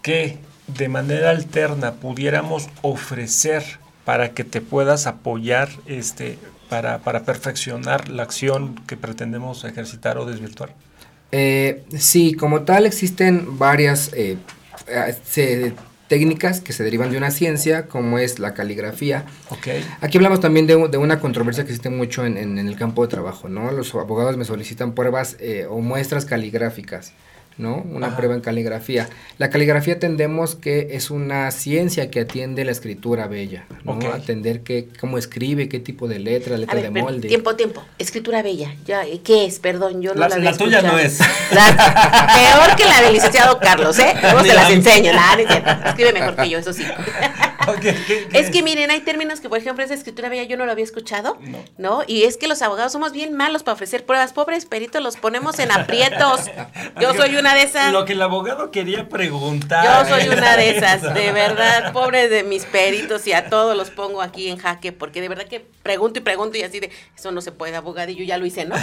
que 0.01 0.39
de 0.67 0.89
manera 0.89 1.29
alterna 1.29 1.93
pudiéramos 1.93 2.69
ofrecer 2.81 3.63
para 4.03 4.33
que 4.33 4.43
te 4.43 4.61
puedas 4.61 5.05
apoyar 5.05 5.69
este, 5.85 6.39
para, 6.69 6.99
para 6.99 7.23
perfeccionar 7.23 8.09
la 8.09 8.23
acción 8.23 8.75
que 8.87 8.95
pretendemos 8.95 9.63
ejercitar 9.63 10.17
o 10.17 10.25
desvirtuar? 10.25 10.73
Eh, 11.31 11.83
sí, 11.97 12.33
como 12.33 12.61
tal 12.61 12.85
existen 12.85 13.57
varias 13.57 14.11
eh, 14.13 14.37
eh, 14.87 15.73
técnicas 16.07 16.61
que 16.61 16.73
se 16.73 16.83
derivan 16.83 17.11
de 17.11 17.17
una 17.17 17.31
ciencia, 17.31 17.87
como 17.87 18.17
es 18.17 18.39
la 18.39 18.53
caligrafía. 18.53 19.25
Okay. 19.49 19.85
Aquí 20.01 20.17
hablamos 20.17 20.39
también 20.39 20.65
de, 20.65 20.87
de, 20.87 20.97
una 20.97 21.19
controversia 21.19 21.65
que 21.65 21.71
existe 21.71 21.89
mucho 21.89 22.25
en, 22.25 22.37
en, 22.37 22.57
el 22.57 22.75
campo 22.75 23.03
de 23.03 23.09
trabajo, 23.09 23.49
¿no? 23.49 23.71
Los 23.71 23.93
abogados 23.93 24.37
me 24.37 24.45
solicitan 24.45 24.93
pruebas 24.93 25.37
o 25.69 25.81
muestras 25.81 26.25
caligráficas. 26.25 27.13
¿No? 27.59 27.85
Una 27.91 28.15
prueba 28.15 28.33
en 28.33 28.41
caligrafía. 28.41 29.09
La 29.37 29.49
caligrafía 29.49 29.93
entendemos 29.93 30.55
que 30.55 30.87
es 30.91 31.11
una 31.11 31.51
ciencia 31.51 32.09
que 32.09 32.21
atiende 32.21 32.63
la 32.65 32.71
escritura 32.71 33.27
bella, 33.27 33.65
¿no? 33.83 33.99
Atender 34.13 34.61
que, 34.61 34.87
cómo 34.99 35.17
escribe, 35.17 35.69
qué 35.69 35.79
tipo 35.79 36.07
de 36.07 36.19
letra, 36.19 36.57
letra 36.57 36.81
de 36.81 36.89
molde. 36.89 37.27
Tiempo, 37.27 37.55
tiempo. 37.55 37.83
Escritura 37.99 38.41
bella. 38.41 38.73
Ya, 38.85 39.03
¿Qué 39.23 39.45
es? 39.45 39.59
Perdón, 39.59 40.01
yo 40.01 40.13
no 40.15 40.21
la, 40.21 40.29
la, 40.29 40.37
la 40.37 40.57
tuya 40.57 40.81
no 40.81 40.97
es. 40.97 41.19
peor 41.49 42.75
que 42.77 42.85
la 42.85 43.01
del 43.01 43.13
licenciado 43.13 43.59
Carlos, 43.59 43.99
¿eh? 43.99 44.13
Luego 44.21 44.41
se 44.41 44.53
las 44.53 44.71
enseño. 44.71 45.13
Nada, 45.13 45.89
Escribe 45.89 46.13
mejor 46.13 46.35
que 46.37 46.49
yo, 46.49 46.59
eso 46.59 46.71
sí. 46.71 46.83
es 48.33 48.49
que 48.49 48.63
miren, 48.63 48.91
hay 48.91 49.01
términos 49.01 49.39
que, 49.39 49.49
por 49.49 49.57
ejemplo, 49.57 49.83
esa 49.83 49.93
escritura 49.93 50.29
bella 50.29 50.43
yo 50.43 50.57
no 50.57 50.65
lo 50.65 50.71
había 50.71 50.83
escuchado, 50.83 51.37
no. 51.77 52.03
Y 52.07 52.23
es 52.23 52.37
que 52.37 52.47
los 52.47 52.61
abogados 52.61 52.91
somos 52.91 53.11
bien 53.11 53.33
malos 53.33 53.63
para 53.63 53.73
ofrecer 53.73 54.05
pruebas. 54.05 54.33
Pobres 54.33 54.65
peritos, 54.65 55.01
los 55.01 55.17
ponemos 55.17 55.59
en 55.59 55.71
aprietos. 55.71 56.41
Yo 56.99 57.13
soy 57.13 57.35
una 57.35 57.55
de 57.55 57.63
esas. 57.63 57.93
Lo 57.93 58.05
que 58.05 58.13
el 58.13 58.21
abogado 58.21 58.71
quería 58.71 59.07
preguntar. 59.09 59.83
Yo 59.83 60.15
soy 60.15 60.27
una 60.27 60.57
de 60.57 60.77
esas, 60.77 61.01
de 61.13 61.31
verdad, 61.31 61.93
pobre 61.93 62.27
de 62.27 62.43
mis 62.43 62.65
peritos 62.65 63.25
y 63.27 63.33
a 63.33 63.49
todos 63.49 63.75
los 63.75 63.89
pongo 63.89 64.21
aquí 64.21 64.49
en 64.49 64.57
jaque, 64.57 64.91
porque 64.91 65.21
de 65.21 65.29
verdad 65.29 65.45
que 65.45 65.65
pregunto 65.83 66.19
y 66.19 66.21
pregunto 66.21 66.57
y 66.57 66.63
así 66.63 66.79
de, 66.79 66.91
eso 67.15 67.31
no 67.31 67.41
se 67.41 67.51
puede, 67.51 67.75
abogado, 67.75 68.11
y 68.11 68.15
yo 68.15 68.23
ya 68.23 68.37
lo 68.37 68.45
hice, 68.45 68.65
¿no? 68.65 68.75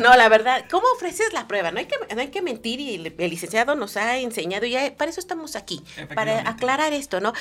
No, 0.00 0.16
la 0.16 0.28
verdad, 0.28 0.64
¿cómo 0.70 0.86
ofreces 0.94 1.32
la 1.32 1.48
prueba? 1.48 1.70
No 1.70 1.78
hay 1.78 1.86
que, 1.86 1.96
no 2.14 2.20
hay 2.20 2.28
que 2.28 2.42
mentir 2.42 2.80
y 2.80 2.94
el, 2.94 3.14
el 3.18 3.30
licenciado 3.30 3.74
nos 3.74 3.96
ha 3.96 4.18
enseñado, 4.18 4.66
y 4.66 4.70
ya 4.70 4.94
para 4.96 5.10
eso 5.10 5.20
estamos 5.20 5.56
aquí, 5.56 5.82
para 6.14 6.48
aclarar 6.48 6.92
esto, 6.92 7.20
¿no? 7.20 7.32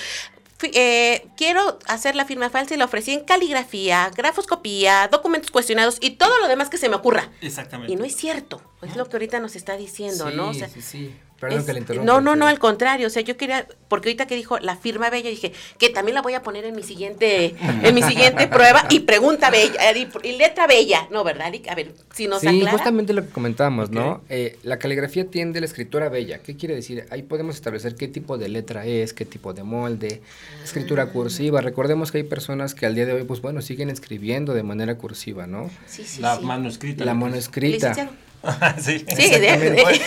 Eh, 0.62 1.28
quiero 1.36 1.80
hacer 1.88 2.16
la 2.16 2.26
firma 2.26 2.50
falsa 2.50 2.74
y 2.74 2.78
la 2.78 2.86
ofrecí 2.86 3.14
en 3.14 3.26
caligrafía, 3.26 4.10
grafoscopía, 4.16 5.10
documentos 5.12 5.52
cuestionados 5.52 5.98
y 6.02 6.12
todo 6.12 6.40
lo 6.40 6.48
demás 6.48 6.70
que 6.70 6.78
se 6.78 6.90
me 6.90 6.96
ocurra. 6.96 7.30
Exactamente. 7.42 7.92
Y 7.92 7.96
no 7.96 8.06
es 8.06 8.16
cierto, 8.16 8.62
es 8.82 8.96
lo 8.96 9.08
que 9.08 9.18
ahorita 9.18 9.40
nos 9.40 9.56
está 9.56 9.76
diciendo, 9.78 10.32
¿no? 10.32 10.54
sí, 10.54 10.82
sí. 10.82 11.16
Perdón 11.50 11.66
que 11.66 11.74
le 11.74 11.80
interrumpa. 11.80 12.06
No, 12.06 12.22
no, 12.22 12.36
no, 12.36 12.48
al 12.48 12.60
contrario. 12.60 13.08
O 13.08 13.10
sea, 13.10 13.22
yo 13.22 13.38
quería, 13.38 13.68
porque 13.88 14.10
ahorita 14.10 14.28
que 14.28 14.36
dijo 14.36 14.60
la 14.60 14.76
firma 14.76 15.10
bella, 15.10 15.30
dije 15.30 15.54
que 15.78 15.90
también 15.90 16.16
la 16.16 16.22
voy 16.22 16.34
a 16.34 16.44
poner 16.44 16.66
en 16.66 16.76
mi 16.76 16.84
siguiente, 16.84 17.56
en 17.84 17.96
mi 17.96 18.04
siguiente 18.04 18.48
prueba 18.56 18.86
y 18.90 19.02
pregunta 19.02 19.50
bella, 19.50 19.92
eh, 19.92 20.08
y, 20.24 20.38
letra 20.38 20.68
bella, 20.68 21.08
¿no, 21.12 21.24
verdad? 21.24 21.52
A 21.70 21.76
ver, 21.76 21.94
si 22.14 22.28
nos 22.28 22.42
sí, 22.42 22.66
justamente 22.70 23.14
lo 23.14 23.24
que 23.24 23.30
comentábamos, 23.30 23.90
¿no? 23.92 24.22
Eh, 24.30 24.58
la 24.64 24.80
caligrafía 24.80 25.30
tiende 25.30 25.60
a 25.60 25.62
la 25.62 25.68
escritura 25.68 26.10
bella. 26.10 26.40
¿Qué 26.40 26.56
quiere 26.56 26.76
decir? 26.76 27.06
Ahí 27.10 27.24
podemos 27.24 27.56
establecer 27.56 27.96
qué 27.96 28.08
tipo 28.08 28.38
de 28.38 28.50
letra 28.50 28.86
es, 28.86 29.14
qué 29.14 29.26
tipo 29.26 29.54
de 29.54 29.64
molde, 29.64 30.22
escritura 30.64 31.04
ah. 31.04 31.10
cursiva. 31.10 31.62
Recordemos 31.62 32.12
que 32.12 32.20
hay 32.20 32.24
personas 32.24 32.76
que 32.76 32.86
al 32.86 32.96
día 32.96 33.06
de 33.06 33.14
hoy, 33.14 33.24
pues 33.24 33.42
bueno, 33.42 33.62
siguen 33.62 33.90
escribiendo 33.90 34.54
de 34.54 34.64
manera 34.64 34.98
cursiva, 34.98 35.48
¿no? 35.48 35.70
Sí, 35.86 36.04
sí, 36.04 36.22
la 36.22 36.40
manuscrita. 36.40 37.06
La 37.06 37.14
manuscrita. 37.14 38.10
sí, 38.80 39.06
sí 39.08 39.32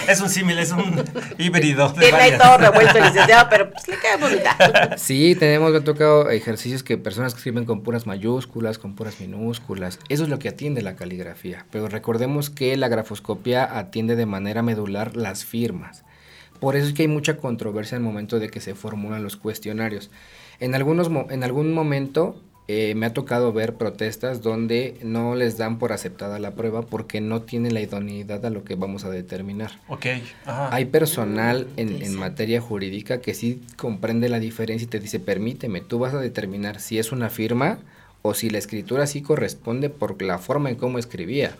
es 0.09 0.21
un 0.21 0.29
símil, 0.29 0.59
es 0.59 0.73
un 0.73 1.05
híbrido. 1.39 1.89
De 1.91 2.09
Tiene 2.09 2.39
todo 2.39 2.59
revuelto 2.59 2.99
licenciado, 2.99 3.47
pero 3.51 3.71
pues 3.71 3.89
le 3.89 3.97
queda 3.99 4.17
bonita. 4.17 4.97
Sí, 4.97 5.35
tenemos, 5.35 5.73
me 5.73 5.81
tocado 5.81 6.31
ejercicios 6.31 6.83
que 6.83 6.99
personas 6.99 7.35
que 7.35 7.39
escriben 7.39 7.65
con 7.65 7.83
puras 7.83 8.07
mayúsculas, 8.07 8.79
con 8.79 8.95
puras 8.95 9.21
minúsculas. 9.21 9.99
Eso 10.09 10.25
es 10.25 10.29
lo 10.29 10.39
que 10.39 10.49
atiende 10.49 10.83
la 10.83 10.97
caligrafía. 10.97 11.67
Pero 11.71 11.89
recordemos 11.89 12.51
que 12.51 12.77
la 12.77 12.89
grafoscopia 12.89 13.79
atiende 13.79 14.17
de 14.17 14.27
manera 14.27 14.63
medular 14.63 15.17
las 15.17 15.45
firmas. 15.45 16.05
Por 16.61 16.77
eso 16.77 16.89
es 16.89 16.95
que 16.95 17.03
hay 17.03 17.09
mucha 17.09 17.37
controversia 17.37 17.97
en 17.97 18.03
el 18.03 18.09
momento 18.09 18.41
de 18.41 18.49
que 18.49 18.61
se 18.61 18.75
formulan 18.75 19.23
los 19.23 19.37
cuestionarios. 19.37 20.11
En, 20.59 20.75
algunos, 20.75 21.09
en 21.31 21.45
algún 21.45 21.73
momento 21.73 22.41
eh, 22.71 22.95
me 22.95 23.07
ha 23.07 23.15
tocado 23.15 23.51
ver 23.55 23.77
protestas 23.77 24.43
donde 24.43 24.99
no 25.03 25.35
les 25.35 25.57
dan 25.57 25.79
por 25.79 25.95
aceptada 25.95 26.39
la 26.39 26.51
prueba 26.51 26.83
porque 26.83 27.23
no 27.23 27.41
tienen 27.41 27.73
la 27.73 27.81
idoneidad 27.81 28.45
a 28.45 28.51
lo 28.51 28.63
que 28.63 28.75
vamos 28.75 29.07
a 29.07 29.11
determinar. 29.11 29.71
Ok. 29.89 30.05
Hay 30.45 30.85
personal 30.85 31.67
en, 31.79 32.03
en, 32.03 32.15
materia 32.15 32.61
jurídica 32.61 33.23
que 33.23 33.33
sí 33.33 33.63
comprende 33.77 34.29
la 34.29 34.39
diferencia 34.39 34.85
y 34.85 34.89
te 34.89 35.01
dice, 35.01 35.19
permíteme, 35.19 35.81
tú 35.81 35.99
vas 35.99 36.13
a 36.13 36.21
determinar 36.21 36.79
si 36.79 36.99
es 36.99 37.11
una 37.11 37.31
firma 37.31 37.79
o 38.21 38.35
si 38.35 38.51
la 38.51 38.59
escritura 38.59 39.07
sí 39.07 39.23
corresponde 39.23 39.89
por 39.89 40.21
la 40.21 40.37
forma 40.37 40.69
en 40.69 40.77
cómo 40.77 40.99
escribía. 40.99 41.57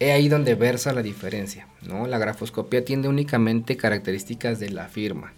Es 0.00 0.12
ahí 0.12 0.28
donde 0.28 0.56
versa 0.56 0.92
la 0.92 1.02
diferencia, 1.02 1.68
¿no? 1.82 2.08
La 2.08 2.18
grafoscopía 2.18 2.84
tiene 2.84 3.06
únicamente 3.06 3.76
características 3.76 4.58
de 4.58 4.70
la 4.70 4.88
firma. 4.88 5.32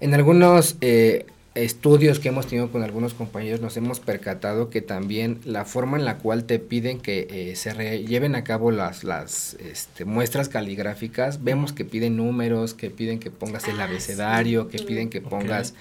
En 0.00 0.12
algunos 0.12 0.76
eh, 0.82 1.24
estudios 1.56 2.20
que 2.20 2.28
hemos 2.28 2.46
tenido 2.46 2.70
con 2.70 2.82
algunos 2.82 3.14
compañeros 3.14 3.60
nos 3.60 3.76
hemos 3.76 3.98
percatado 3.98 4.68
que 4.68 4.82
también 4.82 5.40
la 5.44 5.64
forma 5.64 5.96
en 5.96 6.04
la 6.04 6.18
cual 6.18 6.44
te 6.44 6.58
piden 6.58 7.00
que 7.00 7.26
eh, 7.30 7.56
se 7.56 8.04
lleven 8.04 8.34
a 8.34 8.44
cabo 8.44 8.70
las, 8.70 9.04
las 9.04 9.54
este, 9.54 10.04
muestras 10.04 10.48
caligráficas, 10.48 11.42
vemos 11.42 11.72
que 11.72 11.84
piden 11.84 12.16
números, 12.16 12.74
que 12.74 12.90
piden 12.90 13.18
que 13.18 13.30
pongas 13.30 13.66
el 13.68 13.80
ah, 13.80 13.84
abecedario, 13.84 14.68
que 14.68 14.78
piden 14.78 15.08
que 15.08 15.20
pongas, 15.20 15.74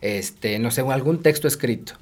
este, 0.00 0.58
no 0.58 0.70
sé, 0.70 0.80
algún 0.82 1.22
texto 1.22 1.46
escrito. 1.46 1.94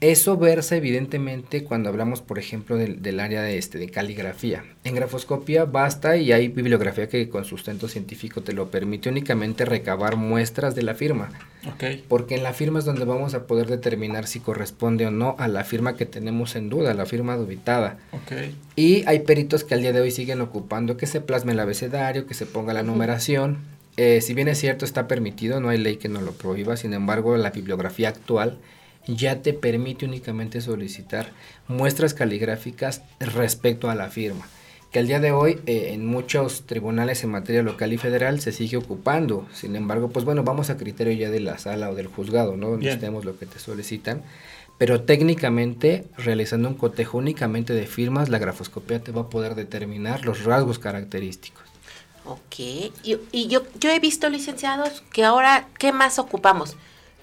Eso 0.00 0.36
versa 0.36 0.76
evidentemente 0.76 1.64
cuando 1.64 1.88
hablamos, 1.88 2.20
por 2.20 2.38
ejemplo, 2.38 2.76
del, 2.76 3.20
área 3.20 3.42
de, 3.42 3.56
este, 3.56 3.78
de 3.78 3.88
caligrafía. 3.88 4.64
En 4.84 4.94
grafoscopía 4.94 5.64
basta 5.64 6.16
y 6.16 6.32
hay 6.32 6.48
bibliografía 6.48 7.08
que 7.08 7.28
con 7.28 7.44
sustento 7.44 7.88
científico 7.88 8.42
te 8.42 8.52
lo 8.52 8.70
permite 8.70 9.08
únicamente 9.08 9.64
recabar 9.64 10.16
muestras 10.16 10.74
de 10.74 10.82
la 10.82 10.94
firma. 10.94 11.30
Porque 12.08 12.36
en 12.36 12.42
la 12.42 12.52
firma 12.52 12.78
es 12.78 12.84
donde 12.84 13.04
vamos 13.04 13.34
a 13.34 13.46
poder 13.46 13.66
determinar 13.66 14.26
si 14.26 14.40
corresponde 14.40 15.06
o 15.06 15.10
no 15.10 15.34
a 15.38 15.48
la 15.48 15.64
firma 15.64 15.96
que 15.96 16.06
tenemos 16.06 16.54
en 16.54 16.68
duda, 16.68 16.94
la 16.94 17.06
firma 17.06 17.36
dubitada. 17.36 17.98
Y 18.76 19.04
hay 19.06 19.20
peritos 19.20 19.64
que 19.64 19.74
al 19.74 19.80
día 19.80 19.92
de 19.92 20.00
hoy 20.00 20.10
siguen 20.10 20.42
ocupando 20.42 20.96
que 20.96 21.06
se 21.06 21.20
plasme 21.20 21.52
el 21.52 21.60
abecedario, 21.60 22.26
que 22.26 22.34
se 22.34 22.46
ponga 22.46 22.74
la 22.74 22.82
numeración. 22.82 23.58
Eh, 23.96 24.20
si 24.20 24.34
bien 24.34 24.48
es 24.48 24.58
cierto, 24.58 24.84
está 24.84 25.08
permitido, 25.08 25.60
no 25.60 25.70
hay 25.70 25.78
ley 25.78 25.96
que 25.96 26.10
no 26.10 26.20
lo 26.20 26.32
prohíba, 26.32 26.76
sin 26.76 26.92
embargo, 26.92 27.36
la 27.38 27.50
bibliografía 27.50 28.10
actual 28.10 28.58
ya 29.06 29.42
te 29.42 29.52
permite 29.52 30.04
únicamente 30.04 30.60
solicitar 30.60 31.32
muestras 31.68 32.14
caligráficas 32.14 33.02
respecto 33.20 33.90
a 33.90 33.94
la 33.94 34.08
firma 34.08 34.46
que 34.90 35.00
al 35.00 35.08
día 35.08 35.20
de 35.20 35.32
hoy 35.32 35.60
eh, 35.66 35.90
en 35.92 36.06
muchos 36.06 36.64
tribunales 36.66 37.22
en 37.24 37.30
materia 37.30 37.62
local 37.62 37.92
y 37.92 37.98
federal 37.98 38.40
se 38.40 38.52
sigue 38.52 38.76
ocupando. 38.76 39.46
Sin 39.52 39.76
embargo, 39.76 40.08
pues 40.08 40.24
bueno, 40.24 40.42
vamos 40.42 40.70
a 40.70 40.76
criterio 40.76 41.12
ya 41.12 41.30
de 41.30 41.40
la 41.40 41.58
sala 41.58 41.90
o 41.90 41.94
del 41.94 42.06
juzgado, 42.06 42.56
¿no? 42.56 42.70
Donde 42.70 42.90
estemos 42.90 43.24
lo 43.24 43.38
que 43.38 43.46
te 43.46 43.58
solicitan. 43.58 44.22
Pero 44.78 45.02
técnicamente, 45.02 46.04
realizando 46.18 46.68
un 46.68 46.74
cotejo 46.74 47.18
únicamente 47.18 47.72
de 47.72 47.86
firmas, 47.86 48.28
la 48.28 48.38
grafoscopía 48.38 49.00
te 49.00 49.10
va 49.10 49.22
a 49.22 49.28
poder 49.30 49.54
determinar 49.54 50.24
los 50.24 50.44
rasgos 50.44 50.78
característicos. 50.78 51.64
Ok, 52.26 52.58
y, 52.58 53.18
y 53.32 53.48
yo, 53.48 53.62
yo 53.80 53.90
he 53.90 54.00
visto 54.00 54.28
licenciados 54.28 55.02
que 55.12 55.24
ahora, 55.24 55.68
¿qué 55.78 55.92
más 55.92 56.18
ocupamos? 56.18 56.76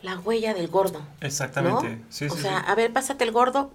La 0.03 0.19
huella 0.19 0.53
del 0.53 0.67
gordo. 0.67 1.01
Exactamente. 1.21 1.99
o 2.29 2.35
sea, 2.35 2.59
a 2.59 2.75
ver, 2.75 2.93
pásate 2.93 3.23
el 3.23 3.31
gordo. 3.31 3.71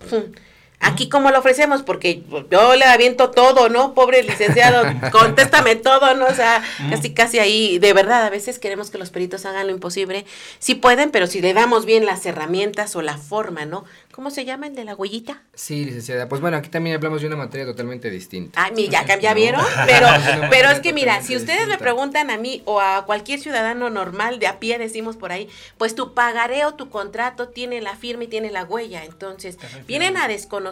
Aquí 0.80 1.08
como 1.08 1.30
lo 1.30 1.40
ofrecemos, 1.40 1.82
porque 1.82 2.22
yo 2.50 2.76
le 2.76 2.84
aviento 2.84 3.30
todo, 3.30 3.68
¿no? 3.68 3.94
Pobre 3.94 4.22
licenciado, 4.22 4.84
contéstame 5.12 5.74
todo, 5.74 6.14
¿no? 6.14 6.26
O 6.26 6.34
sea, 6.34 6.62
casi 6.88 7.12
casi 7.12 7.40
ahí, 7.40 7.78
de 7.80 7.92
verdad, 7.92 8.24
a 8.24 8.30
veces 8.30 8.60
queremos 8.60 8.90
que 8.90 8.98
los 8.98 9.10
peritos 9.10 9.44
hagan 9.44 9.66
lo 9.66 9.72
imposible. 9.72 10.24
Sí 10.60 10.76
pueden, 10.76 11.10
pero 11.10 11.26
si 11.26 11.40
le 11.40 11.52
damos 11.52 11.84
bien 11.84 12.06
las 12.06 12.24
herramientas 12.26 12.94
o 12.94 13.02
la 13.02 13.18
forma, 13.18 13.64
¿no? 13.64 13.84
¿Cómo 14.12 14.30
se 14.30 14.44
llama 14.44 14.66
el 14.66 14.74
de 14.74 14.84
la 14.84 14.94
huellita? 14.94 15.42
Sí, 15.54 15.84
licenciada. 15.84 16.28
Pues 16.28 16.40
bueno, 16.40 16.56
aquí 16.56 16.68
también 16.68 16.96
hablamos 16.96 17.20
de 17.20 17.28
una 17.28 17.36
materia 17.36 17.66
totalmente 17.66 18.10
distinta. 18.10 18.64
Ay, 18.64 18.88
ya, 18.88 19.04
ya 19.20 19.34
vieron, 19.34 19.64
pero, 19.86 20.08
pero 20.50 20.70
es 20.70 20.80
que 20.80 20.92
mira, 20.92 21.22
si 21.22 21.36
ustedes 21.36 21.68
me 21.68 21.78
preguntan 21.78 22.30
a 22.30 22.36
mí 22.36 22.62
o 22.64 22.80
a 22.80 23.04
cualquier 23.04 23.40
ciudadano 23.40 23.90
normal 23.90 24.38
de 24.38 24.46
a 24.46 24.58
pie, 24.58 24.78
decimos 24.78 25.16
por 25.16 25.32
ahí, 25.32 25.48
pues 25.76 25.94
tu 25.94 26.14
pagaré 26.14 26.64
o 26.64 26.74
tu 26.74 26.88
contrato 26.88 27.48
tiene 27.48 27.80
la 27.80 27.96
firma 27.96 28.24
y 28.24 28.28
tiene 28.28 28.50
la 28.50 28.64
huella. 28.64 29.04
Entonces, 29.04 29.56
vienen 29.86 30.16
a 30.16 30.26
desconocer 30.26 30.67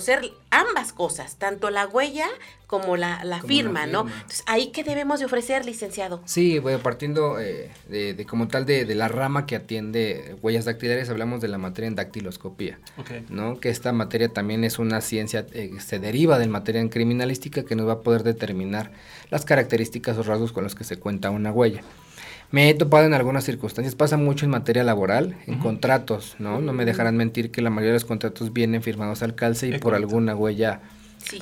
ambas 0.51 0.93
cosas, 0.93 1.37
tanto 1.37 1.71
la 1.71 1.87
huella 1.87 2.27
como 2.67 2.97
la, 2.97 3.23
la, 3.25 3.41
firma, 3.43 3.87
¿no? 3.87 4.01
Entonces, 4.01 4.43
¿ahí 4.47 4.69
qué 4.69 4.83
debemos 4.83 5.21
de 5.21 5.27
ofrecer, 5.27 5.65
licenciado? 5.65 6.21
Sí, 6.25 6.59
bueno, 6.59 6.81
partiendo 6.81 7.39
eh, 7.39 7.71
de, 7.89 8.27
como 8.29 8.49
tal 8.49 8.67
de, 8.67 8.93
la 8.95 9.07
rama 9.07 9.47
que 9.47 9.55
atiende 9.55 10.37
huellas 10.43 10.65
dactilares, 10.65 11.09
hablamos 11.09 11.41
de 11.41 11.49
la 11.49 11.59
materia 11.59 11.89
en 11.89 11.95
dactiloscopía, 11.95 12.79
¿no? 13.29 13.61
Que 13.61 13.69
esta 13.69 13.93
materia 13.93 14.29
también 14.29 14.65
es 14.65 14.79
una 14.79 15.01
ciencia, 15.01 15.47
eh, 15.53 15.71
se 15.79 15.99
deriva 16.01 16.39
de 16.39 16.49
materia 16.49 16.81
en 16.81 16.89
criminalística 16.89 17.65
que 17.65 17.77
nos 17.77 17.87
va 17.87 17.95
a 17.95 18.01
poder 18.01 18.25
determinar 18.25 18.91
las 19.31 19.45
características 19.45 20.19
o 20.19 20.23
rasgos 20.25 20.53
con 20.53 20.65
los 20.65 20.75
que 20.75 20.85
se 20.85 20.99
cuenta 20.99 21.31
una 21.31 21.53
huella. 21.53 21.83
Me 22.51 22.71
he 22.71 22.75
topado 22.75 23.07
en 23.07 23.15
algunas 23.15 23.45
circunstancias, 23.45 23.95
pasa 23.95 24.17
mucho 24.17 24.45
en 24.45 24.51
materia 24.51 24.85
laboral, 24.85 25.37
en 25.47 25.59
contratos, 25.59 26.37
¿no? 26.39 26.61
No 26.61 26.73
me 26.73 26.85
dejarán 26.85 27.17
mentir 27.17 27.51
que 27.51 27.63
la 27.63 27.71
mayoría 27.71 27.93
de 27.93 27.97
los 27.97 28.05
contratos 28.05 28.53
vienen 28.53 28.83
firmados 28.83 29.23
al 29.23 29.35
calce 29.35 29.69
y 29.69 29.79
por 29.79 29.95
alguna 29.95 30.35
huella 30.35 30.81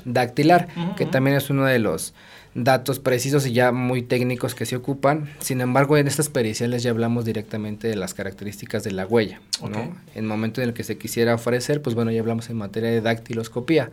dactilar, 0.04 0.68
que 0.96 1.06
también 1.06 1.36
es 1.36 1.50
uno 1.50 1.64
de 1.66 1.78
los 1.78 2.14
datos 2.54 3.00
precisos 3.00 3.46
y 3.46 3.52
ya 3.52 3.72
muy 3.72 4.02
técnicos 4.02 4.54
que 4.54 4.64
se 4.64 4.76
ocupan. 4.76 5.28
Sin 5.40 5.60
embargo, 5.60 5.96
en 5.96 6.06
estas 6.06 6.28
periciales 6.28 6.82
ya 6.82 6.90
hablamos 6.90 7.24
directamente 7.24 7.88
de 7.88 7.96
las 7.96 8.14
características 8.14 8.84
de 8.84 8.92
la 8.92 9.06
huella, 9.06 9.40
¿no? 9.60 9.80
En 9.80 9.96
el 10.14 10.22
momento 10.24 10.62
en 10.62 10.68
el 10.68 10.74
que 10.74 10.84
se 10.84 10.96
quisiera 10.96 11.34
ofrecer, 11.34 11.82
pues 11.82 11.94
bueno, 11.94 12.10
ya 12.12 12.20
hablamos 12.20 12.48
en 12.50 12.56
materia 12.56 12.90
de 12.90 13.00
dactiloscopía. 13.00 13.90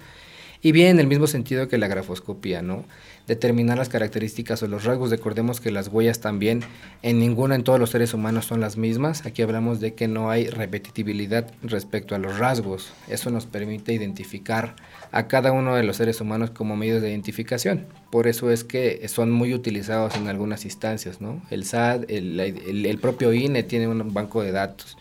Y 0.63 0.71
bien 0.71 0.89
en 0.89 0.99
el 0.99 1.07
mismo 1.07 1.25
sentido 1.25 1.67
que 1.67 1.79
la 1.79 1.87
grafoscopía, 1.87 2.61
¿no? 2.61 2.85
Determinar 3.25 3.77
las 3.77 3.89
características 3.89 4.61
o 4.61 4.67
los 4.67 4.83
rasgos. 4.83 5.09
Recordemos 5.09 5.59
que 5.59 5.71
las 5.71 5.87
huellas 5.87 6.19
también 6.19 6.61
en 7.01 7.19
ninguna, 7.19 7.55
en 7.55 7.63
todos 7.63 7.79
los 7.79 7.89
seres 7.89 8.13
humanos 8.13 8.45
son 8.45 8.61
las 8.61 8.77
mismas. 8.77 9.25
Aquí 9.25 9.41
hablamos 9.41 9.79
de 9.79 9.95
que 9.95 10.07
no 10.07 10.29
hay 10.29 10.47
repetitividad 10.47 11.51
respecto 11.63 12.13
a 12.13 12.19
los 12.19 12.37
rasgos. 12.37 12.93
Eso 13.07 13.31
nos 13.31 13.47
permite 13.47 13.93
identificar 13.93 14.75
a 15.11 15.27
cada 15.27 15.51
uno 15.51 15.75
de 15.75 15.83
los 15.83 15.97
seres 15.97 16.21
humanos 16.21 16.51
como 16.51 16.75
medios 16.75 17.01
de 17.01 17.09
identificación. 17.09 17.87
Por 18.11 18.27
eso 18.27 18.51
es 18.51 18.63
que 18.63 19.07
son 19.07 19.31
muy 19.31 19.53
utilizados 19.55 20.15
en 20.15 20.27
algunas 20.27 20.65
instancias, 20.65 21.21
¿no? 21.21 21.41
El 21.49 21.65
SAT, 21.65 22.05
el, 22.09 22.99
propio 23.01 23.33
INE 23.33 23.63
tiene 23.63 23.87
un 23.87 24.13
banco 24.13 24.43
de 24.43 24.51
datos. 24.51 24.97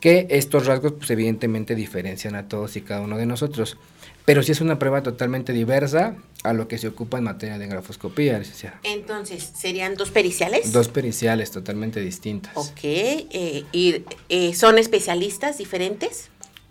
Que 0.00 0.26
estos 0.30 0.66
rasgos, 0.66 0.92
pues 0.92 1.10
evidentemente 1.10 1.74
diferencian 1.74 2.34
a 2.34 2.48
todos 2.48 2.76
y 2.76 2.82
cada 2.82 3.00
uno 3.00 3.16
de 3.16 3.26
nosotros. 3.26 3.78
Pero 4.24 4.42
sí 4.42 4.52
es 4.52 4.60
una 4.60 4.78
prueba 4.78 5.02
totalmente 5.02 5.52
diversa 5.52 6.16
a 6.44 6.52
lo 6.52 6.66
que 6.66 6.78
se 6.78 6.88
ocupa 6.88 7.18
en 7.18 7.24
materia 7.24 7.58
de 7.58 7.66
grafoscopía, 7.66 8.38
licenciada. 8.38 8.80
Entonces, 8.82 9.52
¿serían 9.54 9.96
dos 9.96 10.10
periciales? 10.10 10.72
Dos 10.72 10.88
periciales 10.88 11.50
totalmente 11.50 12.00
distintas. 12.00 12.52
Ok, 12.56 12.80
eh, 12.82 13.64
¿y 13.72 14.04
eh, 14.28 14.54
son 14.54 14.78
especialistas 14.78 15.58
diferentes? 15.58 16.30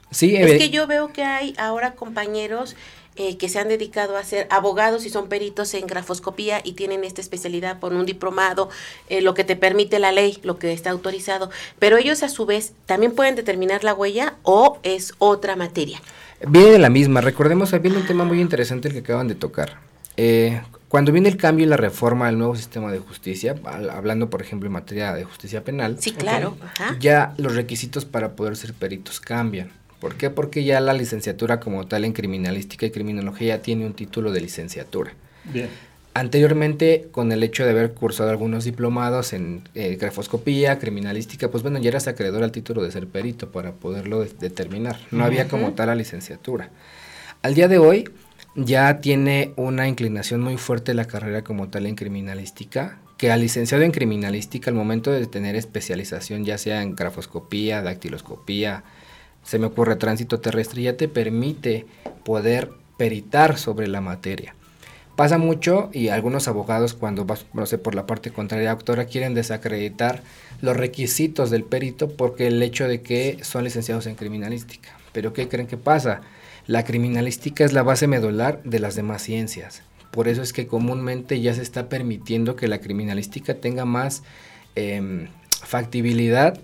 Sí, 0.10 0.36
es 0.36 0.60
que 0.60 0.70
yo 0.70 0.86
veo 0.86 1.12
que 1.12 1.24
hay 1.24 1.56
ahora 1.58 1.94
compañeros 1.94 2.76
eh, 3.16 3.38
que 3.38 3.50
se 3.50 3.60
han 3.60 3.68
dedicado 3.68 4.18
a 4.18 4.24
ser 4.24 4.48
abogados 4.50 5.06
y 5.06 5.10
son 5.10 5.30
peritos 5.30 5.74
en 5.74 5.86
grafoscopía 5.86 6.62
y 6.64 6.74
tienen 6.74 7.04
esta 7.04 7.22
especialidad 7.22 7.80
por 7.80 7.94
un 7.94 8.06
diplomado, 8.06 8.70
eh, 9.10 9.22
lo 9.22 9.34
que 9.34 9.44
te 9.44 9.56
permite 9.56 10.00
la 10.00 10.12
ley, 10.12 10.40
lo 10.44 10.58
que 10.58 10.74
está 10.74 10.90
autorizado. 10.90 11.50
Pero 11.80 11.98
ellos 11.98 12.24
a 12.24 12.30
su 12.30 12.46
vez 12.46 12.74
también 12.86 13.14
pueden 13.14 13.36
determinar 13.36 13.84
la 13.84 13.94
huella 13.94 14.36
o 14.44 14.80
es 14.84 15.14
otra 15.20 15.56
materia. 15.56 16.02
Viene 16.48 16.72
de 16.72 16.80
la 16.80 16.90
misma. 16.90 17.22
Recordemos, 17.22 17.72
viene 17.82 17.98
un 17.98 18.08
tema 18.08 18.26
muy 18.26 18.42
interesante 18.42 18.88
el 18.88 18.94
que 18.94 19.00
acaban 19.02 19.28
de 19.28 19.36
tocar. 19.36 19.80
Eh, 20.18 20.62
cuando 20.90 21.12
viene 21.12 21.30
el 21.30 21.38
cambio 21.38 21.66
y 21.66 21.70
la 21.70 21.78
reforma 21.78 22.28
al 22.28 22.38
nuevo 22.38 22.56
sistema 22.56 22.92
de 22.92 23.00
justicia, 23.00 23.56
hablando 23.92 24.30
por 24.30 24.42
ejemplo 24.42 24.68
en 24.68 24.74
materia 24.74 25.14
de 25.14 25.24
justicia 25.24 25.64
penal, 25.64 25.98
sí, 26.00 26.12
claro. 26.12 26.56
ya 27.00 27.34
los 27.38 27.56
requisitos 27.56 28.06
para 28.06 28.36
poder 28.36 28.56
ser 28.56 28.74
peritos 28.74 29.20
cambian. 29.20 29.72
¿Por 30.04 30.16
qué? 30.16 30.30
Porque 30.30 30.66
ya 30.66 30.82
la 30.82 30.92
licenciatura 30.92 31.62
como 31.62 31.88
tal 31.88 32.04
en 32.04 32.12
criminalística 32.12 32.86
y 32.86 32.92
criminología 32.92 33.62
tiene 33.62 33.86
un 33.86 33.94
título 33.94 34.34
de 34.34 34.42
licenciatura. 34.42 35.14
Bien. 35.46 35.70
Anteriormente, 36.14 37.08
con 37.14 37.32
el 37.32 37.42
hecho 37.42 37.64
de 37.64 37.70
haber 37.70 37.94
cursado 37.94 38.30
algunos 38.30 38.66
diplomados 38.66 39.32
en 39.32 39.62
eh, 39.76 39.96
grafoscopía, 39.96 40.78
criminalística, 40.78 41.50
pues 41.50 41.64
bueno, 41.64 41.80
ya 41.80 41.88
eras 41.88 42.10
acreedor 42.10 42.44
al 42.44 42.52
título 42.52 42.84
de 42.84 42.92
ser 42.92 43.08
perito 43.08 43.50
para 43.54 43.72
poderlo 43.72 44.20
determinar. 44.20 45.00
No 45.12 45.24
había 45.24 45.48
como 45.48 45.72
tal 45.72 45.88
la 45.88 45.96
licenciatura. 45.96 46.70
Al 47.42 47.54
día 47.54 47.70
de 47.70 47.78
hoy, 47.78 48.10
ya 48.56 49.00
tiene 49.00 49.54
una 49.56 49.88
inclinación 49.88 50.42
muy 50.42 50.58
fuerte 50.58 50.94
la 50.94 51.06
carrera 51.06 51.46
como 51.46 51.70
tal 51.70 51.86
en 51.86 51.96
criminalística, 51.96 53.00
que 53.18 53.32
al 53.32 53.40
licenciado 53.40 53.86
en 53.86 53.92
criminalística, 53.92 54.70
al 54.70 54.76
momento 54.76 55.14
de 55.14 55.26
tener 55.28 55.56
especialización, 55.56 56.44
ya 56.44 56.58
sea 56.58 56.82
en 56.82 56.94
grafoscopía, 56.94 57.82
dactiloscopía, 57.82 58.84
se 59.44 59.60
me 59.60 59.68
ocurre 59.68 59.96
tránsito 59.96 60.40
terrestre, 60.40 60.82
ya 60.82 60.98
te 60.98 61.08
permite 61.08 61.86
poder 62.24 62.72
peritar 62.98 63.58
sobre 63.58 63.88
la 63.88 64.02
materia. 64.02 64.56
Pasa 65.16 65.38
mucho 65.38 65.90
y 65.94 66.08
algunos 66.08 66.48
abogados 66.48 66.96
cuando 66.96 67.26
vas, 67.26 67.46
por 67.84 67.94
la 67.94 68.08
parte 68.08 68.32
contraria 68.32 68.72
doctora 68.72 69.06
quieren 69.06 69.36
desacreditar 69.36 70.24
los 70.62 70.76
requisitos 70.76 71.52
del 71.52 71.64
perito 71.64 72.10
porque 72.10 72.48
el 72.48 72.62
hecho 72.64 72.88
de 72.88 73.02
que 73.02 73.38
son 73.44 73.64
licenciados 73.64 74.08
en 74.08 74.16
criminalística. 74.16 74.90
Pero 75.12 75.32
¿qué 75.32 75.48
creen 75.48 75.68
que 75.68 75.78
pasa? 75.78 76.22
La 76.66 76.84
criminalística 76.84 77.64
es 77.64 77.74
la 77.74 77.84
base 77.84 78.08
medular 78.08 78.64
de 78.64 78.80
las 78.80 78.96
demás 78.96 79.22
ciencias. 79.22 79.84
Por 80.10 80.28
eso 80.28 80.42
es 80.42 80.52
que 80.52 80.66
comúnmente 80.66 81.42
ya 81.42 81.54
se 81.54 81.62
está 81.62 81.90
permitiendo 81.90 82.56
que 82.56 82.68
la 82.68 82.80
criminalística 82.80 83.56
tenga 83.56 83.86
más 83.86 84.24
em, 84.76 85.28
factibilidad 85.50 86.60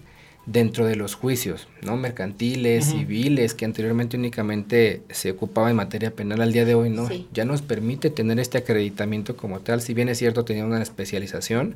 dentro 0.51 0.85
de 0.85 0.95
los 0.95 1.13
juicios, 1.13 1.67
¿no? 1.83 1.95
Mercantiles, 1.95 2.85
civiles, 2.85 3.53
que 3.53 3.65
anteriormente 3.65 4.17
únicamente 4.17 5.03
se 5.11 5.29
ocupaba 5.31 5.69
en 5.69 5.75
materia 5.75 6.11
penal, 6.11 6.41
al 6.41 6.51
día 6.51 6.65
de 6.65 6.73
hoy 6.73 6.89
no. 6.89 7.07
Ya 7.31 7.45
nos 7.45 7.61
permite 7.61 8.09
tener 8.09 8.39
este 8.39 8.57
acreditamiento 8.57 9.37
como 9.37 9.59
tal, 9.59 9.79
si 9.81 9.93
bien 9.93 10.09
es 10.09 10.17
cierto 10.17 10.45
tenía 10.45 10.65
una 10.65 10.81
especialización, 10.81 11.75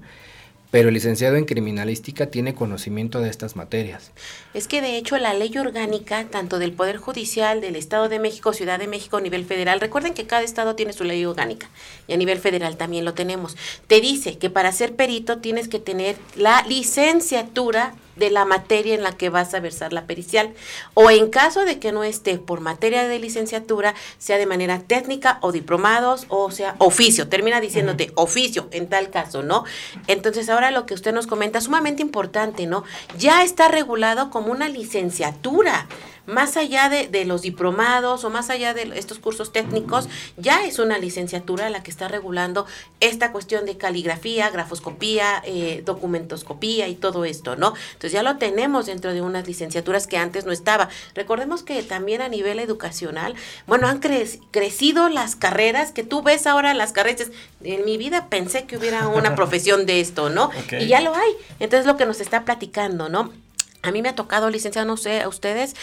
pero 0.72 0.88
el 0.88 0.96
licenciado 0.96 1.36
en 1.36 1.46
criminalística 1.46 2.32
tiene 2.32 2.56
conocimiento 2.56 3.22
de 3.22 3.30
estas 3.30 3.56
materias. 3.56 4.12
Es 4.56 4.68
que 4.68 4.82
de 4.82 4.98
hecho 4.98 5.20
la 5.20 5.36
ley 5.36 5.56
orgánica, 5.60 6.26
tanto 6.26 6.58
del 6.58 6.74
Poder 6.74 6.98
Judicial, 6.98 7.62
del 7.62 7.76
Estado 7.76 8.10
de 8.10 8.18
México, 8.18 8.54
Ciudad 8.54 8.80
de 8.80 8.88
México, 8.88 9.18
a 9.18 9.22
nivel 9.22 9.46
federal, 9.46 9.82
recuerden 9.82 10.16
que 10.16 10.26
cada 10.26 10.42
estado 10.42 10.74
tiene 10.74 10.94
su 10.94 11.04
ley 11.04 11.24
orgánica 11.26 11.70
y 12.08 12.14
a 12.14 12.18
nivel 12.18 12.40
federal 12.40 12.76
también 12.76 13.06
lo 13.06 13.14
tenemos, 13.14 13.56
te 13.86 14.02
dice 14.02 14.40
que 14.40 14.50
para 14.50 14.72
ser 14.72 14.96
perito 14.96 15.38
tienes 15.38 15.68
que 15.68 15.78
tener 15.78 16.16
la 16.36 16.66
licenciatura 16.68 17.94
de 18.16 18.30
la 18.30 18.46
materia 18.46 18.96
en 18.96 19.04
la 19.04 19.14
que 19.14 19.30
vas 19.30 19.54
a 19.54 19.60
versar 19.60 19.94
la 19.94 20.06
pericial. 20.06 20.54
O 20.94 21.10
en 21.10 21.30
caso 21.30 21.66
de 21.66 21.80
que 21.80 21.92
no 21.92 22.04
esté 22.04 22.38
por 22.38 22.62
materia 22.62 23.08
de 23.08 23.20
licenciatura, 23.20 23.96
sea 24.18 24.38
de 24.38 24.46
manera 24.46 24.80
técnica 24.80 25.40
o 25.42 25.52
diplomados, 25.52 26.26
o 26.30 26.52
sea, 26.52 26.76
oficio. 26.80 27.28
Termina 27.28 27.62
diciéndote 27.62 28.12
oficio 28.16 28.68
en 28.72 28.88
tal 28.88 29.10
caso, 29.10 29.44
¿no? 29.44 29.64
Entonces, 30.08 30.50
ahora 30.50 30.72
lo 30.72 30.86
que 30.86 30.94
usted 30.94 31.14
nos 31.14 31.28
comenta, 31.28 31.62
sumamente 31.62 32.02
importante, 32.02 32.66
¿no? 32.68 32.84
Ya 33.18 33.44
está 33.44 33.68
regulado 33.68 34.30
como 34.30 34.52
una 34.52 34.70
licenciatura 34.70 35.88
más 36.26 36.58
allá 36.58 36.90
de, 36.90 37.26
los 37.26 37.42
diplomados 37.42 38.24
o 38.24 38.30
más 38.30 38.50
allá 38.50 38.74
de 38.74 38.98
estos 38.98 39.20
cursos 39.20 39.52
técnicos, 39.52 40.08
ya 40.38 40.66
es 40.66 40.80
una 40.80 40.98
licenciatura 40.98 41.70
la 41.70 41.84
que 41.84 41.92
está 41.92 42.08
regulando 42.08 42.66
esta 43.00 43.32
cuestión 43.32 43.66
de 43.66 43.78
caligrafía, 43.78 44.50
grafoscopía, 44.50 45.42
eh, 45.46 45.82
documentoscopía 45.86 46.88
y 46.88 46.96
todo 46.96 47.26
esto, 47.26 47.56
¿no? 47.56 47.74
Entonces 47.94 48.12
ya 48.12 48.24
lo 48.24 48.38
tenemos 48.38 48.86
dentro 48.86 49.14
de 49.14 49.22
unas 49.22 49.48
licenciaturas 49.48 50.08
que 50.08 50.18
antes 50.18 50.46
no 50.46 50.52
estaba. 50.52 50.90
Recordemos 51.16 51.64
que 51.64 51.82
también 51.84 52.22
a 52.22 52.30
nivel 52.30 52.60
educacional, 52.60 53.36
bueno, 53.68 53.88
han 53.88 54.00
crecido 54.00 55.10
las 55.10 55.36
carreras, 55.36 55.92
que 55.92 56.04
tú 56.04 56.22
ves 56.22 56.48
ahora 56.48 56.74
las 56.74 56.92
carreras, 56.94 57.30
en 57.64 57.86
mi 57.86 57.98
vida 57.98 58.28
pensé 58.30 58.66
que 58.66 58.78
hubiera 58.78 59.08
una 59.08 59.36
profesión 59.36 59.86
de 59.86 60.00
esto, 60.00 60.30
¿no? 60.30 60.52
Y 60.72 60.88
ya 60.88 61.02
lo 61.02 61.16
hay. 61.16 61.32
Entonces 61.60 61.86
lo 61.86 61.98
que 61.98 62.06
nos 62.06 62.22
está 62.22 62.46
platicando, 62.46 63.10
¿no? 63.10 63.32
A 63.84 63.92
mí 63.92 64.02
me 64.02 64.10
ha 64.10 64.16
tocado, 64.16 64.50
licenciado, 64.50 64.88
no 64.88 64.98
sé, 64.98 65.22
a 65.22 65.28
ustedes, 65.28 65.76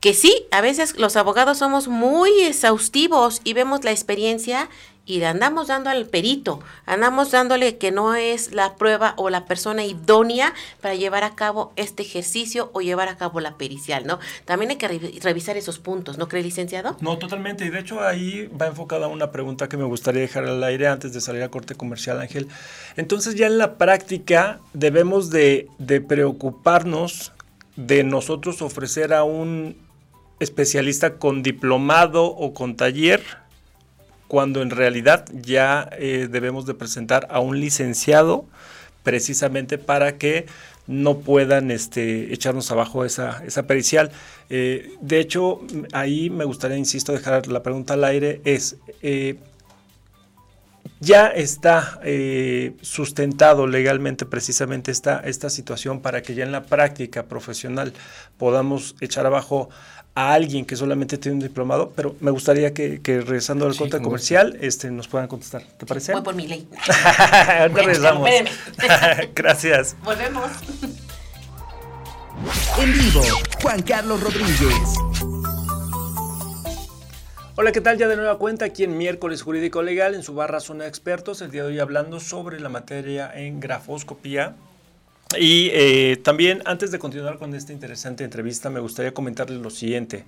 que 0.00 0.14
sí, 0.14 0.46
a 0.50 0.60
veces 0.60 0.98
los 0.98 1.16
abogados 1.16 1.58
somos 1.58 1.88
muy 1.88 2.42
exhaustivos 2.42 3.40
y 3.44 3.54
vemos 3.54 3.84
la 3.84 3.92
experiencia 3.92 4.68
y 5.06 5.20
le 5.20 5.26
andamos 5.26 5.68
dando 5.68 5.88
al 5.88 6.06
perito, 6.06 6.60
andamos 6.84 7.30
dándole 7.30 7.78
que 7.78 7.92
no 7.92 8.16
es 8.16 8.52
la 8.52 8.74
prueba 8.74 9.14
o 9.16 9.30
la 9.30 9.46
persona 9.46 9.84
idónea 9.84 10.52
para 10.80 10.96
llevar 10.96 11.22
a 11.22 11.36
cabo 11.36 11.72
este 11.76 12.02
ejercicio 12.02 12.70
o 12.74 12.80
llevar 12.80 13.08
a 13.08 13.16
cabo 13.16 13.38
la 13.38 13.56
pericial, 13.56 14.04
¿no? 14.04 14.18
También 14.44 14.70
hay 14.70 14.76
que 14.76 14.88
revisar 15.22 15.56
esos 15.56 15.78
puntos, 15.78 16.18
¿no 16.18 16.28
cree, 16.28 16.42
licenciado? 16.42 16.96
No, 17.00 17.18
totalmente. 17.18 17.64
Y 17.64 17.70
de 17.70 17.78
hecho 17.78 18.02
ahí 18.02 18.48
va 18.48 18.66
enfocada 18.66 19.06
una 19.06 19.30
pregunta 19.30 19.68
que 19.68 19.76
me 19.76 19.84
gustaría 19.84 20.22
dejar 20.22 20.44
al 20.44 20.62
aire 20.64 20.88
antes 20.88 21.12
de 21.12 21.20
salir 21.20 21.44
a 21.44 21.50
corte 21.50 21.76
comercial, 21.76 22.20
Ángel. 22.20 22.48
Entonces 22.96 23.36
ya 23.36 23.46
en 23.46 23.58
la 23.58 23.78
práctica 23.78 24.58
debemos 24.72 25.30
de, 25.30 25.68
de 25.78 26.00
preocuparnos 26.00 27.32
de 27.76 28.04
nosotros 28.04 28.62
ofrecer 28.62 29.12
a 29.12 29.24
un 29.24 29.76
especialista 30.40 31.14
con 31.14 31.42
diplomado 31.42 32.24
o 32.24 32.52
con 32.52 32.76
taller, 32.76 33.22
cuando 34.28 34.62
en 34.62 34.70
realidad 34.70 35.26
ya 35.32 35.88
eh, 35.92 36.28
debemos 36.30 36.66
de 36.66 36.74
presentar 36.74 37.28
a 37.30 37.40
un 37.40 37.60
licenciado 37.60 38.44
precisamente 39.02 39.78
para 39.78 40.18
que 40.18 40.46
no 40.86 41.18
puedan 41.18 41.70
este, 41.70 42.32
echarnos 42.32 42.70
abajo 42.70 43.04
esa, 43.04 43.42
esa 43.44 43.66
pericial. 43.66 44.10
Eh, 44.50 44.92
de 45.00 45.20
hecho, 45.20 45.60
ahí 45.92 46.30
me 46.30 46.44
gustaría, 46.44 46.76
insisto, 46.76 47.12
dejar 47.12 47.46
la 47.48 47.62
pregunta 47.62 47.94
al 47.94 48.04
aire, 48.04 48.40
es, 48.44 48.76
eh, 49.02 49.36
ya 51.00 51.28
está 51.28 52.00
eh, 52.04 52.74
sustentado 52.80 53.66
legalmente 53.66 54.26
precisamente 54.26 54.90
esta, 54.90 55.20
esta 55.20 55.50
situación 55.50 56.00
para 56.00 56.22
que 56.22 56.34
ya 56.34 56.44
en 56.44 56.52
la 56.52 56.64
práctica 56.64 57.24
profesional 57.24 57.92
podamos 58.38 58.96
echar 59.00 59.26
abajo 59.26 59.68
a 60.16 60.32
alguien 60.32 60.64
que 60.64 60.76
solamente 60.76 61.18
tiene 61.18 61.34
un 61.34 61.40
diplomado, 61.40 61.92
pero 61.94 62.16
me 62.20 62.30
gustaría 62.30 62.72
que, 62.72 63.00
regresando 63.04 63.66
al 63.66 63.74
sí, 63.74 63.88
comercial 64.02 64.56
este, 64.62 64.90
nos 64.90 65.08
puedan 65.08 65.28
contestar. 65.28 65.62
¿Te 65.62 65.84
parece? 65.84 66.14
Voy 66.14 66.22
por 66.22 66.34
mi 66.34 66.46
ley. 66.46 66.66
regresamos. 67.74 68.28
Gracias. 69.34 69.94
Volvemos. 70.02 70.50
En 72.78 72.92
vivo, 72.92 73.22
Juan 73.62 73.82
Carlos 73.82 74.22
Rodríguez. 74.22 75.35
Hola, 77.58 77.72
¿qué 77.72 77.80
tal? 77.80 77.96
Ya 77.96 78.06
de 78.06 78.16
nueva 78.16 78.36
cuenta 78.36 78.66
aquí 78.66 78.84
en 78.84 78.98
Miércoles 78.98 79.40
Jurídico 79.40 79.82
Legal 79.82 80.14
en 80.14 80.22
su 80.22 80.34
barra 80.34 80.60
Zona 80.60 80.86
Expertos. 80.86 81.40
El 81.40 81.50
día 81.50 81.62
de 81.62 81.68
hoy 81.68 81.78
hablando 81.78 82.20
sobre 82.20 82.60
la 82.60 82.68
materia 82.68 83.32
en 83.34 83.60
grafoscopía. 83.60 84.54
Y 85.38 85.70
eh, 85.72 86.18
también, 86.22 86.60
antes 86.66 86.90
de 86.90 86.98
continuar 86.98 87.38
con 87.38 87.54
esta 87.54 87.72
interesante 87.72 88.24
entrevista, 88.24 88.68
me 88.68 88.78
gustaría 88.78 89.14
comentarles 89.14 89.58
lo 89.58 89.70
siguiente. 89.70 90.26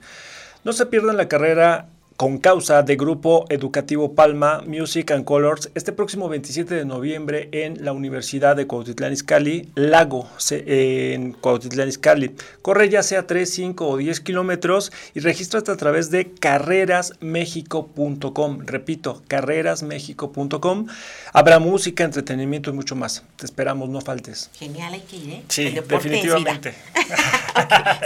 No 0.65 0.73
se 0.73 0.87
pierdan 0.87 1.19
la 1.19 1.29
carrera 1.29 1.89
con 2.19 2.37
causa 2.39 2.83
de 2.83 2.97
Grupo 2.97 3.47
Educativo 3.49 4.17
Palma 4.17 4.63
Music 4.67 5.13
and 5.13 5.25
Colors 5.25 5.71
este 5.77 5.93
próximo 5.93 6.29
27 6.29 6.75
de 6.75 6.85
noviembre 6.85 7.49
en 7.53 7.85
la 7.85 7.93
Universidad 7.93 8.57
de 8.57 8.67
Cuautitlán 8.67 9.13
Izcalli, 9.13 9.71
Lago, 9.77 10.29
en 10.51 11.35
Cuautitlán 11.35 11.89
Izcalli. 11.89 12.35
Corre 12.61 12.89
ya 12.89 13.05
sea 13.05 13.29
3, 13.29 13.49
5 13.49 13.89
o 13.89 13.97
10 13.99 14.19
kilómetros 14.19 14.91
y 15.15 15.21
regístrate 15.21 15.71
a 15.71 15.77
través 15.77 16.11
de 16.11 16.33
carrerasmexico.com. 16.33 18.59
Repito, 18.67 19.23
carrerasmexico.com. 19.29 20.87
Habrá 21.33 21.61
música, 21.61 22.03
entretenimiento 22.03 22.71
y 22.71 22.73
mucho 22.73 22.97
más. 22.97 23.23
Te 23.37 23.47
esperamos, 23.47 23.91
no 23.91 24.01
faltes. 24.01 24.51
Genial, 24.59 24.93
hay 24.93 25.03
que 25.03 25.17
ir, 25.19 25.31
¿eh? 25.31 25.45
Sí, 25.47 25.73
definitivamente. 25.89 26.75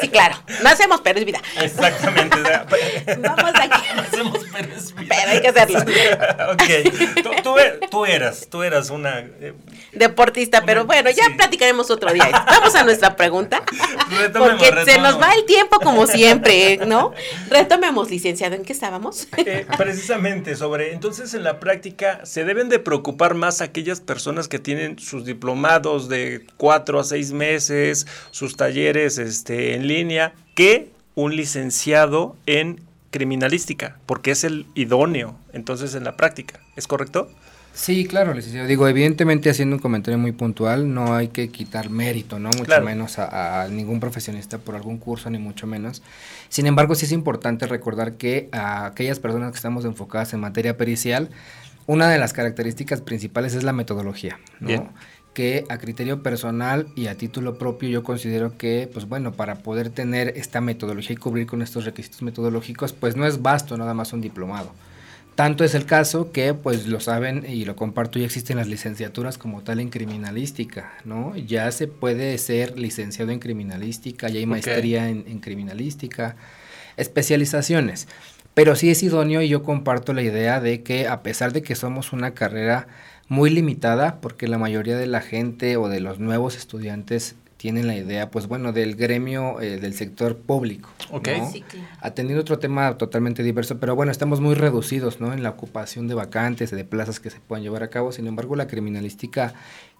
Sí, 0.00 0.08
claro. 0.08 0.36
No 0.62 0.70
hacemos, 0.70 1.02
pero 1.02 1.18
es 1.18 1.26
vida. 1.26 1.42
Exactamente. 1.60 2.36
Vamos 3.18 3.52
aquí. 3.54 4.01
Hacemos, 4.02 4.38
pero 4.52 4.74
es 4.74 4.94
vida. 4.94 5.14
Pero 5.16 5.30
hay 5.30 5.40
que 5.40 5.48
hacerlo. 5.48 5.80
ok. 6.52 7.42
Tú, 7.42 7.58
er, 7.58 7.80
tú, 7.90 8.04
eras, 8.04 8.48
tú 8.50 8.62
eras 8.62 8.90
una... 8.90 9.20
Eh, 9.20 9.54
Deportista, 9.92 10.62
pero 10.64 10.86
bueno, 10.86 11.10
ya 11.10 11.24
platicaremos 11.36 11.90
otro 11.90 12.12
día. 12.12 12.30
Vamos 12.46 12.74
a 12.74 12.82
nuestra 12.84 13.14
pregunta. 13.14 13.62
porque 14.38 14.72
se 14.84 14.98
nos 14.98 15.20
va 15.20 15.34
el 15.34 15.44
tiempo 15.44 15.78
como 15.80 16.06
siempre, 16.06 16.78
¿no? 16.86 17.12
Retomemos, 17.50 18.10
licenciado, 18.10 18.54
¿en 18.54 18.64
qué 18.64 18.72
estábamos? 18.72 19.28
Eh, 19.36 19.66
precisamente 19.76 20.56
sobre, 20.56 20.92
entonces 20.92 21.34
en 21.34 21.42
la 21.42 21.60
práctica 21.60 22.24
se 22.24 22.44
deben 22.44 22.68
de 22.68 22.78
preocupar 22.78 23.34
más 23.34 23.60
aquellas 23.60 24.00
personas 24.00 24.48
que 24.48 24.58
tienen 24.58 24.98
sus 24.98 25.24
diplomados 25.24 26.08
de 26.08 26.46
cuatro 26.56 27.00
a 27.00 27.04
seis 27.04 27.32
meses, 27.32 28.06
sus 28.30 28.56
talleres 28.56 29.18
este, 29.18 29.74
en 29.74 29.86
línea, 29.86 30.32
que 30.54 30.90
un 31.14 31.36
licenciado 31.36 32.36
en 32.46 32.80
criminalística, 33.12 33.98
porque 34.06 34.32
es 34.32 34.42
el 34.42 34.66
idóneo, 34.74 35.36
entonces 35.52 35.94
en 35.94 36.02
la 36.02 36.16
práctica, 36.16 36.58
¿es 36.74 36.88
correcto? 36.88 37.30
Sí, 37.74 38.06
claro, 38.06 38.34
licenciado. 38.34 38.66
Digo, 38.66 38.86
evidentemente 38.86 39.48
haciendo 39.48 39.76
un 39.76 39.80
comentario 39.80 40.18
muy 40.18 40.32
puntual, 40.32 40.92
no 40.92 41.14
hay 41.14 41.28
que 41.28 41.48
quitar 41.48 41.88
mérito, 41.88 42.38
¿no? 42.38 42.50
Mucho 42.50 42.82
menos 42.82 43.18
a, 43.18 43.66
ningún 43.70 43.98
profesionista 43.98 44.58
por 44.58 44.74
algún 44.74 44.98
curso, 44.98 45.30
ni 45.30 45.38
mucho 45.38 45.66
menos. 45.66 46.02
Sin 46.48 46.66
embargo, 46.66 46.94
sí 46.94 47.06
es 47.06 47.12
importante 47.12 47.66
recordar 47.66 48.14
que 48.14 48.48
a 48.52 48.86
aquellas 48.86 49.20
personas 49.20 49.52
que 49.52 49.56
estamos 49.56 49.86
enfocadas 49.86 50.34
en 50.34 50.40
materia 50.40 50.76
pericial, 50.76 51.30
una 51.86 52.10
de 52.10 52.18
las 52.18 52.34
características 52.34 53.00
principales 53.00 53.54
es 53.54 53.62
la 53.62 53.72
metodología, 53.72 54.38
¿no? 54.60 54.90
Que 55.32 55.64
a 55.68 55.78
criterio 55.78 56.22
personal 56.22 56.86
y 56.94 57.06
a 57.06 57.16
título 57.16 57.58
propio 57.58 57.88
yo 57.88 58.02
considero 58.02 58.56
que, 58.56 58.88
pues 58.92 59.08
bueno, 59.08 59.32
para 59.32 59.56
poder 59.56 59.90
tener 59.90 60.34
esta 60.36 60.60
metodología 60.60 61.14
y 61.14 61.16
cubrir 61.16 61.46
con 61.46 61.62
estos 61.62 61.84
requisitos 61.84 62.22
metodológicos, 62.22 62.92
pues 62.92 63.16
no 63.16 63.26
es 63.26 63.42
vasto 63.42 63.76
nada 63.76 63.94
más 63.94 64.12
un 64.12 64.20
diplomado. 64.20 64.72
Tanto 65.34 65.64
es 65.64 65.74
el 65.74 65.86
caso 65.86 66.30
que, 66.30 66.52
pues 66.52 66.86
lo 66.86 67.00
saben 67.00 67.46
y 67.48 67.64
lo 67.64 67.74
comparto, 67.74 68.18
ya 68.18 68.26
existen 68.26 68.58
las 68.58 68.68
licenciaturas 68.68 69.38
como 69.38 69.62
tal 69.62 69.80
en 69.80 69.88
criminalística, 69.88 70.92
¿no? 71.06 71.34
Ya 71.36 71.72
se 71.72 71.88
puede 71.88 72.36
ser 72.36 72.78
licenciado 72.78 73.32
en 73.32 73.38
criminalística, 73.38 74.28
ya 74.28 74.40
hay 74.40 74.46
maestría 74.46 75.08
en, 75.08 75.24
en 75.26 75.38
criminalística, 75.38 76.36
especializaciones. 76.98 78.08
Pero 78.52 78.76
sí 78.76 78.90
es 78.90 79.02
idóneo 79.02 79.40
y 79.40 79.48
yo 79.48 79.62
comparto 79.62 80.12
la 80.12 80.20
idea 80.20 80.60
de 80.60 80.82
que 80.82 81.08
a 81.08 81.22
pesar 81.22 81.54
de 81.54 81.62
que 81.62 81.74
somos 81.74 82.12
una 82.12 82.32
carrera 82.32 82.86
muy 83.32 83.48
limitada 83.48 84.20
porque 84.20 84.46
la 84.46 84.58
mayoría 84.58 84.98
de 84.98 85.06
la 85.06 85.22
gente 85.22 85.78
o 85.78 85.88
de 85.88 86.00
los 86.00 86.18
nuevos 86.18 86.54
estudiantes 86.54 87.34
tienen 87.56 87.86
la 87.86 87.96
idea, 87.96 88.30
pues 88.30 88.46
bueno, 88.46 88.72
del 88.72 88.94
gremio 88.94 89.58
eh, 89.62 89.80
del 89.80 89.94
sector 89.94 90.36
público. 90.36 90.90
Ok. 91.10 91.28
Atendiendo 92.00 92.42
otro 92.42 92.58
tema 92.58 92.98
totalmente 92.98 93.42
diverso, 93.42 93.78
pero 93.80 93.96
bueno, 93.96 94.12
estamos 94.12 94.42
muy 94.42 94.54
reducidos, 94.54 95.18
¿no? 95.18 95.32
En 95.32 95.42
la 95.42 95.48
ocupación 95.48 96.08
de 96.08 96.14
vacantes, 96.14 96.72
de 96.72 96.84
plazas 96.84 97.20
que 97.20 97.30
se 97.30 97.40
puedan 97.40 97.62
llevar 97.62 97.82
a 97.82 97.88
cabo. 97.88 98.12
Sin 98.12 98.26
embargo, 98.26 98.54
la 98.54 98.66
criminalística 98.66 99.54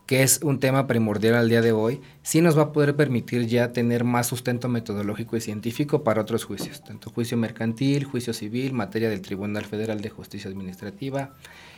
que 0.06 0.22
es 0.22 0.40
un 0.42 0.58
tema 0.58 0.86
primordial 0.86 1.36
al 1.36 1.48
día 1.48 1.62
de 1.62 1.72
hoy, 1.72 2.00
sí 2.22 2.42
nos 2.42 2.58
va 2.58 2.62
a 2.62 2.72
poder 2.72 2.96
permitir 2.96 3.46
ya 3.46 3.72
tener 3.72 4.04
más 4.04 4.26
sustento 4.26 4.68
metodológico 4.68 5.36
y 5.36 5.40
científico 5.40 6.02
para 6.02 6.20
otros 6.20 6.44
juicios, 6.44 6.82
tanto 6.82 7.08
juicio 7.10 7.38
mercantil, 7.38 8.04
juicio 8.04 8.34
civil, 8.34 8.72
materia 8.72 9.08
del 9.08 9.22
Tribunal 9.22 9.64
Federal 9.64 10.00
de 10.00 10.10
Justicia 10.10 10.50
Administrativa, 10.50 11.30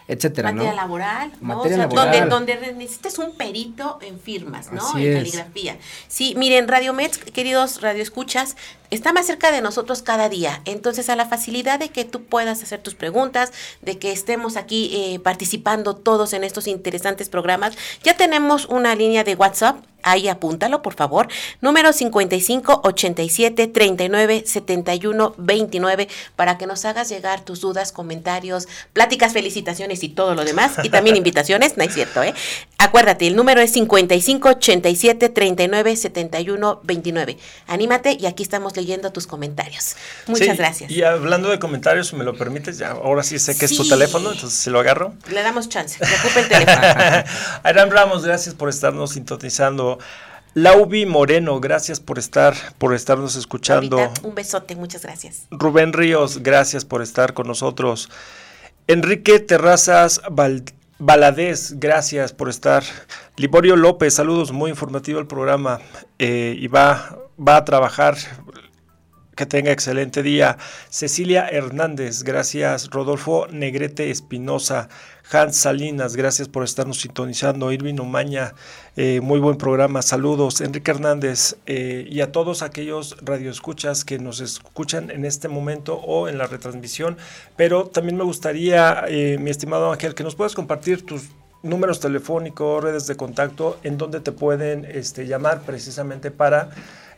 etcétera, 0.07 0.53
materia 0.53 0.75
laboral, 0.75 1.33
¿no? 1.41 1.57
Materia 1.57 1.79
laboral. 1.79 2.29
Donde, 2.29 2.55
donde 2.55 2.73
necesites 2.75 3.19
un 3.19 3.33
perito 3.37 3.99
en 4.03 4.21
firmas, 4.21 4.71
¿no? 4.71 4.99
en 4.99 5.15
caligrafía. 5.15 5.79
Sí, 6.09 6.35
miren, 6.37 6.69
Radio 6.69 6.93
Mets, 6.93 7.19
queridos 7.19 7.81
radioescuchas, 7.81 8.57
está 8.91 9.13
más 9.13 9.27
cerca 9.27 9.51
de 9.51 9.63
nosotros 9.63 10.03
cada 10.03 10.29
día. 10.29 10.61
Entonces, 10.67 11.09
a 11.09 11.17
la 11.17 11.27
facilidad 11.27 11.79
de 11.79 11.89
que 11.89 12.05
tú 12.05 12.25
puedas 12.25 12.63
hacer 12.63 12.83
tus 12.83 12.95
preguntas, 12.95 13.53
de 13.81 13.99
que 13.99 14.13
estemos 14.13 14.57
aquí 14.57 14.91
eh, 14.93 15.21
participando 15.21 15.97
todos 15.97 16.33
en 16.35 16.45
estos 16.45 16.67
interesantes 16.67 17.29
programas, 17.29 17.77
ya 18.03 18.17
tenemos 18.17 18.67
una 18.67 18.95
línea 18.95 19.25
de 19.25 19.35
WhatsApp 19.35 19.85
ahí 20.05 20.29
apúntalo, 20.29 20.83
por 20.83 20.95
favor. 20.95 21.29
Número 21.61 21.93
55 21.93 22.83
87 22.85 23.67
39 23.67 24.45
71 24.47 25.35
29 25.37 26.09
para 26.37 26.59
que 26.59 26.67
nos 26.67 26.85
hagas 26.85 27.09
llegar 27.09 27.45
tus 27.45 27.61
dudas, 27.61 27.91
comentarios, 27.91 28.69
pláticas, 28.93 29.33
felicitaciones 29.33 30.03
y 30.05 30.09
todo 30.11 30.35
lo 30.35 30.45
demás. 30.45 30.75
Y 30.83 30.91
también 30.91 31.17
invitaciones, 31.25 31.77
no 31.77 31.85
es 31.85 31.95
cierto, 31.95 32.23
¿eh? 32.23 32.35
Acuérdate, 32.79 33.27
el 33.27 33.35
número 33.35 33.61
es 33.61 33.73
55 33.73 34.49
87 34.49 35.29
39 35.31 35.97
71 35.97 36.81
29. 36.83 37.39
Anímate 37.67 38.17
y 38.21 38.27
aquí 38.27 38.43
estamos 38.43 38.77
leyendo 38.77 39.11
tus 39.11 39.27
comentarios. 39.27 39.97
Muchas 40.27 40.59
gracias. 40.59 40.91
Y 40.91 41.03
hablando 41.03 41.49
de 41.49 41.59
comentarios, 41.59 42.09
si 42.09 42.17
me 42.17 42.25
lo 42.25 42.35
permites, 42.35 42.79
ya 42.79 42.91
ahora 42.91 43.23
sí 43.23 43.39
sé 43.39 43.57
que 43.57 43.65
es 43.65 43.77
tu 43.77 43.89
teléfono, 43.89 44.33
entonces 44.33 44.59
si 44.59 44.71
lo 44.71 44.81
agarro. 44.81 45.15
Le 45.31 45.43
damos 45.43 45.69
chance, 45.69 45.99
que 45.99 46.05
ocupe 46.05 46.41
el 46.41 46.49
teléfono. 46.49 46.81
Aram 47.63 47.91
Ramos, 47.91 48.25
gracias 48.25 48.55
por 48.55 48.69
estarnos 48.69 49.13
sintonizando 49.13 49.94
Laubi 50.55 51.05
Moreno, 51.05 51.59
gracias 51.61 51.99
por 51.99 52.19
estar, 52.19 52.55
por 52.79 52.95
estarnos 52.95 53.35
escuchando. 53.35 54.13
un 54.23 54.35
besote, 54.35 54.77
muchas 54.77 55.03
gracias. 55.03 55.47
Rubén 55.51 55.93
Ríos, 55.93 56.43
gracias 56.43 56.85
por 56.85 57.03
estar 57.03 57.35
con 57.35 57.49
nosotros. 57.49 58.09
Enrique 58.87 59.41
Terrazas 59.41 60.21
Valadez, 60.99 61.81
gracias 61.81 62.33
por 62.33 62.49
estar. 62.49 62.85
Liborio 63.37 63.75
López, 63.77 64.15
saludos, 64.15 64.53
muy 64.53 64.71
informativo 64.71 65.19
el 65.19 65.27
programa. 65.27 65.81
Eh, 66.19 66.55
y 66.59 66.69
va, 66.69 67.19
va 67.37 67.57
a 67.57 67.65
trabajar. 67.65 68.17
Que 69.35 69.47
tenga 69.47 69.73
excelente 69.73 70.23
día. 70.23 70.59
Cecilia 70.91 71.49
Hernández, 71.49 72.23
gracias. 72.23 72.91
Rodolfo 72.91 73.49
Negrete 73.51 74.11
Espinosa, 74.11 74.89
Hans 75.33 75.57
Salinas, 75.57 76.17
gracias 76.17 76.49
por 76.49 76.65
estarnos 76.65 77.01
sintonizando. 77.01 77.73
Irvin 77.73 77.99
Umaña, 77.99 78.55
eh, 78.97 79.21
muy 79.23 79.41
buen 79.41 79.57
programa, 79.57 80.03
saludos. 80.03 80.61
Enrique 80.61 80.91
Hernández 80.91 81.57
eh, 81.67 82.07
y 82.11 82.21
a 82.21 82.31
todos 82.31 82.63
aquellos 82.63 83.17
radioescuchas 83.23 84.05
que 84.05 84.19
nos 84.19 84.41
escuchan 84.41 85.11
en 85.11 85.25
este 85.25 85.49
momento 85.49 85.97
o 85.97 86.29
en 86.29 86.37
la 86.37 86.47
retransmisión. 86.47 87.17
Pero 87.57 87.87
también 87.87 88.17
me 88.17 88.25
gustaría, 88.25 89.05
eh, 89.09 89.39
mi 89.41 89.51
estimado 89.51 89.91
Ángel, 89.91 90.15
que 90.15 90.25
nos 90.25 90.35
puedas 90.35 90.55
compartir 90.55 91.07
tus 91.07 91.31
números 91.63 92.01
telefónicos, 92.01 92.85
redes 92.85 93.07
de 93.07 93.17
contacto, 93.17 93.79
en 93.83 93.97
donde 93.97 94.21
te 94.21 94.31
pueden 94.31 94.85
este, 94.85 95.27
llamar 95.27 95.63
precisamente 95.63 96.31
para 96.31 96.71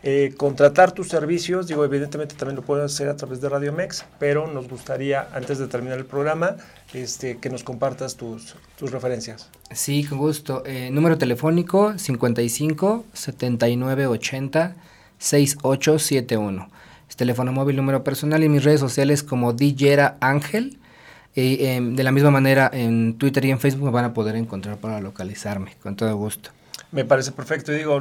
eh, 0.08 0.34
contratar 0.36 0.92
tus 0.92 1.08
servicios, 1.08 1.66
digo, 1.66 1.84
evidentemente 1.84 2.36
también 2.36 2.54
lo 2.54 2.62
puedes 2.62 2.84
hacer 2.84 3.08
a 3.08 3.16
través 3.16 3.40
de 3.40 3.48
Radio 3.48 3.72
Mex, 3.72 4.04
pero 4.20 4.46
nos 4.46 4.68
gustaría, 4.68 5.26
antes 5.34 5.58
de 5.58 5.66
terminar 5.66 5.98
el 5.98 6.04
programa, 6.04 6.58
este, 6.94 7.38
que 7.38 7.50
nos 7.50 7.64
compartas 7.64 8.14
tus, 8.14 8.54
tus 8.78 8.92
referencias. 8.92 9.50
Sí, 9.72 10.04
con 10.04 10.18
gusto. 10.18 10.62
Eh, 10.64 10.90
número 10.92 11.18
telefónico 11.18 11.98
55 11.98 13.04
79 13.14 14.06
80 14.06 14.76
6871. 15.18 16.70
Es 17.08 17.16
teléfono 17.16 17.50
móvil, 17.50 17.74
número 17.74 18.04
personal 18.04 18.44
y 18.44 18.48
mis 18.48 18.62
redes 18.62 18.78
sociales 18.78 19.24
como 19.24 19.54
DJera 19.54 20.18
Ángel. 20.20 20.78
Y 21.34 21.64
em, 21.66 21.96
de 21.96 22.04
la 22.04 22.12
misma 22.12 22.30
manera 22.30 22.70
en 22.72 23.18
Twitter 23.18 23.44
y 23.44 23.50
en 23.50 23.58
Facebook 23.58 23.86
me 23.86 23.90
van 23.90 24.04
a 24.04 24.14
poder 24.14 24.36
encontrar 24.36 24.76
para 24.76 25.00
localizarme, 25.00 25.72
con 25.82 25.96
todo 25.96 26.16
gusto. 26.16 26.50
Me 26.92 27.04
parece 27.04 27.32
perfecto. 27.32 27.72
Y 27.72 27.76
digo, 27.78 28.00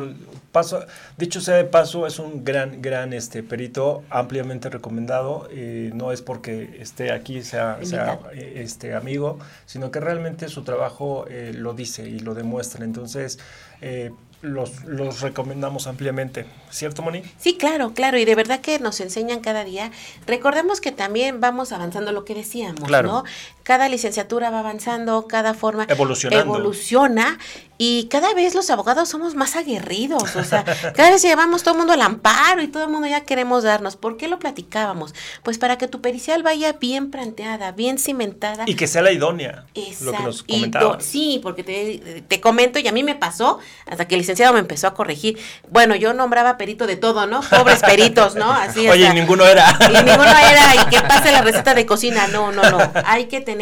paso, 0.51 0.85
dicho 1.17 1.41
sea 1.41 1.55
de 1.55 1.65
paso, 1.65 2.05
es 2.07 2.19
un 2.19 2.43
gran, 2.43 2.81
gran 2.81 3.13
este 3.13 3.43
perito, 3.43 4.03
ampliamente 4.09 4.69
recomendado. 4.69 5.47
Eh, 5.51 5.91
no 5.93 6.11
es 6.11 6.21
porque 6.21 6.77
esté 6.79 7.11
aquí, 7.11 7.41
sea, 7.43 7.79
sea 7.83 8.19
este 8.33 8.93
amigo, 8.93 9.39
sino 9.65 9.91
que 9.91 9.99
realmente 9.99 10.47
su 10.49 10.63
trabajo 10.63 11.25
eh, 11.29 11.51
lo 11.55 11.73
dice 11.73 12.07
y 12.07 12.19
lo 12.19 12.35
demuestra. 12.35 12.85
Entonces, 12.85 13.39
eh, 13.81 14.11
los, 14.41 14.83
los, 14.85 15.21
recomendamos 15.21 15.87
ampliamente. 15.87 16.45
¿Cierto, 16.69 17.01
Moni? 17.01 17.23
Sí, 17.37 17.57
claro, 17.57 17.93
claro. 17.93 18.17
Y 18.17 18.25
de 18.25 18.35
verdad 18.35 18.61
que 18.61 18.79
nos 18.79 18.99
enseñan 18.99 19.39
cada 19.39 19.63
día. 19.63 19.91
Recordemos 20.27 20.81
que 20.81 20.91
también 20.91 21.41
vamos 21.41 21.71
avanzando 21.71 22.11
lo 22.11 22.25
que 22.25 22.35
decíamos, 22.35 22.89
¿no? 22.89 23.23
Cada 23.65 23.89
licenciatura 23.89 24.51
va 24.51 24.59
avanzando, 24.59 25.25
cada 25.27 25.55
forma 25.55 25.87
evoluciona 25.89 27.39
y 27.77 28.07
cada 28.09 28.33
vez 28.33 28.55
los 28.55 28.69
abogados 28.69 29.09
somos 29.09 29.35
más 29.35 29.57
aguerridos, 29.57 30.35
o 30.37 30.43
sea, 30.45 30.63
cada 30.95 31.11
vez 31.11 31.21
llevamos 31.21 31.63
todo 31.63 31.73
el 31.73 31.79
mundo 31.79 31.91
al 31.91 32.01
amparo 32.01 32.61
y 32.61 32.69
todo 32.69 32.85
el 32.85 32.89
mundo 32.89 33.07
ya 33.07 33.21
queremos 33.21 33.63
darnos. 33.63 33.97
¿Por 33.97 34.15
qué 34.15 34.29
lo 34.29 34.39
platicábamos? 34.39 35.13
Pues 35.43 35.57
para 35.57 35.77
que 35.77 35.89
tu 35.89 35.99
pericial 35.99 36.41
vaya 36.41 36.73
bien 36.73 37.11
planteada, 37.11 37.73
bien 37.73 37.97
cimentada. 37.97 38.63
Y 38.65 38.75
que 38.75 38.87
sea 38.87 39.01
la 39.01 39.11
idónea. 39.11 39.65
Exacto. 39.73 40.05
Lo 40.05 40.11
que 40.13 40.23
nos 40.23 40.43
comentabas. 40.43 41.03
Sí, 41.03 41.41
porque 41.43 41.63
te, 41.63 42.23
te, 42.25 42.39
comento 42.39 42.79
y 42.79 42.87
a 42.87 42.93
mí 42.93 43.03
me 43.03 43.15
pasó, 43.15 43.59
hasta 43.85 44.07
que 44.07 44.15
el 44.15 44.21
licenciado 44.21 44.53
me 44.53 44.59
empezó 44.59 44.87
a 44.87 44.93
corregir. 44.93 45.37
Bueno, 45.69 45.95
yo 45.95 46.13
nombraba 46.13 46.57
perito 46.57 46.87
de 46.87 46.95
todo, 46.95 47.27
¿no? 47.27 47.41
Pobres 47.41 47.81
peritos, 47.81 48.35
¿no? 48.35 48.51
Así 48.53 48.87
Oye, 48.87 49.13
ninguno 49.13 49.45
era. 49.45 49.77
Y 49.81 49.91
ninguno 49.91 50.23
era, 50.23 50.75
y 50.75 50.89
que 50.89 51.01
pase 51.01 51.33
la 51.33 51.41
receta 51.41 51.73
de 51.73 51.85
cocina. 51.95 52.27
No, 52.27 52.53
no, 52.53 52.69
no. 52.69 52.77
Hay 53.05 53.25
que 53.25 53.41
tener, 53.41 53.54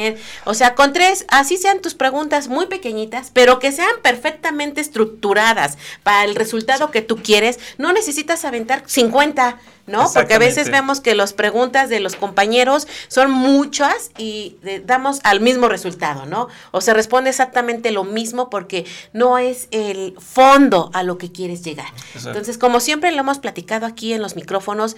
o 0.45 0.53
sea, 0.53 0.75
con 0.75 0.93
tres, 0.93 1.25
así 1.29 1.57
sean 1.57 1.81
tus 1.81 1.93
preguntas 1.93 2.47
muy 2.47 2.67
pequeñitas, 2.67 3.31
pero 3.33 3.59
que 3.59 3.71
sean 3.71 3.91
perfectamente 4.01 4.81
estructuradas 4.81 5.77
para 6.03 6.23
el 6.23 6.35
resultado 6.35 6.91
que 6.91 7.01
tú 7.01 7.17
quieres, 7.17 7.59
no 7.77 7.93
necesitas 7.93 8.45
aventar 8.45 8.83
50, 8.85 9.59
¿no? 9.85 10.09
Porque 10.13 10.33
a 10.33 10.39
veces 10.39 10.69
vemos 10.71 11.01
que 11.01 11.13
las 11.13 11.33
preguntas 11.33 11.89
de 11.89 11.99
los 11.99 12.15
compañeros 12.15 12.87
son 13.07 13.31
muchas 13.31 14.11
y 14.17 14.57
damos 14.85 15.19
al 15.23 15.41
mismo 15.41 15.67
resultado, 15.67 16.25
¿no? 16.25 16.47
O 16.71 16.81
se 16.81 16.93
responde 16.93 17.29
exactamente 17.29 17.91
lo 17.91 18.03
mismo 18.03 18.49
porque 18.49 18.85
no 19.11 19.37
es 19.37 19.67
el 19.71 20.15
fondo 20.19 20.89
a 20.93 21.03
lo 21.03 21.17
que 21.17 21.31
quieres 21.31 21.63
llegar. 21.63 21.91
Entonces, 22.15 22.57
como 22.57 22.79
siempre 22.79 23.11
lo 23.11 23.19
hemos 23.19 23.39
platicado 23.39 23.85
aquí 23.85 24.13
en 24.13 24.21
los 24.21 24.35
micrófonos, 24.35 24.95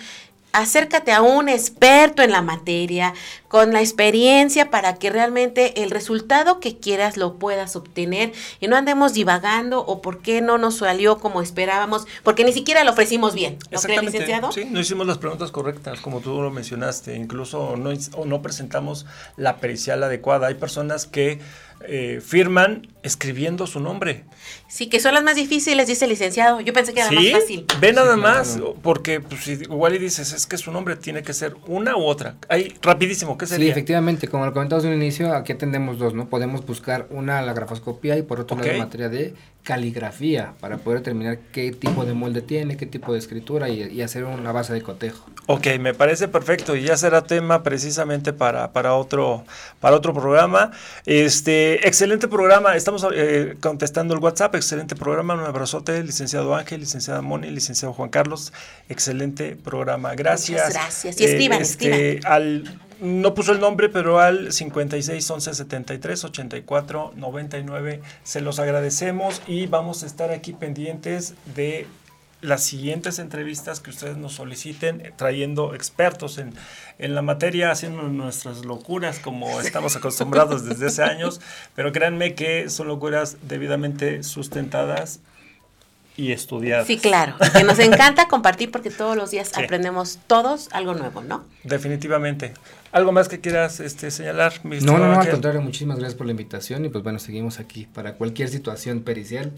acércate 0.56 1.12
a 1.12 1.22
un 1.22 1.50
experto 1.50 2.22
en 2.22 2.32
la 2.32 2.42
materia, 2.42 3.14
con 3.48 3.74
la 3.74 3.82
experiencia 3.82 4.70
para 4.72 4.96
que 4.96 5.10
realmente 5.10 5.84
el 5.84 5.92
resultado 5.92 6.60
que 6.60 6.78
quieras 6.78 7.18
lo 7.18 7.36
puedas 7.36 7.76
obtener 7.76 8.32
y 8.60 8.68
no 8.68 8.76
andemos 8.76 9.14
divagando 9.14 9.86
o 9.86 10.02
por 10.02 10.22
qué 10.22 10.42
no 10.42 10.58
nos 10.58 10.78
salió 10.78 11.20
como 11.20 11.42
esperábamos, 11.42 12.08
porque 12.24 12.44
ni 12.44 12.54
siquiera 12.54 12.84
lo 12.84 12.92
ofrecimos 12.92 13.34
bien. 13.34 13.58
¿No 13.70 13.80
cree, 13.82 14.02
licenciado? 14.02 14.52
Sí, 14.52 14.66
no 14.66 14.80
hicimos 14.80 15.06
las 15.08 15.18
preguntas 15.18 15.52
correctas, 15.52 16.00
como 16.00 16.22
tú 16.22 16.42
lo 16.42 16.52
mencionaste, 16.52 17.16
incluso 17.16 17.76
no, 17.76 17.92
no 18.26 18.42
presentamos 18.42 19.06
la 19.36 19.58
pericial 19.58 20.04
adecuada. 20.04 20.48
Hay 20.48 20.56
personas 20.56 21.06
que 21.06 21.40
eh, 21.82 22.22
firman 22.26 22.88
escribiendo 23.06 23.68
su 23.68 23.80
nombre. 23.80 24.26
Sí, 24.68 24.88
que 24.88 25.00
son 25.00 25.14
las 25.14 25.24
más 25.24 25.36
difíciles, 25.36 25.88
dice 25.88 26.06
el 26.06 26.12
licenciado. 26.12 26.60
Yo 26.60 26.74
pensé 26.74 26.94
que 26.94 27.02
era 27.02 27.12
más 27.12 27.32
fácil. 27.32 27.66
Ve 27.80 27.94
nada 27.94 28.18
más, 28.18 28.60
porque 28.82 29.22
pues, 29.22 29.48
igual 29.48 29.96
y 29.96 30.00
dices, 30.00 30.34
es 30.34 30.48
que 30.48 30.58
su 30.58 30.72
nombre 30.72 30.96
tiene 30.96 31.22
que 31.22 31.34
ser 31.34 31.56
una 31.68 31.96
u 31.96 32.04
otra. 32.04 32.36
Ahí, 32.50 32.74
rapidísimo, 32.82 33.38
¿qué 33.38 33.46
sería? 33.46 33.68
Sí, 33.68 33.72
efectivamente, 33.72 34.28
como 34.28 34.46
lo 34.46 34.54
comentamos 34.54 34.84
en 34.86 34.92
un 34.92 35.02
inicio, 35.02 35.34
aquí 35.34 35.54
atendemos 35.54 36.00
dos, 36.00 36.14
¿no? 36.14 36.30
Podemos 36.30 36.66
buscar 36.66 37.08
una 37.12 37.42
la 37.42 37.54
grafoscopía 37.54 38.18
y 38.18 38.24
por 38.24 38.40
otro 38.40 38.58
lado 38.58 38.78
materia 38.78 39.10
de 39.10 39.34
caligrafía 39.66 40.54
para 40.62 40.78
poder 40.78 41.00
determinar 41.00 41.40
qué 41.52 41.72
tipo 41.72 42.06
de 42.06 42.14
molde 42.14 42.42
tiene, 42.42 42.78
qué 42.78 42.86
tipo 42.86 43.12
de 43.12 43.20
escritura 43.20 43.68
y, 43.68 44.02
hacer 44.02 44.24
una 44.24 44.52
base 44.52 44.72
de 44.72 44.84
cotejo. 44.84 45.26
Ok, 45.48 45.68
me 45.80 45.96
parece 45.96 46.28
perfecto 46.28 46.76
y 46.76 46.84
ya 46.84 46.96
será 46.96 47.24
tema 47.24 47.64
precisamente 47.64 48.32
para, 48.32 48.72
para, 48.72 48.94
otro, 48.94 49.44
para 49.80 49.96
otro 49.96 50.14
programa. 50.14 50.72
Este, 51.08 51.88
excelente 51.88 52.28
programa, 52.28 52.76
estamos 52.76 52.95
eh, 53.14 53.56
contestando 53.60 54.14
el 54.14 54.20
WhatsApp, 54.20 54.56
excelente 54.56 54.96
programa, 54.96 55.34
un 55.34 55.42
abrazote, 55.42 56.04
licenciado 56.04 56.56
Ángel, 56.56 56.82
licenciada 56.82 57.22
Moni, 57.22 57.50
licenciado 57.50 57.94
Juan 57.94 58.10
Carlos, 58.10 58.54
excelente 58.90 59.56
programa, 59.56 60.16
gracias. 60.16 60.68
Muchas 60.68 60.74
gracias, 60.74 61.22
y 61.22 61.26
escriban, 61.26 61.62
este, 61.62 62.20
Al 62.26 62.80
no 63.02 63.34
puso 63.34 63.52
el 63.52 63.60
nombre, 63.60 63.90
pero 63.90 64.20
al 64.20 64.54
56 64.54 65.30
11 65.30 65.54
73 65.54 66.24
84 66.24 67.14
99 67.16 68.02
se 68.24 68.42
los 68.42 68.60
agradecemos 68.60 69.42
y 69.48 69.68
vamos 69.68 70.04
a 70.04 70.06
estar 70.06 70.32
aquí 70.32 70.54
pendientes 70.54 71.34
de 71.56 71.88
las 72.46 72.64
siguientes 72.64 73.20
entrevistas 73.20 73.80
que 73.80 73.90
ustedes 73.90 74.18
nos 74.18 74.34
soliciten, 74.34 75.02
eh, 75.02 75.14
trayendo 75.16 75.74
expertos 75.74 76.38
en, 76.38 76.54
en 77.00 77.16
la 77.16 77.22
materia, 77.22 77.72
haciendo 77.72 78.04
nuestras 78.04 78.66
locuras 78.66 79.20
como 79.20 79.60
estamos 79.62 79.96
acostumbrados 79.96 80.66
desde 80.66 80.88
hace 80.88 81.04
años, 81.04 81.42
pero 81.76 81.92
créanme 81.92 82.36
que 82.36 82.70
son 82.70 82.88
locuras 82.88 83.38
debidamente 83.48 84.24
sustentadas 84.24 85.20
y 86.18 86.32
estudiadas. 86.32 86.88
Sí, 86.88 86.98
claro, 86.98 87.36
que 87.54 87.64
nos 87.64 87.80
encanta 87.80 88.28
compartir 88.28 88.72
porque 88.72 88.90
todos 88.90 89.18
los 89.18 89.32
días 89.32 89.52
aprendemos 89.58 90.20
todos 90.28 90.70
algo 90.72 90.94
nuevo, 90.94 91.22
¿no? 91.22 91.44
Definitivamente. 91.64 92.54
¿Algo 92.92 93.12
más 93.12 93.28
que 93.28 93.42
quieras 93.42 93.82
este, 93.82 94.10
señalar? 94.12 94.54
no, 94.64 94.98
no, 94.98 95.12
no, 95.12 95.20
al 95.20 95.30
contrario, 95.30 95.62
muchísimas 95.62 95.98
gracias 95.98 96.18
por 96.18 96.28
la 96.28 96.32
invitación 96.32 96.86
y 96.86 96.90
pues 96.90 97.04
bueno, 97.04 97.20
seguimos 97.20 97.60
aquí 97.60 97.88
para 97.94 98.14
cualquier 98.14 98.48
situación 98.48 99.02
pericial 99.02 99.52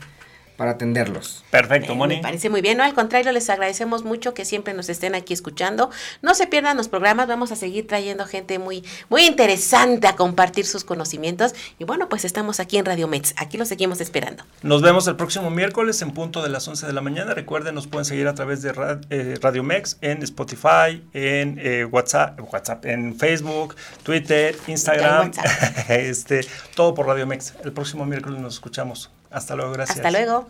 para 0.57 0.71
atenderlos. 0.71 1.45
Perfecto, 1.51 1.95
Moni. 1.95 2.17
Me 2.17 2.21
parece 2.21 2.49
muy 2.49 2.61
bien. 2.61 2.77
No, 2.77 2.83
al 2.83 2.93
contrario, 2.93 3.31
les 3.31 3.49
agradecemos 3.49 4.03
mucho 4.03 4.33
que 4.33 4.43
siempre 4.43 4.73
nos 4.73 4.89
estén 4.89 5.15
aquí 5.15 5.33
escuchando. 5.33 5.91
No 6.21 6.33
se 6.33 6.47
pierdan 6.47 6.75
los 6.75 6.89
programas, 6.89 7.27
vamos 7.27 7.51
a 7.51 7.55
seguir 7.55 7.87
trayendo 7.87 8.25
gente 8.25 8.59
muy, 8.59 8.83
muy 9.09 9.25
interesante 9.25 10.07
a 10.07 10.15
compartir 10.15 10.65
sus 10.65 10.83
conocimientos. 10.83 11.53
Y 11.77 11.83
bueno, 11.83 12.09
pues 12.09 12.25
estamos 12.25 12.59
aquí 12.59 12.77
en 12.77 12.85
Radio 12.85 13.07
Mex. 13.07 13.35
Aquí 13.37 13.57
los 13.57 13.67
seguimos 13.67 14.01
esperando. 14.01 14.43
Nos 14.63 14.81
vemos 14.81 15.07
el 15.07 15.15
próximo 15.15 15.49
miércoles 15.51 16.01
en 16.01 16.11
punto 16.11 16.41
de 16.41 16.49
las 16.49 16.67
11 16.67 16.87
de 16.87 16.93
la 16.93 17.01
mañana. 17.01 17.35
Recuerden, 17.35 17.75
nos 17.75 17.87
pueden 17.87 18.05
seguir 18.05 18.27
a 18.27 18.33
través 18.33 18.63
de 18.63 18.73
eh, 19.09 19.35
Radio 19.41 19.63
Mex 19.63 19.97
en 20.01 20.23
Spotify, 20.23 21.03
en 21.13 21.59
eh, 21.61 21.85
WhatsApp, 21.85 22.39
WhatsApp, 22.51 22.85
en 22.85 23.15
Facebook, 23.15 23.75
Twitter, 24.01 24.57
Instagram, 24.65 25.31
este, 25.89 26.45
todo 26.75 26.95
por 26.95 27.05
Radio 27.05 27.27
Mex. 27.27 27.53
El 27.63 27.73
próximo 27.73 28.05
miércoles 28.05 28.41
nos 28.41 28.55
escuchamos. 28.55 29.11
Hasta 29.29 29.55
luego, 29.55 29.71
gracias. 29.73 29.97
Hasta 29.97 30.11
luego. 30.11 30.47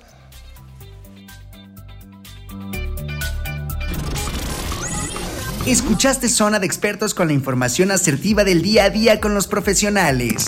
Escuchaste 5.65 6.29
Zona 6.29 6.59
de 6.59 6.65
Expertos 6.65 7.13
con 7.13 7.27
la 7.27 7.33
información 7.33 7.91
asertiva 7.91 8.45
del 8.45 8.61
día 8.61 8.85
a 8.85 8.89
día 8.89 9.19
con 9.19 9.33
los 9.33 9.47
profesionales. 9.47 10.47